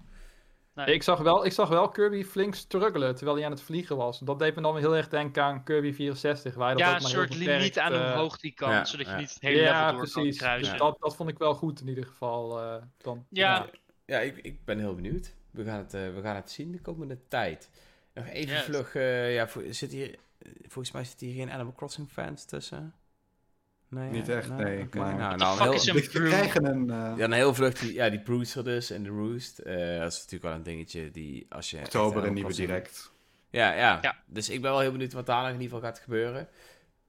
[0.75, 0.85] Nee.
[0.85, 4.19] Ik zag, wel, ik zag wel Kirby flink struggelen terwijl hij aan het vliegen was.
[4.19, 6.55] Dat deed me dan heel erg denken aan Kirby 64.
[6.55, 8.51] Waar je dat ja, ook een maar soort limiet beperkt, aan hoe eh, hoog die
[8.53, 10.37] kan, ja, zodat je niet het hele level Ja, door precies.
[10.37, 10.69] kruisen.
[10.71, 12.59] Dus dat, dat vond ik wel goed in ieder geval.
[12.61, 13.25] eh, dan.
[13.29, 13.65] Ja.
[14.05, 15.33] ja, ik, ik ben heel benieuwd.
[15.51, 17.69] We gaan het, eh, we gaan het zien de komende tijd.
[18.13, 18.63] Nog even Yes.
[18.63, 20.15] vlug, eh, ja, voor- zit hier,
[20.61, 22.93] volgens mij zit hier geen Animal Crossing fans tussen.
[23.93, 26.27] Nee, Niet echt, nee, maar- Nou, nou, fuck heel, is een We broom?
[26.27, 26.89] krijgen een...
[26.89, 29.59] eh, Ja, een heel vlucht, die, ja, die Brewster dus en de Roost.
[29.59, 31.77] Eh, dat is natuurlijk wel een dingetje die als je...
[31.77, 33.11] oktober een nieuwe direct.
[33.49, 34.15] Ja, ja, Ja.
[34.25, 36.47] Dus ik ben wel heel benieuwd wat daar nog in ieder geval gaat gebeuren.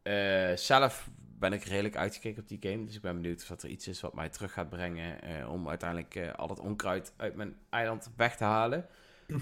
[0.03, 1.09] Eh, zelf
[1.39, 2.85] ben ik redelijk uitgekeken op die game.
[2.85, 5.23] Dus ik ben benieuwd of er iets is wat mij terug gaat brengen.
[5.23, 8.87] eh, om uiteindelijk eh, al het onkruid uit mijn eiland weg te halen.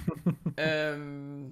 [0.54, 1.42] Ehm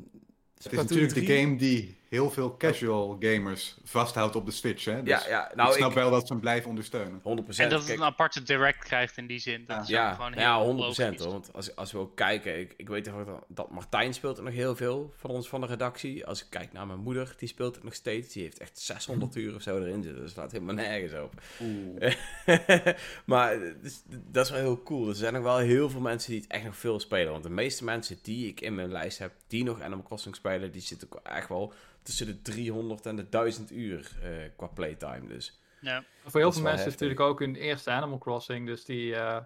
[0.54, 4.84] Het is natuurlijk de game die heel veel casual gamers vasthoudt op de Switch.
[4.84, 5.02] Hè?
[5.02, 5.96] Dus Ja, ja, nou ik snap ik...
[5.96, 7.18] wel dat ze hem blijven ondersteunen.
[7.18, 7.22] 100%.
[7.24, 9.64] En dat het kijk, een aparte direct krijgt in die zin.
[9.66, 9.82] Dat Ja.
[9.82, 10.98] is ja, ja, heel 100% logisch.
[11.18, 11.32] hoor.
[11.32, 13.14] Want als, als we ook kijken, ik, ik weet dat,
[13.48, 16.26] dat Martijn speelt er nog heel veel van ons van de redactie.
[16.26, 18.32] Als ik kijk naar mijn moeder, die speelt het nog steeds.
[18.32, 20.22] Die heeft echt 600 uur of zo erin zitten.
[20.22, 21.32] Dus slaat helemaal nergens op.
[23.24, 25.08] maar dus, dat is wel heel cool.
[25.08, 27.32] Er zijn nog wel heel veel mensen die het echt nog veel spelen.
[27.32, 30.72] Want de meeste mensen die ik in mijn lijst heb, die nog Animal Crossing spelen,
[30.72, 31.72] die zitten ook echt wel
[32.02, 35.26] tussen de 300 en de 1000 uur eh, qua playtime.
[35.28, 36.04] Dus Ja.
[36.26, 38.66] Voor heel veel mensen is het natuurlijk ook hun eerste Animal Crossing.
[38.66, 39.36] Dus die, eh,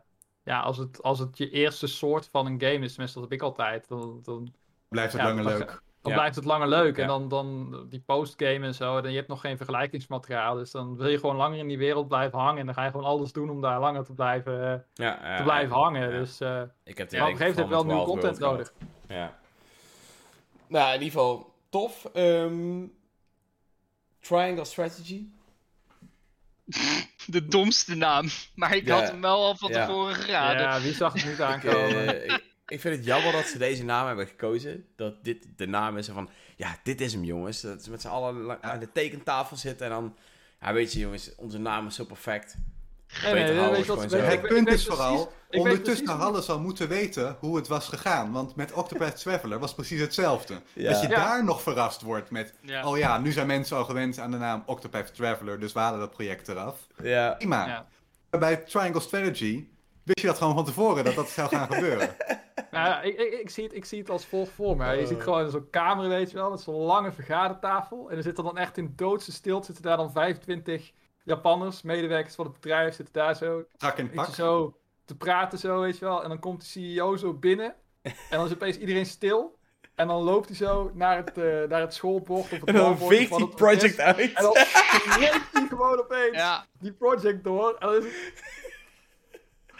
[0.45, 3.39] ja, als het, als het je eerste soort van een game is, tenminste dat heb
[3.39, 4.55] ik altijd, dan, dan,
[4.89, 5.67] Blijft het Ja, langer dan- leuk.
[6.03, 6.19] dan Ja.
[6.19, 6.97] blijft het langer leuk.
[6.97, 7.03] Ja.
[7.03, 10.55] En dan, dan die postgame en zo, en je hebt nog geen vergelijkingsmateriaal.
[10.55, 12.59] Dus dan wil je gewoon langer in die wereld blijven hangen.
[12.61, 15.77] En dan ga je gewoon alles doen om daar langer te blijven, eh, te blijven
[15.77, 16.11] hangen.
[16.13, 16.19] ja.
[16.19, 18.73] Dus eh, ik heb maar op een gegeven moment heb je wel nieuwe content nodig.
[19.09, 19.39] Ja.
[20.67, 22.05] Nou, in ieder geval tof.
[22.05, 22.87] Ehm,
[24.21, 25.27] Triangle Strategy.
[27.27, 28.29] De domste naam.
[28.55, 28.95] Maar ik Ja.
[29.01, 29.87] had hem wel al van Ja.
[29.87, 30.63] tevoren geraden.
[30.63, 32.23] Ja, wie zag het niet Ik, aankomen?
[32.23, 34.87] eh, ik, ik vind het jammer dat ze deze naam hebben gekozen.
[34.97, 37.61] Dat dit de naam is van, ja, dit is hem jongens.
[37.61, 40.17] Dat ze met z'n allen aan de tekentafel zitten en dan,
[40.61, 42.57] ja weet je jongens, onze naam is zo perfect.
[43.23, 46.89] Nee, nee, weet wat- Het ik- punt is vooral, ondertussen precies- hadden ze al moeten
[46.89, 48.33] weten hoe het was gegaan.
[48.33, 50.55] Want met Octopath Traveler was precies hetzelfde.
[50.73, 50.91] Ja.
[50.91, 51.15] Dat je Ja.
[51.15, 52.87] daar nog verrast wordt met, Ja.
[52.89, 56.01] oh ja, nu zijn mensen al gewend aan de naam Octopath Traveler, dus we halen
[56.01, 56.87] dat project eraf.
[57.03, 57.87] Ja, Prima.
[58.31, 59.67] Bij Triangle Strategy
[60.03, 62.09] wist je dat gewoon van tevoren, dat dat zou gaan gebeuren.
[62.71, 64.93] Nou ja, ik, ik, ik, zie het, ik zie het als volgt voor me.
[64.93, 65.07] Je Oh.
[65.09, 68.11] ziet gewoon zo'n kamer, weet je wel, met zo'n lange vergadertafel.
[68.11, 70.93] En er zitten dan echt in doodse stilte, zitten daar dan 25
[71.25, 73.65] Japanners, medewerkers van het bedrijf, zitten daar zo,
[73.97, 74.35] in pak.
[74.35, 76.23] zo te praten zo, weet je wel.
[76.23, 79.59] En dan komt de CEO zo binnen en dan is opeens iedereen stil.
[79.95, 82.99] En dan loopt hij zo naar het, eh, naar het schoolbord of het en dan
[82.99, 84.33] veegt het project uit.
[84.33, 84.53] En dan
[85.21, 86.67] rent hij gewoon opeens Ja.
[86.79, 87.77] die project door.
[87.79, 88.43] En, dan is het...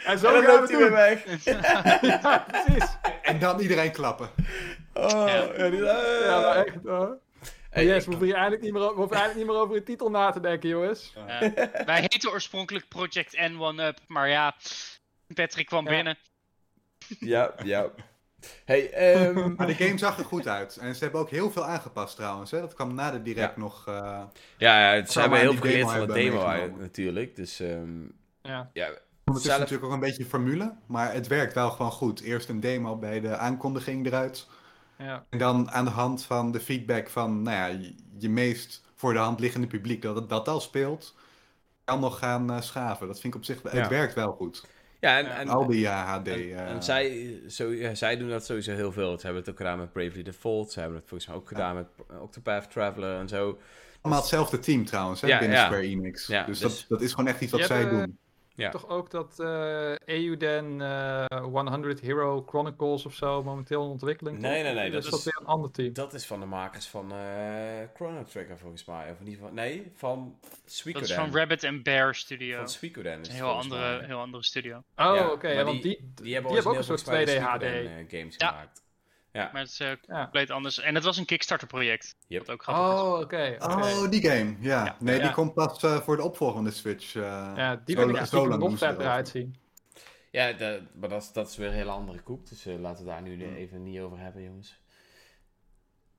[0.05, 1.25] en zo en dan gaan loopt hij weer weg.
[2.01, 2.97] Ja, precies.
[3.21, 4.29] En dan iedereen klappen.
[4.93, 5.25] Oh, Ja.
[5.57, 5.69] ja.
[5.69, 7.17] die- Ja, maar echt hoor.
[7.75, 9.63] Hey, yes, ik- we hoeven hier eigenlijk niet meer, o- we hoeven eigenlijk niet meer
[9.65, 11.13] over de titel na te denken, jongens.
[11.15, 11.39] Ja.
[11.85, 14.55] Wij heten oorspronkelijk Project N1-Up, maar ja,
[15.33, 15.89] Patrick kwam Ja.
[15.91, 16.17] binnen.
[17.19, 17.89] Ja, ja.
[18.65, 20.77] Hey, ehm, Maar de game zag er goed uit.
[20.77, 22.51] En ze hebben ook heel veel aangepast trouwens.
[22.51, 22.59] Hè?
[22.59, 23.61] Dat kwam na de direct Ja.
[23.61, 23.87] nog.
[23.87, 24.21] eh,
[24.57, 27.35] ja, ja, ze hebben maar heel veel geleerd demo van de demo uit, natuurlijk.
[27.35, 28.01] Dus ehm,
[28.41, 28.69] Ja.
[28.73, 28.87] ja,
[29.25, 29.57] Het is zelf...
[29.59, 32.21] natuurlijk ook een beetje formule, maar het werkt wel gewoon goed.
[32.21, 34.47] Eerst een demo bij de aankondiging eruit.
[34.97, 35.25] Ja.
[35.29, 39.13] En dan aan de hand van de feedback van nou ja, je, je meest voor
[39.13, 41.15] de hand liggende publiek dat het dat al speelt,
[41.83, 43.07] kan nog gaan eh, schaven.
[43.07, 43.69] Dat vind ik op zich, Ja.
[43.79, 44.65] het werkt wel goed.
[44.99, 45.37] Ja, en, Ja.
[45.37, 46.27] en, Al die eh, HD.
[46.27, 49.17] en, eh, en zij, zo, ja, zij doen dat sowieso heel veel.
[49.19, 50.71] Ze hebben het ook gedaan met Bravely Default.
[50.71, 53.59] Ze hebben het volgens mij ook gedaan met eh, Octopath Traveler en zo.
[54.01, 55.65] Allemaal hetzelfde team trouwens, hè, Ja, binnen ja.
[55.65, 56.27] Square Enix.
[56.27, 58.17] Ja, dus dus- Dat, dat is gewoon echt iets wat zij hebt, eh, doen.
[58.55, 58.69] Ja.
[58.69, 64.39] Toch ook dat eh Euden eh 100 Hero Chronicles of zo momenteel in ontwikkeling.
[64.39, 65.93] Nee, nee, nee, Of dat is dat is- weer een ander team.
[65.93, 67.17] Dat is van de makers van eh,
[67.95, 69.11] Chrono Trigger volgens mij.
[69.11, 71.07] Of in ieder geval, nee, van Suikoden.
[71.09, 72.57] Dat is van Rabbit and Bear Studio.
[72.57, 74.05] Van Suikoden is Een heel andere, mij.
[74.05, 74.75] heel andere studio.
[74.77, 75.47] Oh, Ja, oké.
[75.49, 78.11] ja, want die- die, Die hebben, die hebben ook een soort volgens mij 2D HD.
[78.11, 78.47] games Ja.
[78.47, 78.83] gemaakt.
[79.35, 79.49] Ja.
[79.53, 80.21] Maar het is eh, Ja.
[80.21, 80.79] compleet anders.
[80.79, 82.15] En het was een Kickstarter project.
[82.27, 82.39] Yep.
[82.45, 83.01] Wat ook grappig.
[83.03, 83.55] Oh, oké.
[83.59, 84.55] Oh, die game.
[84.59, 84.85] Ja.
[84.85, 84.95] Ja.
[84.99, 87.15] Nee, die komt pas eh, voor de opvolgende Switch.
[87.15, 87.21] eh.
[87.55, 89.01] Ja, die vind ik zo lang nog erover.
[89.01, 89.55] eruit zien.
[90.31, 92.49] Ja, de- maar dat is, dat is weer een hele andere koek.
[92.49, 93.55] Dus laten we daar nu Hmm.
[93.55, 94.79] even niet over hebben, jongens.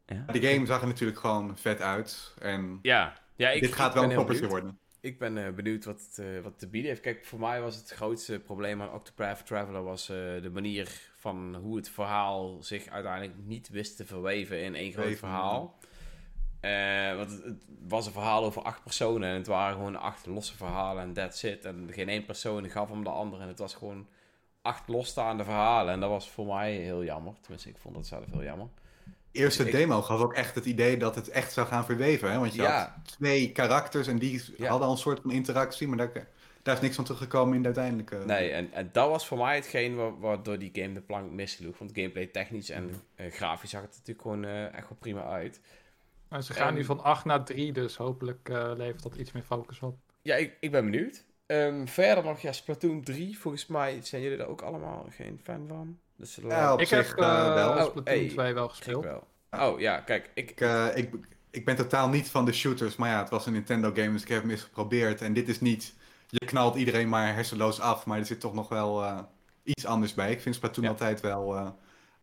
[0.07, 2.35] Ja, Die game zag er natuurlijk gewoon vet uit.
[2.39, 4.79] En ja, ja ik, dit gaat ik wel een toppertje worden.
[5.01, 7.03] Ik ben eh, benieuwd wat het, eh, wat het te bieden heeft.
[7.03, 10.89] Kijk, voor mij was het grootste probleem aan Octopath Traveler was eh, de manier
[11.33, 15.79] van hoe het verhaal zich uiteindelijk niet wist te verweven in één groot verhaal.
[16.61, 20.27] Eh, want het, het was een verhaal over acht personen en het waren gewoon acht
[20.27, 21.65] losse verhalen en that's it.
[21.65, 24.07] En geen één persoon gaf om de andere en het was gewoon
[24.63, 25.93] acht losstaande verhalen.
[25.93, 27.33] En dat was voor mij heel jammer.
[27.41, 28.69] Tenminste, ik vond dat zelf heel jammer.
[29.31, 32.31] De eerste demo gaf ook echt het idee dat het echt zou gaan verweven.
[32.31, 32.39] Hè?
[32.39, 32.79] Want je Ja.
[32.79, 34.69] had twee karakters en die Ja.
[34.69, 35.89] hadden al een soort van interactie.
[35.89, 36.29] Maar daar,
[36.67, 38.17] daar is niks van teruggekomen in de uiteindelijke...
[38.27, 41.79] Nee, en, en dat was voor mij hetgeen wa- waardoor die game de plank misloeg.
[41.79, 45.61] Want gameplay technisch en eh, grafisch zag het natuurlijk gewoon eh, echt wel prima uit.
[46.29, 49.43] En ze gaan nu van 8 naar 3, dus hopelijk eh, levert dat iets meer
[49.43, 49.97] focus op.
[50.23, 51.25] Ja, ik, ik ben benieuwd.
[51.47, 53.39] Ehm, verder nog, ja, Splatoon 3.
[53.39, 55.99] Volgens mij zijn jullie daar ook allemaal geen fan van.
[56.17, 57.71] Dus Ja, op ik zich heb wel.
[57.71, 58.29] Oh, Splatoon hey.
[58.29, 59.05] 2 wel ik gespeeld.
[59.05, 59.27] wel.
[59.51, 60.61] Oh ja, kijk, ik, Ik,
[60.95, 61.15] ik,
[61.51, 64.23] ik ben totaal niet van de shooters, maar ja, het was een Nintendo game, dus
[64.23, 65.21] ik heb hem eens geprobeerd.
[65.23, 65.95] En dit is niet,
[66.29, 69.19] je knalt iedereen maar hersenloos af, maar er zit toch nog wel eh,
[69.63, 70.31] iets anders bij.
[70.31, 70.91] Ik vind Splatoon Ja.
[70.91, 71.69] altijd wel eh,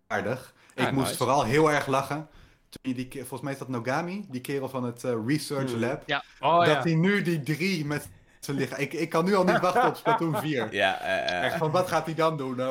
[0.08, 0.54] aardig.
[0.76, 1.18] Ik moest nice.
[1.18, 2.28] vooral heel erg lachen.
[2.70, 5.80] Toen die, volgens mij is dat Nogami, die kerel van het eh, Research Hmm.
[5.80, 6.04] Lab.
[6.40, 6.82] Oh dat ja.
[6.82, 8.10] hij nu die drie met
[8.40, 8.80] zijn liggen.
[8.80, 10.74] Ik, ik kan nu al niet wachten op Splatoon 4.
[10.74, 12.58] ja, eh, eh, Echt van, wat gaat hij dan doen?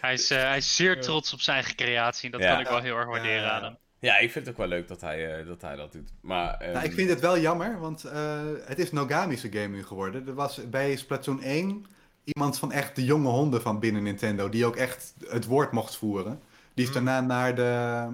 [0.00, 2.30] Hij is, hij is zeer trots op zijn eigen creatie.
[2.30, 2.50] Dat Ja.
[2.52, 3.76] kan ik wel heel erg waarderen aan hem.
[4.06, 6.10] Ja, ik vind het ook wel leuk dat hij, eh, dat, hij dat doet.
[6.20, 9.84] Maar, ehm, Nou, ik vind het wel jammer, want eh, het is Nogami's game nu
[9.84, 10.26] geworden.
[10.26, 11.86] Er was bij Splatoon 1
[12.24, 15.96] iemand van echt de jonge honden van binnen Nintendo, die ook echt het woord mocht
[15.96, 16.40] voeren.
[16.74, 17.04] Die is Hmm.
[17.04, 18.06] daarna naar de...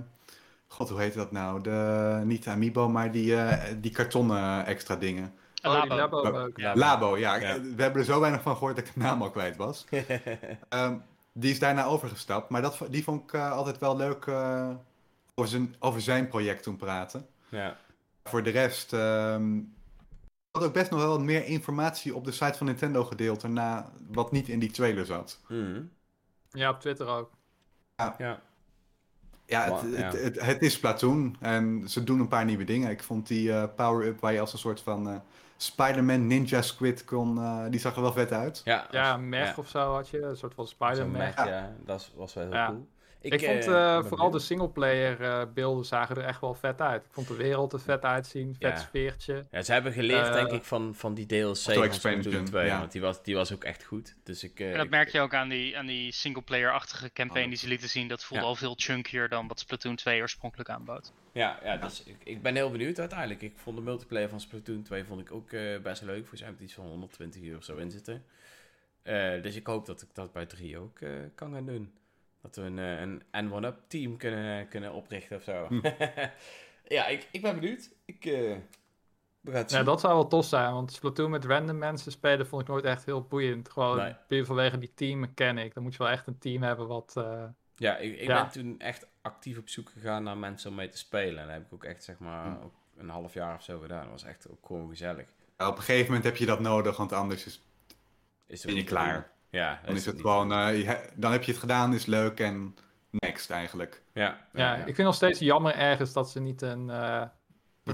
[0.66, 1.60] God, hoe heet dat nou?
[1.62, 5.32] De, niet Amiibo, maar die, eh, die kartonnen extra dingen.
[5.62, 5.94] Oh, Labo.
[5.96, 6.38] Labo Labo.
[6.38, 6.58] ook.
[6.58, 6.74] Ja.
[6.74, 7.34] Labo, ja.
[7.34, 7.60] Ja.
[7.60, 9.84] We hebben er zo weinig van gehoord dat ik de naam al kwijt was.
[10.68, 10.94] Ehm,
[11.32, 14.68] die is daarna overgestapt, maar dat, die vond ik altijd wel leuk eh,
[15.34, 17.26] over, zijn, over zijn project toen praten.
[17.48, 17.76] ja.
[18.24, 19.58] Voor de rest ehm
[20.50, 23.90] had ook best nog wel wat meer informatie op de site van Nintendo gedeeld daarna
[24.08, 25.40] wat niet in die trailer zat.
[25.48, 25.82] Mhm.
[26.50, 27.30] Ja, op Twitter ook.
[28.18, 28.40] ja.
[29.46, 30.02] Ja, het, ja.
[30.04, 32.90] Het, het, het is Platoon en ze doen een paar nieuwe dingen.
[32.90, 35.16] Ik vond die eh, power-up waar je als een soort van eh,
[35.56, 38.60] Spider-Man Ninja Squid kon, eh, die zag er wel vet uit.
[38.64, 39.54] Ja, Ja, mech ja.
[39.56, 41.10] of zo had je, een soort van Spider-Man.
[41.18, 41.46] mech, Ja.
[41.46, 41.72] ja.
[41.84, 42.66] Dat was wel heel Ja.
[42.66, 42.88] cool.
[43.22, 47.04] Ik, vond eh, eh, vooral de singleplayer eh beelden zagen er echt wel vet uit.
[47.04, 48.76] Ik vond de wereld er vet uitzien, vet Ja.
[48.76, 49.46] sfeertje.
[49.50, 52.66] Ja, ze hebben geleerd, denk ik, van, van die DLC van Splatoon 2.
[52.66, 52.78] ja.
[52.78, 54.14] Want die was, die was ook echt goed.
[54.22, 57.44] Dus ik, eh, En dat ik- merk je ook aan die, aan die singleplayer-achtige campaign
[57.44, 57.48] Oh.
[57.50, 58.08] die ze lieten zien.
[58.08, 58.48] Dat voelde Ja.
[58.50, 61.12] al veel chunkier dan wat Splatoon 2 oorspronkelijk aanbood.
[61.32, 63.42] Ja, ja dus ik, ik ben heel benieuwd uiteindelijk.
[63.42, 66.18] Ik vond de multiplayer van Splatoon 2 vond ik ook eh, best leuk.
[66.18, 68.24] Volgens mij heeft iets van 120 uur of zo in zitten.
[69.02, 71.92] Eh, dus ik hoop dat ik dat bij 3 ook eh, kan gaan doen.
[72.42, 75.66] Dat we een, eh, een N1-up team kunnen, kunnen oprichten of zo.
[75.68, 75.80] Hm.
[76.96, 77.90] ja, ik, ik ben benieuwd.
[78.04, 78.56] Ik, eh
[79.40, 82.46] we gaan het Ja, dat zou wel tof zijn, want Splatoon met random mensen spelen
[82.46, 83.70] vond ik nooit echt heel boeiend.
[83.70, 84.14] Gewoon Nee.
[84.28, 85.74] puur vanwege die team mechanic.
[85.74, 87.12] Dan moet je wel echt een team hebben wat...
[87.16, 87.44] eh,
[87.76, 88.42] Ja, ik, ik Ja.
[88.42, 91.38] ben toen echt actief op zoek gegaan naar mensen om mee te spelen.
[91.38, 92.62] En dat heb ik ook echt, zeg maar, Hm.
[92.64, 94.02] ook een half jaar of zo gedaan.
[94.02, 95.26] Dat was echt ook gewoon gezellig.
[95.58, 97.62] Ja, op een gegeven moment heb je dat nodig, want anders is,
[98.46, 99.30] Is het ben je klaar.
[99.52, 102.76] Ja, Dan is het niet- gewoon, eh, dan heb je het gedaan, is leuk en
[103.10, 104.02] next eigenlijk.
[104.12, 107.22] Ja, ja, ik vind nog steeds jammer ergens dat ze niet een, eh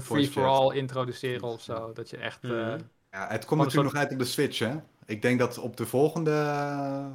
[0.01, 1.93] free-for-all introduceren of zo.
[1.93, 2.43] Dat je echt...
[2.43, 2.79] eh, Mhm.
[3.11, 4.75] Ja, het komt natuurlijk nog uit op de Switch, hè?
[5.05, 7.05] Ik denk dat op de volgende eh,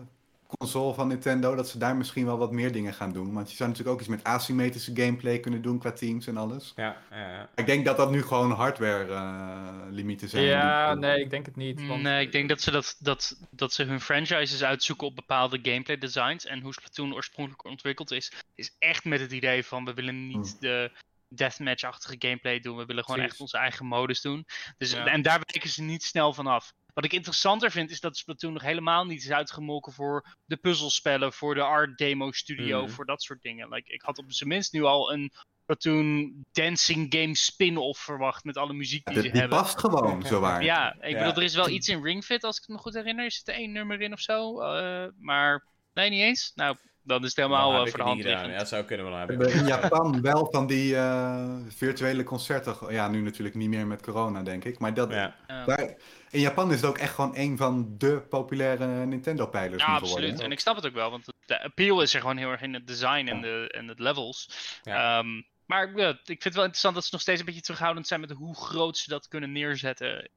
[0.56, 3.32] console van Nintendo, dat ze daar misschien wel wat meer dingen gaan doen.
[3.32, 6.72] Want je zou natuurlijk ook iets met asymmetrische gameplay kunnen doen qua teams en alles.
[6.76, 7.48] Ja, ja, ja.
[7.54, 10.44] Ik denk dat dat nu gewoon hardware eh, limieten zijn.
[10.44, 11.86] ja, Die- nee, ik denk het niet.
[11.86, 15.58] Want, Nee, ik denk dat ze, dat, dat, dat ze hun franchises uitzoeken op bepaalde
[15.62, 16.46] gameplay designs.
[16.46, 20.50] En hoe Splatoon oorspronkelijk ontwikkeld is, is echt met het idee van we willen niet
[20.50, 20.60] Hmm.
[20.60, 20.90] de
[21.28, 22.76] deathmatch-achtige gameplay doen.
[22.76, 23.32] We willen gewoon Precies.
[23.34, 24.46] echt onze eigen modus doen.
[24.78, 25.06] Dus, Ja.
[25.06, 26.72] En daar wijken ze niet snel van af.
[26.94, 31.32] Wat ik interessanter vind, is dat Splatoon nog helemaal niet is uitgemolken voor de puzzelspellen,
[31.32, 32.90] voor de art demo studio, Mhm.
[32.90, 33.68] voor dat soort dingen.
[33.68, 38.56] Like, ik had op zijn minst nu al een Splatoon dancing game spin-off verwacht met
[38.56, 39.58] alle muziek die Die, ze die hebben.
[39.58, 40.64] past gewoon, zo waar.
[40.64, 41.18] Ja, ik Ja.
[41.18, 43.24] bedoel, er is wel iets in Ring Fit, als ik het me goed herinner.
[43.24, 44.60] Er zit er één nummer in of zo.
[44.60, 45.64] eh, maar
[45.94, 46.52] nee, niet eens.
[46.54, 48.50] Nou, dan is het helemaal Dan heb voor de hand liggend.
[48.52, 49.38] Ja, dat zou kunnen wel We hebben.
[49.38, 52.76] hebben in Japan wel van die eh, virtuele concerten.
[52.88, 54.78] Ja, nu natuurlijk niet meer met corona, denk ik.
[54.78, 55.34] Maar dat, Ja.
[55.46, 55.64] Ja.
[55.64, 55.94] daar,
[56.30, 60.40] in Japan is het ook echt gewoon een van de populaire Nintendo-pijlers Ja, absoluut.
[60.40, 62.74] En ik snap het ook wel, want de appeal is er gewoon heel erg in
[62.74, 64.50] het design en, de, en het levels.
[64.82, 65.18] Ja.
[65.18, 68.06] Ehm, maar ja, ik vind het wel interessant dat ze nog steeds een beetje terughoudend
[68.06, 70.30] zijn met hoe groot ze dat kunnen neerzetten.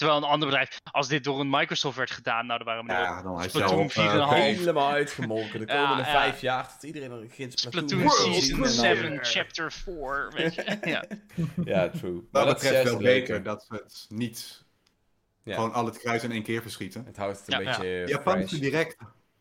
[0.00, 2.92] Terwijl een ander bedrijf, als dit door een Microsoft werd gedaan, nou, dan waren we
[2.92, 4.56] Ja, dan Splatoon al op, eh, 4,5.
[4.58, 5.66] Helemaal uitgemolken.
[5.66, 6.10] De Ja, komende ja.
[6.10, 9.72] vijf jaar tot iedereen er begint Splatoon World Season te zien en dan- 7, Chapter
[9.72, 10.78] 4, weet je.
[10.94, 11.04] ja.
[11.64, 12.28] Ja, true.
[12.32, 14.64] Dat is betreft wel beter dat we het niet
[15.42, 15.54] Ja.
[15.54, 17.04] gewoon al het kruis in één keer verschieten.
[17.04, 17.70] Het houdt het een ja.
[17.78, 18.60] beetje Japanse fresh.
[18.60, 18.96] Direct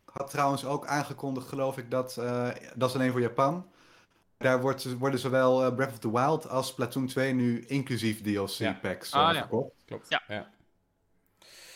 [0.06, 3.72] had trouwens ook aangekondigd, geloof ik, dat, eh, dat is alleen voor Japan.
[4.40, 8.45] Daar wordt, worden zowel eh, Breath of the Wild als Splatoon 2 nu inclusief Ja.
[8.45, 9.40] DLC-packs Ah, ja.
[9.40, 9.72] verkocht.
[9.86, 10.06] Klopt.
[10.10, 10.22] Ja.
[10.28, 10.49] ja.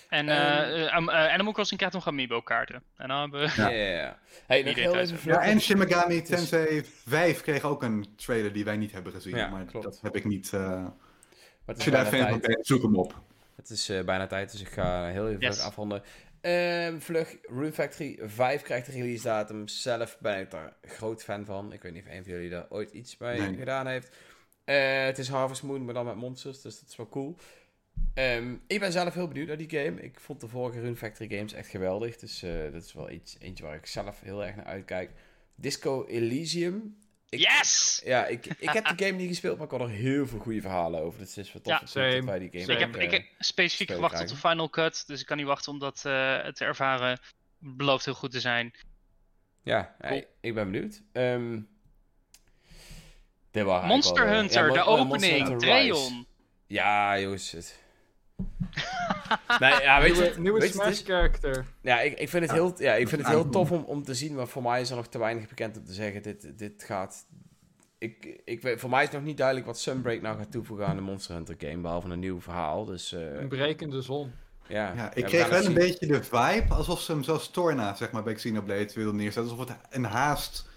[0.09, 2.83] En eh, eh, um, eh, Animal Crossing krijgt nog Amiibo-kaarten.
[2.97, 3.61] En dan hebben we...
[3.61, 3.69] Ja.
[3.69, 4.17] ja, ja.
[4.47, 5.19] Hey, nog heel even.
[5.23, 8.91] Ja, en Shin Megami Het is- Tensei 5 kreeg ook een trailer die wij niet
[8.91, 9.35] hebben gezien.
[9.35, 9.85] Ja, maar klopt.
[9.85, 10.53] dat heb ik niet...
[10.53, 10.85] eh,
[11.65, 13.21] als is je daar bijna fan van bent, zoek hem op.
[13.55, 15.59] Het is eh, bijna tijd, dus ik ga heel even Yes.
[15.61, 16.03] afronden.
[16.43, 19.67] Ehm, vlug, Rune Factory 5 krijgt de release datum.
[19.67, 21.73] Zelf ben ik daar groot fan van.
[21.73, 23.55] Ik weet niet of een van jullie daar ooit iets bij Nee.
[23.57, 24.15] gedaan heeft.
[24.65, 27.35] Eh, het is Harvest Moon, maar dan met monsters, dus dat is wel cool.
[28.13, 30.01] Ehm, ik ben zelf heel benieuwd naar die game.
[30.01, 32.17] Ik vond de vorige Rune Factory games echt geweldig.
[32.17, 35.11] Dus eh, dat is wel iets, eentje waar ik zelf heel erg naar uitkijk.
[35.55, 36.97] Disco Elysium.
[37.33, 38.01] Ik- Yes!
[38.05, 40.61] Ja, ik, ik heb de game niet gespeeld, maar ik hoor er heel veel goede
[40.61, 41.19] verhalen over.
[41.19, 42.73] Dus het is wat tof Ja, dat wij die game.
[42.73, 45.45] Ik heb, ik eh, heb specifiek gewacht tot de final cut, dus ik kan niet
[45.45, 46.03] wachten om dat eh,
[46.47, 47.19] te ervaren.
[47.57, 48.73] Belooft heel goed te zijn.
[49.63, 50.11] Ja, Cool.
[50.11, 51.01] hey, ik ben benieuwd.
[51.11, 51.59] Ehm
[53.53, 55.57] Monster eh, Hunter, ja, de Monster opening, Hunter.
[55.57, 56.25] Dreon.
[56.67, 57.51] Ja, jongens.
[57.51, 57.79] Het...
[59.59, 61.65] nee, ja, weet je, nieuwe weet Smash character.
[61.81, 64.03] ja, ik, ik vind het heel, ja, ik vind het Ja, heel tof om, om
[64.03, 66.57] te zien, maar voor mij is er nog te weinig bekend om te zeggen, dit,
[66.57, 67.25] dit gaat...
[67.97, 70.95] Ik, ik weet, voor mij is nog niet duidelijk wat Sunbreak nou gaat toevoegen aan
[70.95, 72.85] de Monster Hunter game, behalve een nieuw verhaal.
[72.85, 74.31] Dus eh, Een brekende zon.
[74.67, 74.93] ja.
[74.95, 75.73] Ja, ik kreeg wel een zien.
[75.73, 79.51] beetje de vibe alsof ze hem zoals Torna, zeg maar, bij Xenoblade wilden neerzetten.
[79.51, 80.69] Alsof het een haast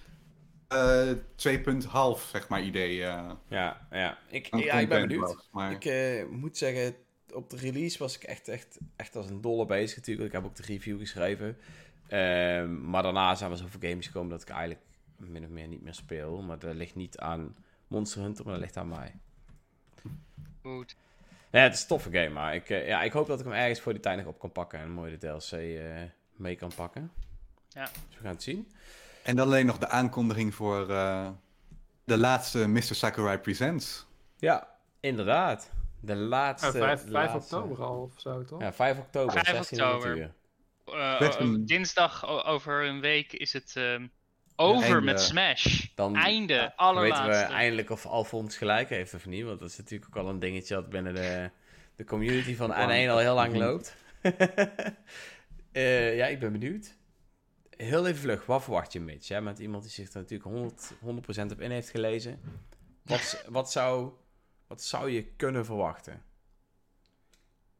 [0.69, 4.19] eh 2.5, zeg maar, idee eh Ja, ja.
[4.31, 5.35] Ik, ja, ik ben benieuwd.
[5.35, 5.49] was.
[5.53, 6.95] Maar Ik eh, moet zeggen,
[7.37, 10.27] op de release was ik echt, echt, echt als een dolle bezig natuurlijk.
[10.27, 11.59] Ik heb ook de review geschreven.
[12.09, 14.81] Ehm, maar daarna zijn er zoveel games gekomen dat ik eigenlijk
[15.17, 16.43] min of meer niet meer speel.
[16.43, 17.57] Maar dat ligt niet aan
[17.87, 19.15] Monster Hunter, maar dat ligt aan mij.
[20.63, 20.97] Goed.
[21.51, 23.55] Ja, het is een toffe game, maar ik, eh, ja, ik hoop dat ik hem
[23.55, 24.79] ergens voor die tijd nog op kan pakken.
[24.79, 26.03] En mooi de DLC eh,
[26.33, 27.11] mee kan pakken.
[27.69, 27.85] Ja.
[27.85, 28.73] Dus we gaan het zien.
[29.23, 31.29] En dan alleen nog de aankondiging voor eh,
[32.05, 32.83] de laatste Mr.
[32.83, 34.07] Sakurai Presents.
[34.37, 34.69] Ja,
[35.01, 35.71] inderdaad.
[36.07, 36.67] De laatste.
[36.79, 38.61] Ja, 5, 5 laatste- oktober al of zo, toch?
[38.61, 40.19] Ja, 5 oktober, 5 1600 oktober.
[40.19, 40.35] uur.
[41.01, 44.07] Eh, Met een- dinsdag over een week is het ehm,
[44.57, 45.87] over met Smash.
[45.95, 47.47] Dan Einde, dan weten allerlaatste.
[47.47, 49.45] we eindelijk of Alphonse gelijk heeft of niet.
[49.45, 51.51] Want dat is natuurlijk ook al een dingetje dat binnen de,
[51.97, 53.95] de community van N1 al heel lang loopt.
[55.73, 56.95] Eh, ja, ik ben benieuwd.
[57.77, 59.29] Heel even vlug, wat verwacht je, Mitch?
[59.29, 62.41] Jij bent iemand die zich er natuurlijk 100, 100% op in heeft gelezen.
[63.03, 64.13] Wat, wat, zou,
[64.67, 66.23] wat zou je kunnen verwachten?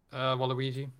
[0.09, 0.93] Eh, Waluigi.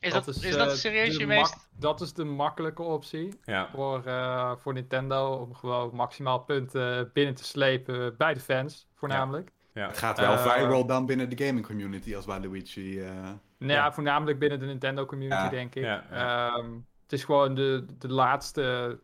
[0.00, 1.68] Is dat, is, eh, dat serieus de je meest...
[1.78, 7.34] Dat is de makkelijke optie Ja, voor, eh, voor Nintendo om gewoon maximaal punten binnen
[7.34, 9.50] te slepen bij de fans, voornamelijk.
[9.74, 9.86] ja.
[9.86, 13.00] Het gaat wel Eh, viral dan binnen de gaming community als Waluigi.
[13.00, 13.92] eh Nou ja, Ja.
[13.92, 15.82] voornamelijk binnen de Nintendo community, Ja, denk ik.
[15.82, 16.72] ja, Ehm,
[17.02, 18.98] het is gewoon de, de laatste,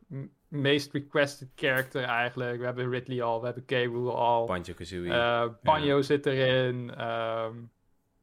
[0.60, 2.58] meest requested character eigenlijk.
[2.58, 3.70] We hebben Ridley al, we hebben K.
[3.70, 4.46] Rool al.
[4.46, 5.12] Banjo-Kazooie.
[5.12, 6.94] Eh, Banjo zit erin.
[6.94, 7.54] ehm,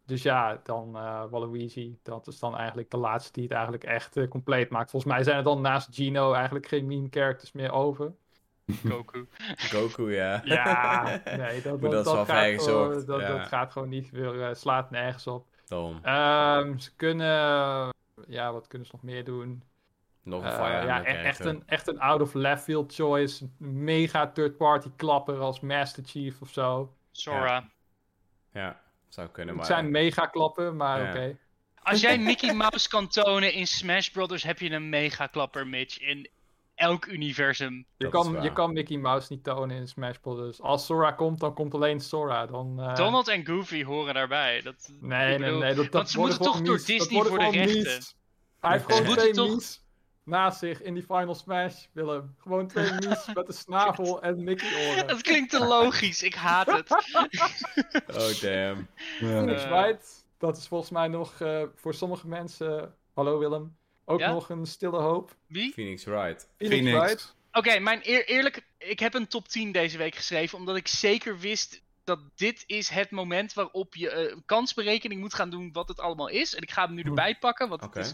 [0.05, 1.99] dus ja, dan eh, Waluigi.
[2.03, 4.89] Dat is dan eigenlijk de laatste die het eigenlijk echt eh, compleet maakt.
[4.89, 8.13] Volgens mij zijn er dan naast Gino eigenlijk geen meme characters meer over.
[8.89, 9.27] Goku.
[9.55, 10.41] Goku, ja.
[10.45, 13.27] Ja, nee, dat, dat, gaat, gewoon, dat, ja.
[13.27, 15.47] dat gaat gewoon niet weer, eh, slaat nergens op.
[16.01, 17.27] Ehm, ze kunnen,
[18.27, 19.63] ja, wat kunnen ze nog meer doen?
[20.23, 23.49] Nog een Eh, Fire ja, e- echt een, echt een out of left field choice.
[23.57, 26.93] Mega third party klapper als Master Chief of zo.
[27.11, 27.69] Sora.
[28.53, 29.63] Ja, zou kunnen, maar...
[29.65, 31.09] Het zijn mega klappen, maar Ja.
[31.09, 31.37] oké.
[31.81, 35.99] Als jij Mickey Mouse kan tonen in Smash Brothers, heb je een mega klapper, Mitch.
[35.99, 36.29] In
[36.75, 37.73] elk universum.
[37.97, 40.61] Je, Dat kan, je kan Mickey Mouse niet tonen in Smash Bros.
[40.61, 42.45] Als Sora komt, dan komt alleen Sora.
[42.45, 44.61] Dan, eh, Donald en Goofy horen daarbij.
[44.61, 45.73] Dat, Nee, bedoel, nee, nee.
[45.75, 46.85] Dat, dat want ze worden moeten toch door mies.
[46.85, 47.73] Dat Disney voor de rechten.
[47.73, 48.15] mies.
[48.59, 49.81] Hij heeft Ze gewoon twee toch- mies
[50.23, 52.35] naast zich in die Final Smash, Willem.
[52.37, 55.07] Gewoon twee mies met een snavel en Mickey-oren.
[55.07, 56.23] Dat klinkt te logisch.
[56.23, 56.89] Ik haat het.
[58.07, 58.87] Oh, damn.
[59.17, 59.65] Phoenix.
[59.65, 64.31] Wright, dat is volgens mij nog eh, voor sommige mensen, hallo Willem, ook Ja?
[64.31, 65.35] nog een stille hoop.
[65.47, 65.71] Wie?
[65.73, 66.47] Phoenix Wright.
[66.57, 67.35] Phoenix, Wright.
[67.51, 71.39] Oké, mijn eer- eerlijk, ik heb een top 10 deze week geschreven, omdat ik zeker
[71.39, 75.99] wist dat dit is het moment waarop je eh, kansberekening moet gaan doen wat het
[75.99, 76.55] allemaal is.
[76.55, 78.13] En ik ga hem nu erbij pakken, want het is,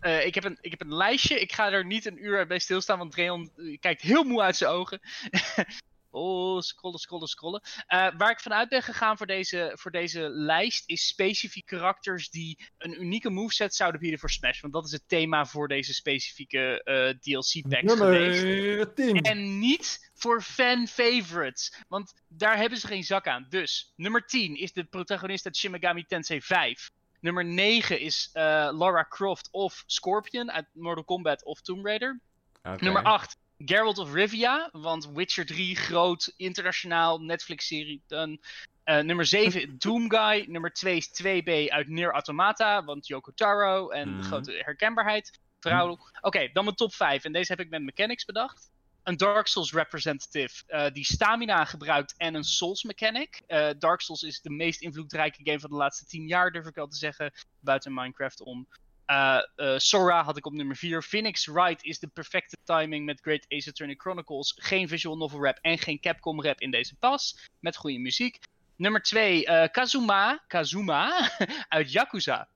[0.00, 1.40] eh, ik, heb een, ik heb een lijstje.
[1.40, 4.56] Ik ga er niet een uur bij stilstaan, want Dreon eh, kijkt heel moe uit
[4.56, 5.00] zijn ogen.
[6.10, 7.62] oh, scrollen, scrollen, scrollen.
[7.86, 12.58] Eh, waar ik vanuit ben gegaan voor deze, voor deze lijst is specifiek karakters die
[12.78, 14.60] een unieke moveset zouden bieden voor Smash.
[14.60, 18.42] Want dat is het thema voor deze specifieke eh, DLC-pack geweest.
[18.42, 19.16] Nummer 10.
[19.16, 21.82] En niet voor fan favorites.
[21.88, 23.46] Want daar hebben ze geen zak aan.
[23.48, 26.90] Dus, nummer 10 is de protagonist uit Shin Megami Tensei 5.
[27.20, 32.20] Nummer 9 is eh, Lara Croft of Scorpion uit Mortal Kombat of Tomb Raider.
[32.62, 32.84] Oké.
[32.84, 34.68] Nummer 8, Geralt of Rivia.
[34.72, 38.02] Want Witcher 3, groot, internationaal, Netflix-serie.
[38.06, 38.38] Dan,
[38.84, 40.44] eh, nummer 7, Doomguy.
[40.48, 42.84] Nummer 2 is 2B uit Nier Automata.
[42.84, 44.20] Want Yoko Taro en Mhm.
[44.20, 45.38] de grote herkenbaarheid.
[45.60, 46.18] Vrouwelijk.
[46.20, 47.24] Oké, dan mijn top 5.
[47.24, 48.70] En deze heb ik met mechanics bedacht.
[49.10, 53.42] Een Dark Souls representative eh, die stamina gebruikt en een Souls mechanic.
[53.46, 56.74] Eh, Dark Souls is de meest invloedrijke game van de laatste 10 jaar, durf ik
[56.74, 57.32] wel te zeggen.
[57.60, 58.68] Buiten Minecraft om.
[59.06, 59.38] Eh,
[59.76, 61.02] Sora had ik op nummer 4.
[61.02, 64.54] Phoenix Wright is de perfecte timing met Great Ace Attorney Chronicles.
[64.56, 67.48] Geen visual novel rap en geen Capcom rap in deze pas.
[67.60, 68.38] Met goede muziek.
[68.76, 71.30] Nummer 2, Kazuma, Kazuma
[71.68, 72.48] uit Yakuza.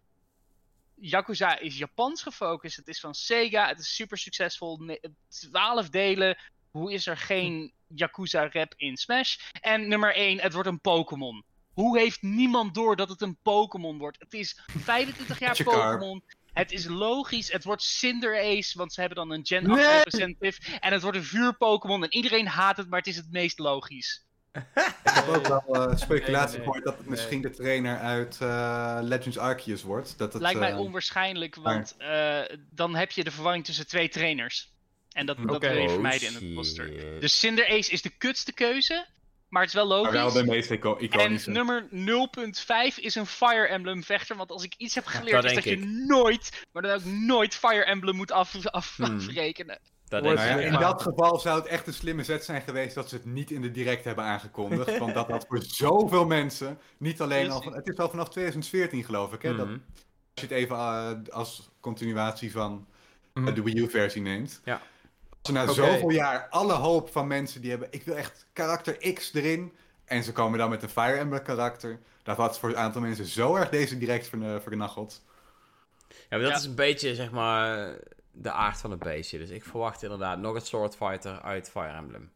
[1.09, 2.77] Yakuza is Japans gefocust.
[2.77, 3.69] Het is van Sega.
[3.69, 4.77] Het is super succesvol.
[4.77, 6.39] Ne- 12 delen.
[6.71, 9.37] Hoe is er geen Yakuza rap in Smash?
[9.61, 11.45] En nummer 1, het wordt een Pokémon.
[11.73, 14.21] Hoe heeft niemand door dat het een Pokémon wordt?
[14.21, 15.63] Het is 25 jaar.
[15.63, 16.25] Pokémon.
[16.53, 17.53] Het is logisch.
[17.53, 19.97] Het wordt Cinder Ace, want ze hebben dan een Gen 8 Nee!
[19.97, 20.79] representative.
[20.79, 22.03] En het wordt een vuur-Pokémon.
[22.03, 24.25] En iedereen haat het, maar het is het meest logisch.
[24.55, 27.11] Ik heb ook wel eh, speculatie Nee, nee, gehoord dat het nee.
[27.11, 30.19] misschien de trainer uit eh, Legends Arceus wordt.
[30.19, 32.41] Dat het, Lijkt mij eh, onwaarschijnlijk, want eh,
[32.71, 34.73] dan heb je de verwarring tussen twee trainers.
[35.13, 35.69] En dat, dat Oké.
[35.69, 37.21] wil je Oh, vermijden in het poster.
[37.21, 39.07] Dus Cinder Ace is de kutste keuze,
[39.49, 40.41] maar het is wel maar wel logisch.
[40.43, 41.51] de meest ico- En iconische.
[41.51, 44.37] nummer 0.5 is een Fire Emblem vechter.
[44.37, 47.55] Want als ik iets heb geleerd, dat is dat je nooit, maar dan ook nooit
[47.55, 49.17] Fire Emblem moet af, af, Hmm.
[49.17, 49.79] afrekenen.
[50.09, 53.09] Dat Nou ja, in dat geval zou het echt een slimme zet zijn geweest dat
[53.09, 54.99] ze het niet in de direct hebben aangekondigd.
[54.99, 59.05] want dat had voor zoveel mensen, niet alleen al van, het is al vanaf 2014
[59.05, 59.75] geloof ik, hè, dat, Mhm.
[59.75, 59.81] als
[60.35, 62.87] je het even eh, als continuatie van
[63.35, 63.55] eh, Mhm.
[63.55, 64.61] de Wii U versie neemt.
[64.65, 64.73] Ja.
[64.75, 69.13] Als ze na zoveel jaar alle hoop van mensen die hebben, ik wil echt karakter
[69.15, 69.73] X erin.
[70.05, 71.99] En ze komen dan met een Fire Emblem karakter.
[72.23, 74.29] Dat had voor een aantal mensen zo erg deze direct
[74.63, 75.23] vernacheld.
[76.09, 76.57] Ja, maar dat Ja.
[76.57, 77.97] is een beetje, zeg maar...
[78.35, 79.39] de aard van het beestje.
[79.39, 82.23] Dus ik verwacht inderdaad nog een Sword Fighter uit Fire Emblem.
[82.23, 82.31] Aan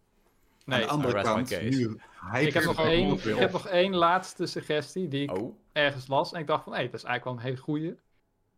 [0.65, 1.99] Nee, de andere kant, nu
[2.41, 6.33] ik heb, nog één, ik heb nog één laatste suggestie die ik Oh, ergens las.
[6.33, 7.95] En ik dacht van, hé, dat is eigenlijk wel een hele goeie.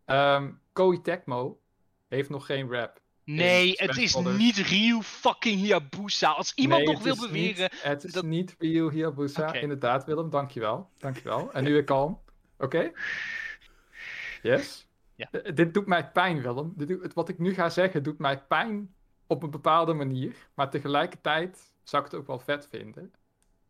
[0.04, 1.60] Ehm Koei Tecmo
[2.08, 3.00] heeft nog geen rap.
[3.24, 6.30] Nee, het is niet Ryu fucking Hayabusa.
[6.30, 7.62] Als iemand Nee, nog wil beweren...
[7.72, 9.48] Niet, het is dat- niet Ryu Hayabusa.
[9.48, 9.58] Oké.
[9.58, 10.30] Inderdaad, Willem.
[10.30, 10.88] Dankjewel.
[10.98, 11.52] Dankjewel.
[11.52, 12.20] En nu weer kalm.
[12.58, 12.92] Oké?
[14.42, 14.86] Yes?
[15.20, 15.40] Ja.
[15.40, 16.72] Eh, dit doet mij pijn, Willem.
[16.76, 18.94] Dit wat ik nu ga zeggen doet mij pijn
[19.26, 20.36] op een bepaalde manier.
[20.54, 23.12] Maar tegelijkertijd zou ik het ook wel vet vinden.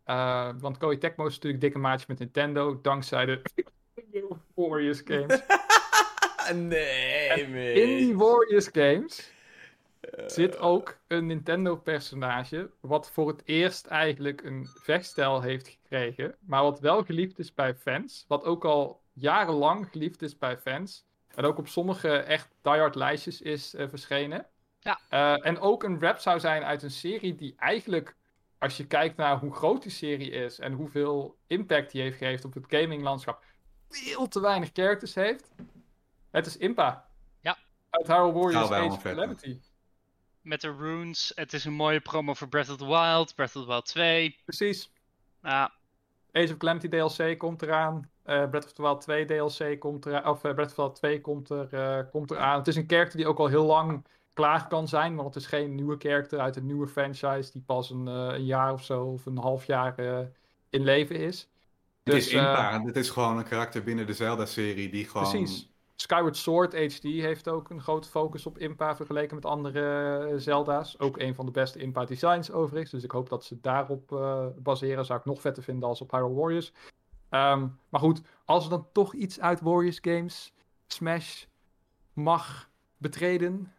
[0.05, 2.81] Eh, want Koei Tecmo is natuurlijk dikke maatje met Nintendo.
[2.81, 3.43] Dankzij de
[4.55, 5.43] Warriors games.
[6.69, 7.57] nee, man.
[7.57, 9.33] In die Warriors games
[10.27, 12.71] zit ook een Nintendo-personage.
[12.81, 16.35] wat voor het eerst eigenlijk een vechtstijl heeft gekregen.
[16.41, 18.25] maar wat wel geliefd is bij fans.
[18.29, 21.09] Wat ook al jarenlang geliefd is bij fans.
[21.35, 24.47] En ook op sommige echt diehard lijstjes is eh, verschenen.
[24.81, 25.01] Ja.
[25.09, 28.17] Eh, en ook een rap zou zijn uit een serie die eigenlijk.
[28.59, 32.45] Als je kijkt naar hoe groot die serie is en hoeveel impact die heeft gegeven
[32.45, 33.45] op het gaminglandschap,
[33.89, 35.51] veel te weinig characters heeft.
[36.31, 37.09] Het is Impa.
[37.41, 37.59] Ja.
[37.91, 39.61] Uit Hyrule Warriors Nou, Age of Calamity.
[40.41, 41.33] Met de runes.
[41.35, 43.35] Het is een mooie promo voor Breath of the Wild.
[43.35, 44.37] Breath of the Wild 2.
[44.45, 44.91] Precies.
[45.43, 45.69] Ah,
[46.33, 48.11] Age of Calamity DLC komt eraan.
[48.23, 50.29] Eh Breath of the Wild 2 DLC komt eraan.
[50.29, 52.59] Of eh, Breath of the Wild 2 komt, er, eh, komt eraan.
[52.59, 55.17] Het is een character die ook al heel lang klaar kan zijn.
[55.17, 57.53] Want het is geen nieuwe character uit een nieuwe franchise.
[57.53, 59.95] Die pas een, een jaar of zo of een half jaar
[60.71, 61.49] in leven is.
[62.03, 62.83] Het Dus, is eh, Impa.
[62.85, 65.31] Het is gewoon een karakter binnen de Zelda-serie die gewoon...
[65.31, 65.69] Precies.
[65.97, 70.99] Skyward Sword HD heeft ook een grote focus op Impa vergeleken met andere Zelda's.
[70.99, 72.91] Ook een van de beste Impa designs overigens.
[72.91, 74.09] Dus ik hoop dat ze daarop
[74.57, 75.05] baseren.
[75.05, 76.73] Zou ik nog vetter vinden als op Hyrule Warriors.
[77.31, 80.53] Ehm, maar goed, als er dan toch iets uit Warriors games,
[80.87, 81.45] Smash,
[82.13, 83.73] mag betreden,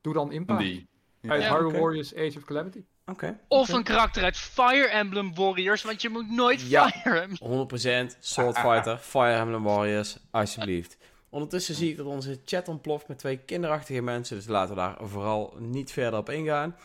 [0.00, 0.56] doe dan Impa.
[0.56, 0.88] Die.
[1.20, 1.30] Ja.
[1.30, 1.78] Uit Ja, Hyrule.
[1.80, 2.84] Warriors Age of Calamity.
[3.06, 3.38] Oké.
[3.48, 6.88] Of een karakter uit Fire Emblem Warriors, want je moet nooit Ja.
[6.88, 7.68] Fire Emblem...
[8.14, 10.96] 100% Sword Fighter, Fire Emblem Warriors, alsjeblieft.
[11.28, 14.96] Ondertussen zie ik dat onze chat ontploft met twee kinderachtige mensen, dus laten we daar
[15.00, 16.76] vooral niet verder op ingaan.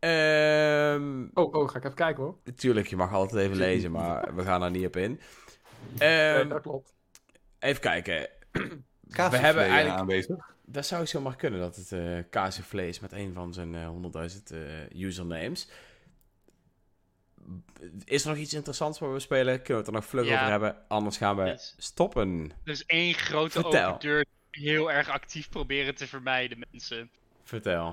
[0.00, 2.38] Ehm Oh, oh, ga ik even kijken hoor.
[2.56, 5.20] Tuurlijk, je mag altijd even lezen, maar we gaan daar niet op in.
[5.98, 6.94] Ehm, dat klopt.
[7.58, 8.28] even kijken.
[9.10, 10.54] Kaas We hebben is, eigenlijk- aanwezig.
[10.64, 14.50] Dat zou zomaar kunnen dat het eh Kaasvlees is met een van zijn eh, 100.000
[14.52, 15.68] eh, usernames.
[18.04, 19.54] Is er nog iets interessants waar we spelen?
[19.62, 20.34] Kunnen we het er nog vlug Ja.
[20.38, 20.76] over hebben?
[20.88, 21.74] Anders gaan we Yes.
[21.78, 22.50] stoppen.
[22.64, 23.88] Dus één grote Vertel.
[23.88, 27.10] open deur heel erg actief proberen te vermijden, mensen.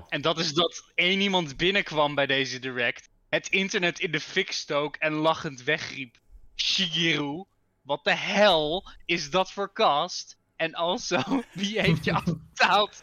[0.08, 4.52] En dat is dat één iemand binnenkwam bij deze direct, het internet in de fik
[4.52, 6.16] stook en lachend wegriep.
[6.56, 7.44] Shigeru,
[7.82, 10.38] wat de hel is dat voor cast?
[10.56, 11.22] En also,
[11.52, 13.02] wie heeft je afbetaald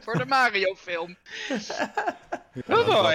[0.00, 1.16] voor de Mario film?
[2.68, 3.14] Oh boy.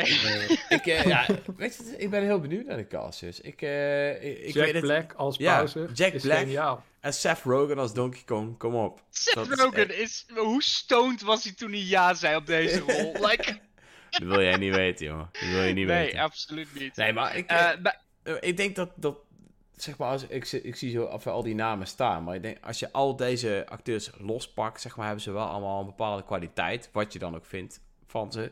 [0.69, 1.25] ik, eh, ja,
[1.57, 3.19] weet je, ik ben heel benieuwd naar de cast.
[3.19, 3.39] Dus.
[3.41, 4.83] Ik, eh, ik, ik Jack weet het.
[4.83, 6.37] Black als Ja, Bowser Jack is Black.
[6.37, 6.83] geniaal.
[6.99, 9.01] En Seth Rogen als Donkey Kong, kom op.
[9.09, 12.45] Seth Dat is Rogen echt- is, hoe stoned was hij toen hij ja zei op
[12.45, 13.11] deze rol?
[13.27, 13.59] Like,
[14.09, 15.29] Dat wil jij niet weten, jongen.
[15.31, 16.19] Dat wil je niet nee, weten.
[16.19, 16.95] absoluut niet.
[16.95, 17.77] Nee, maar ik, eh, Eh,
[18.23, 19.17] Eh, ik denk dat, dat
[19.75, 22.57] zeg maar, als, ik, zie- ik zie zo al die namen staan, maar ik denk,
[22.65, 26.89] als je al deze acteurs lospakt, zeg maar, hebben ze wel allemaal een bepaalde kwaliteit,
[26.93, 28.51] wat je dan ook vindt van ze.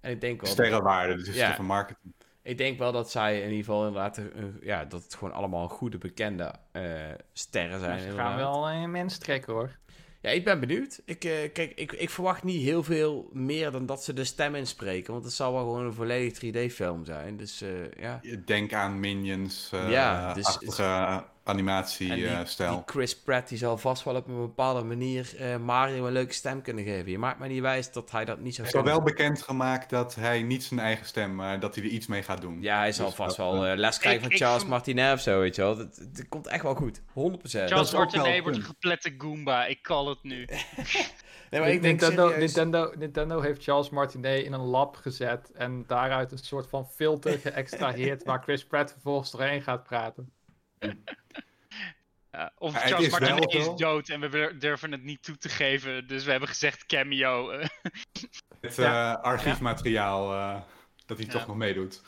[0.00, 1.54] En ik denk wel, Sterrenwaarde, dus het is Ja.
[1.54, 2.14] van marketing.
[2.42, 4.24] ik denk wel dat zij in ieder geval inderdaad, eh,
[4.62, 6.82] ja, dat het gewoon allemaal goede, bekende eh,
[7.32, 7.98] sterren zijn.
[8.00, 8.26] Ze inderdaad.
[8.28, 9.78] gaan wel een mens trekken hoor.
[10.24, 11.00] Ja, ik ben benieuwd.
[11.04, 14.54] Ik, eh, kijk, ik, ik verwacht niet heel veel meer dan dat ze de stem
[14.54, 17.36] inspreken, want het zal wel gewoon een volledig 3D-film zijn.
[17.36, 17.70] Dus eh,
[18.00, 18.20] ja.
[18.44, 22.74] Denk aan Minions, eh Ja, dus- achtige die, animatiestijl.
[22.74, 26.32] die Chris Pratt die zal vast wel op een bepaalde manier eh, Mario een leuke
[26.32, 27.10] stem kunnen geven.
[27.10, 29.14] Je maakt me niet wijs dat hij dat niet zou Hij is al kunnen.
[29.14, 32.40] wel bekendgemaakt dat hij niet zijn eigen stem, maar dat hij er iets mee gaat
[32.40, 32.62] doen.
[32.62, 34.64] Ja, hij zal Dus vast dat, wel eh, eh, les krijgen Ik- van ik Charles
[34.66, 35.76] Martinet of zo, weet je wel.
[35.78, 37.00] Het komt echt wel goed.
[37.00, 37.02] 100%.
[37.68, 40.44] Charles Martinet wordt een geplette Goomba, ik call het nu.
[41.50, 45.52] Nee, maar ik denk Nintendo, serieus- Nintendo, Nintendo heeft Charles Martinet in een lab gezet
[45.52, 50.32] en daaruit een soort van filter geëxtraheerd waar Chris Pratt vervolgens doorheen gaat praten.
[52.36, 55.22] Ja, of Ja, Charles is wel Martinet is dood en we dur- durven het niet
[55.22, 57.50] toe te geven, dus we hebben gezegd cameo.
[57.50, 57.66] eh.
[58.60, 59.16] Het Ja.
[59.16, 60.60] eh, archiefmateriaal eh,
[61.06, 61.32] dat hij Ja.
[61.32, 62.02] toch nog meedoet.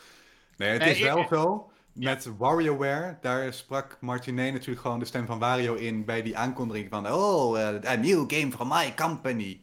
[0.56, 1.70] Nee, het Nee, is wel zo.
[1.92, 6.88] Met WarioWare, daar sprak Martinet natuurlijk gewoon de stem van Wario in bij die aankondiging
[6.90, 9.60] van Oh, eh, a new game from my company.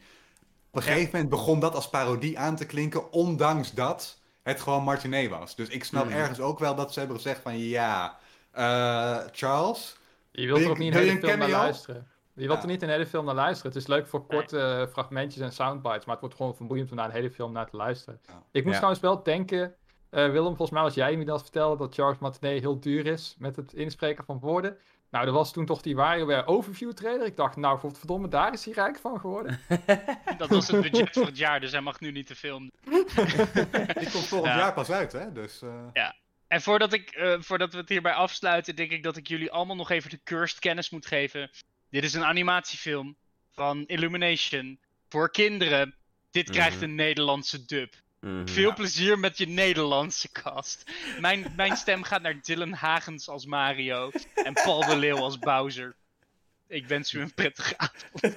[0.69, 4.83] Op een gegeven moment begon dat als parodie aan te klinken, ondanks dat het gewoon
[4.83, 5.55] Martinet was.
[5.55, 6.13] Dus ik snap Hmm.
[6.13, 8.17] ergens ook wel dat ze hebben gezegd van ja,
[8.51, 9.95] eh, Charles,
[10.35, 12.07] Je wilt Wil er ook niet een hele film naar luisteren.
[12.35, 12.61] Je wilt Ja.
[12.63, 13.71] er niet een hele film naar luisteren.
[13.71, 17.05] Het is leuk voor korte fragmentjes en soundbites, maar het wordt gewoon vermoeiend om naar
[17.05, 18.19] een hele film naar te luisteren.
[18.25, 18.33] Ja.
[18.51, 18.71] Ik moest Ja.
[18.73, 19.75] trouwens wel denken,
[20.09, 23.35] eh, Willem, volgens mij was jij me dat vertelde, dat Charles Martinet heel duur is
[23.39, 24.77] met het inspreken van woorden.
[25.11, 27.25] Nou, er was toen toch die WarioWare overview trailer.
[27.25, 29.59] Ik dacht, nou, godverdomme, daar is hij rijk van geworden.
[30.37, 32.71] Dat was het budget voor het jaar, dus hij mag nu niet te filmen.
[33.99, 34.57] Die komt volgend Ja.
[34.57, 35.31] jaar pas uit, hè?
[35.31, 35.69] Dus, eh,
[36.53, 39.75] En voordat, ik, eh, voordat we het hierbij afsluiten, denk ik dat ik jullie allemaal
[39.75, 41.49] nog even de cursed kennis moet geven.
[41.89, 43.15] Dit is een animatiefilm
[43.51, 45.95] van Illumination voor kinderen.
[46.31, 46.83] Dit krijgt Mhm.
[46.83, 47.93] een Nederlandse dub.
[48.19, 48.47] Mhm.
[48.47, 50.91] Veel plezier met je Nederlandse cast.
[51.19, 55.95] Mijn, mijn stem gaat naar Dylan Hagens als Mario en Paul de Leeuw als Bowser.
[56.67, 58.21] Ik wens u een prettige avond.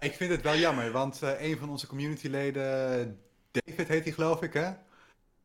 [0.00, 4.42] Ik vind het wel jammer, want eh, een van onze communityleden, David heet hij geloof
[4.42, 4.70] ik, hè?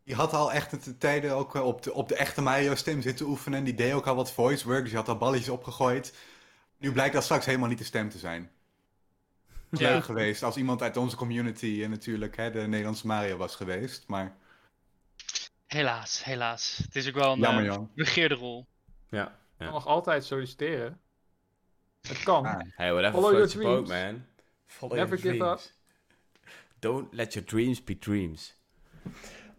[0.03, 3.25] Die had al echt de tijden ook eh, op de, op de echte Mario-stem zitten
[3.25, 3.63] oefenen.
[3.63, 6.17] Die deed ook al wat voice work, dus die had al balletjes opgegooid.
[6.77, 8.51] Nu blijkt dat straks helemaal niet de stem te zijn.
[9.69, 9.89] Ja.
[9.89, 14.03] Leuk geweest als iemand uit onze community eh, natuurlijk hè, de Nederlandse Mario was geweest.
[14.07, 14.35] Maar
[15.67, 16.79] Helaas, helaas.
[16.83, 18.67] Het is ook wel een jammer, eh, begeerde rol.
[19.09, 19.39] Ja.
[19.57, 20.99] Je kan nog altijd solliciteren.
[22.01, 22.45] Het kan.
[22.45, 24.03] Ah, Hey, whatever Follow your your boat, dreams.
[24.03, 24.25] man.
[24.65, 25.73] Follow Never your give dreams.
[26.79, 28.55] Don't let your dreams be dreams.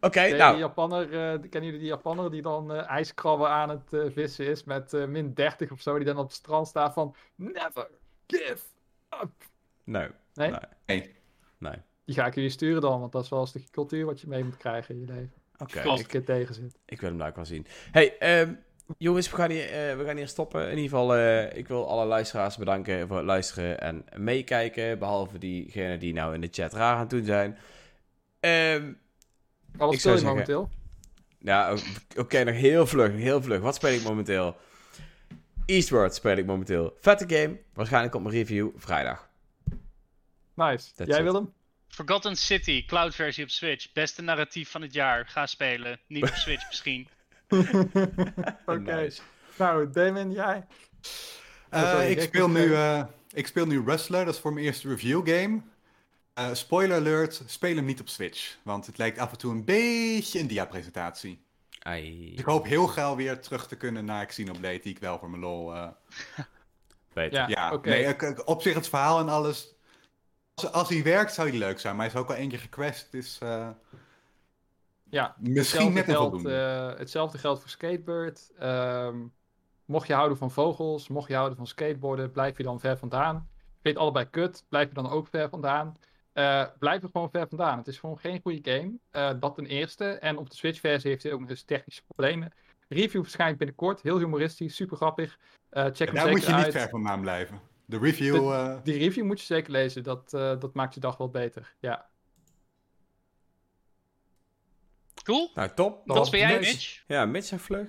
[0.04, 0.52] Oké, je nou.
[0.52, 4.46] die Japanner, eh, kennen jullie die Japanner die dan eh, ijskrabben aan het eh, vissen
[4.46, 7.88] is met eh, min 30 of zo, die dan op het strand staat van Never
[8.26, 8.62] give
[9.22, 9.30] up.
[9.84, 10.08] Nee.
[10.34, 10.50] Nee?
[10.50, 10.60] Nee.
[10.86, 11.14] Nee.
[11.58, 11.76] Nee.
[12.04, 14.28] Die ga ik jullie sturen dan, want dat is wel een stukje cultuur wat je
[14.28, 15.32] mee moet krijgen in je leven.
[15.58, 16.78] Oké, Als ik, er tegen zit.
[16.84, 17.66] ik wil hem daar ook wel zien.
[17.90, 18.54] Hey, ehm,
[18.98, 20.62] jongens, we gaan, hier, eh, we gaan hier stoppen.
[20.62, 24.98] In ieder geval, eh, ik wil alle luisteraars bedanken voor het luisteren en meekijken.
[24.98, 27.58] Behalve diegenen die nou in de chat raar aan het doen zijn.
[28.40, 28.92] Ehm,
[29.76, 30.70] Maar wat Ik speel je zeggen- momenteel?
[31.38, 31.74] Ja,
[32.16, 33.60] oké, nog heel vlug, heel vlug.
[33.60, 34.56] Wat speel ik momenteel?
[35.66, 36.96] Eastward speel ik momenteel.
[37.00, 37.58] Vette game.
[37.74, 39.28] Waarschijnlijk komt mijn review vrijdag.
[40.54, 40.94] Nice.
[40.94, 41.24] That's Jij it.
[41.24, 41.52] Willem?
[41.88, 43.92] Forgotten City, cloud versie op Switch.
[43.92, 45.26] Beste narratief van het jaar.
[45.26, 46.00] Ga spelen.
[46.06, 47.08] Niet op Switch misschien.
[48.66, 48.78] Oké.
[48.94, 49.20] Nice.
[49.58, 50.66] Nou, Damon, jij?
[51.70, 55.28] Eh, ik, speel nu, eh, ik speel nu Wrestler, dat is voor mijn eerste review
[55.28, 55.60] game.
[56.34, 58.56] Eh, spoiler alert, speel hem niet op Switch.
[58.62, 61.44] Want het lijkt af en toe een beetje een dia-presentatie.
[61.82, 65.18] Ai, Dus ik hoop heel gauw weer terug te kunnen naar Xenoblade, die ik wel
[65.18, 65.74] voor mijn lol...
[65.74, 65.88] eh,
[67.14, 67.38] beter.
[67.38, 67.88] Ja, ja, oké.
[67.88, 69.74] nee, ik- ik- op zich het verhaal en alles...
[70.54, 71.96] Als, als hij werkt, zou hij leuk zijn.
[71.96, 73.38] Maar hij is ook al één keer gecrashed, dus...
[73.38, 73.68] eh,
[75.10, 76.58] Ja, misschien hetzelfde net een geldt, voldoende.
[76.92, 78.52] eh, hetzelfde geldt voor Skatebird.
[78.58, 79.26] Ehm,
[79.84, 83.34] mocht je houden van vogels, mocht je houden van skateboarden, blijf je dan ver vandaan.
[83.36, 85.96] Vind je het allebei kut, blijf je dan ook ver vandaan.
[86.32, 87.78] Eh, blijf er gewoon ver vandaan.
[87.78, 88.92] Het is gewoon geen goede game.
[89.10, 90.04] Eh, dat ten eerste.
[90.04, 92.52] En op de Switch-versie heeft hij ook nog eens technische problemen.
[92.88, 94.02] Review verschijnt binnenkort.
[94.02, 95.38] Heel humoristisch, super grappig.
[95.70, 96.72] Eh, check hem Daar moet je niet uit.
[96.72, 97.60] ver vandaan blijven.
[97.84, 98.52] De review...
[98.52, 100.02] eh, Die review moet je zeker lezen.
[100.02, 101.74] Dat, eh, dat maakt je dag wel beter.
[101.80, 102.06] Ja.
[105.24, 105.50] Cool.
[105.54, 106.02] Nou, top.
[106.06, 107.04] Dat Wat speel jij, Mitch.
[107.06, 107.88] Ja, Mitch en vlug.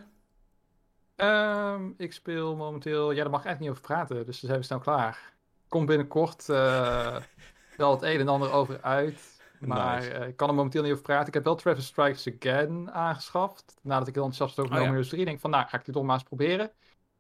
[1.15, 3.11] Ehm, ik speel momenteel.
[3.11, 5.33] Ja, daar mag ik eigenlijk niet over praten, dus dan zijn we snel klaar.
[5.67, 7.15] Komt binnenkort eh,
[7.77, 9.31] wel het een en ander over uit.
[9.59, 10.09] Maar Nice.
[10.11, 11.27] eh, ik kan er momenteel niet over praten.
[11.27, 13.75] Ik heb wel Travis Strikes Again aangeschaft.
[13.81, 14.91] Nadat ik heel enthousiast was over Oh, No ja.
[14.93, 15.25] Heroes 3.
[15.25, 16.65] denk van, nou, ga ik dit toch maar eens proberen.
[16.65, 16.71] Ik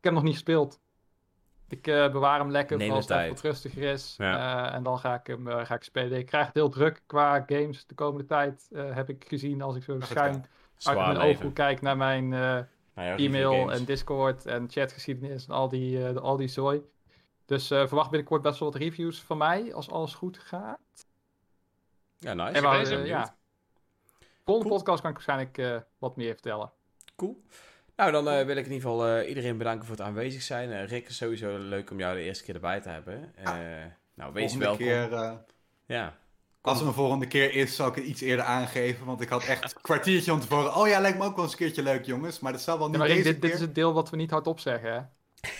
[0.01, 0.79] heb hem nog niet gespeeld.
[1.69, 4.15] Ik eh, bewaar hem lekker voor als het wat rustiger is.
[4.17, 4.67] Ja.
[4.67, 6.17] Eh, en dan ga ik hem ga ik spelen.
[6.17, 8.67] Ik krijg het heel druk qua games de komende tijd.
[8.73, 10.45] heb ik gezien als ik zo schuin
[10.83, 12.27] uit mijn ooghoek kijk naar mijn...
[12.95, 16.81] Nou ja, e-mail en Discord en chatgeschiedenis en al die, al die zooi.
[17.45, 20.79] Dus eh, verwacht binnenkort best wel wat reviews van mij als alles goed gaat.
[22.17, 22.51] Ja, nice.
[22.51, 23.07] En maar, eh, benieuwd.
[23.07, 23.35] ja.
[24.45, 24.77] Volgende Cool.
[24.79, 26.71] podcast kan ik waarschijnlijk eh, wat meer vertellen.
[27.15, 27.43] Cool.
[27.95, 30.71] Nou, dan eh, wil ik in ieder geval eh, iedereen bedanken voor het aanwezig zijn.
[30.71, 33.35] Eh, Rick, is sowieso leuk om jou de eerste keer erbij te hebben.
[33.35, 33.51] Eh,
[34.13, 34.85] nou, wees volgende welkom.
[34.85, 35.13] keer...
[35.13, 35.33] eh,
[35.85, 36.17] Ja.
[36.61, 39.05] Als er een volgende keer is, zal ik het iets eerder aangeven.
[39.05, 40.75] Want ik had echt een kwartiertje van tevoren.
[40.75, 42.39] Oh ja, lijkt me ook wel eens een keertje leuk, jongens.
[42.39, 43.59] Maar dat zal wel Ja, niet maar Rick, deze dit, dit keer.
[43.59, 44.93] is het deel wat we niet hardop zeggen.
[44.93, 45.01] Hè?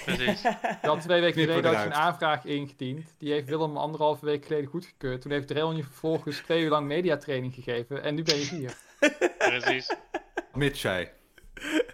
[0.06, 0.42] Precies.
[0.82, 3.16] Had twee weken geleden had je een aanvraag ingediend.
[3.18, 5.22] Die heeft Willem anderhalve week geleden goedgekeurd.
[5.22, 8.04] Toen heeft Drell je vervolgens twee uur lang mediatraining gegeven.
[8.04, 8.74] En nu ben je hier.
[9.38, 9.96] Precies.
[10.54, 11.10] Mitch zei.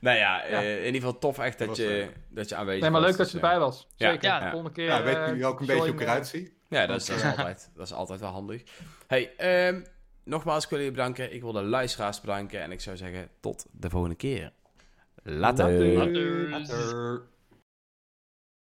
[0.00, 0.62] Nou ja, Ja.
[0.62, 3.00] eh, in ieder geval tof echt dat was, je, eh, dat je aanwezig Nee, maar
[3.00, 3.08] was.
[3.10, 3.86] leuk dat je eh, erbij was.
[3.96, 4.10] ja.
[4.10, 4.28] Zeker.
[4.28, 4.38] Ja.
[4.40, 4.84] De volgende keer.
[4.86, 6.56] Ja, weten eh, jullie ook een beetje hoe ik eruit zie?
[6.68, 8.62] Ja, dat is, dat, is altijd, dat is altijd wel handig.
[9.06, 9.80] Hey, ehm,
[10.24, 11.34] nogmaals, ik wil jullie bedanken.
[11.34, 12.60] Ik wil de luisteraars bedanken.
[12.60, 14.52] En ik zou zeggen, tot de volgende keer.
[15.28, 15.68] Later.
[15.68, 16.48] Later.
[16.48, 16.48] Later.
[16.48, 17.22] Later.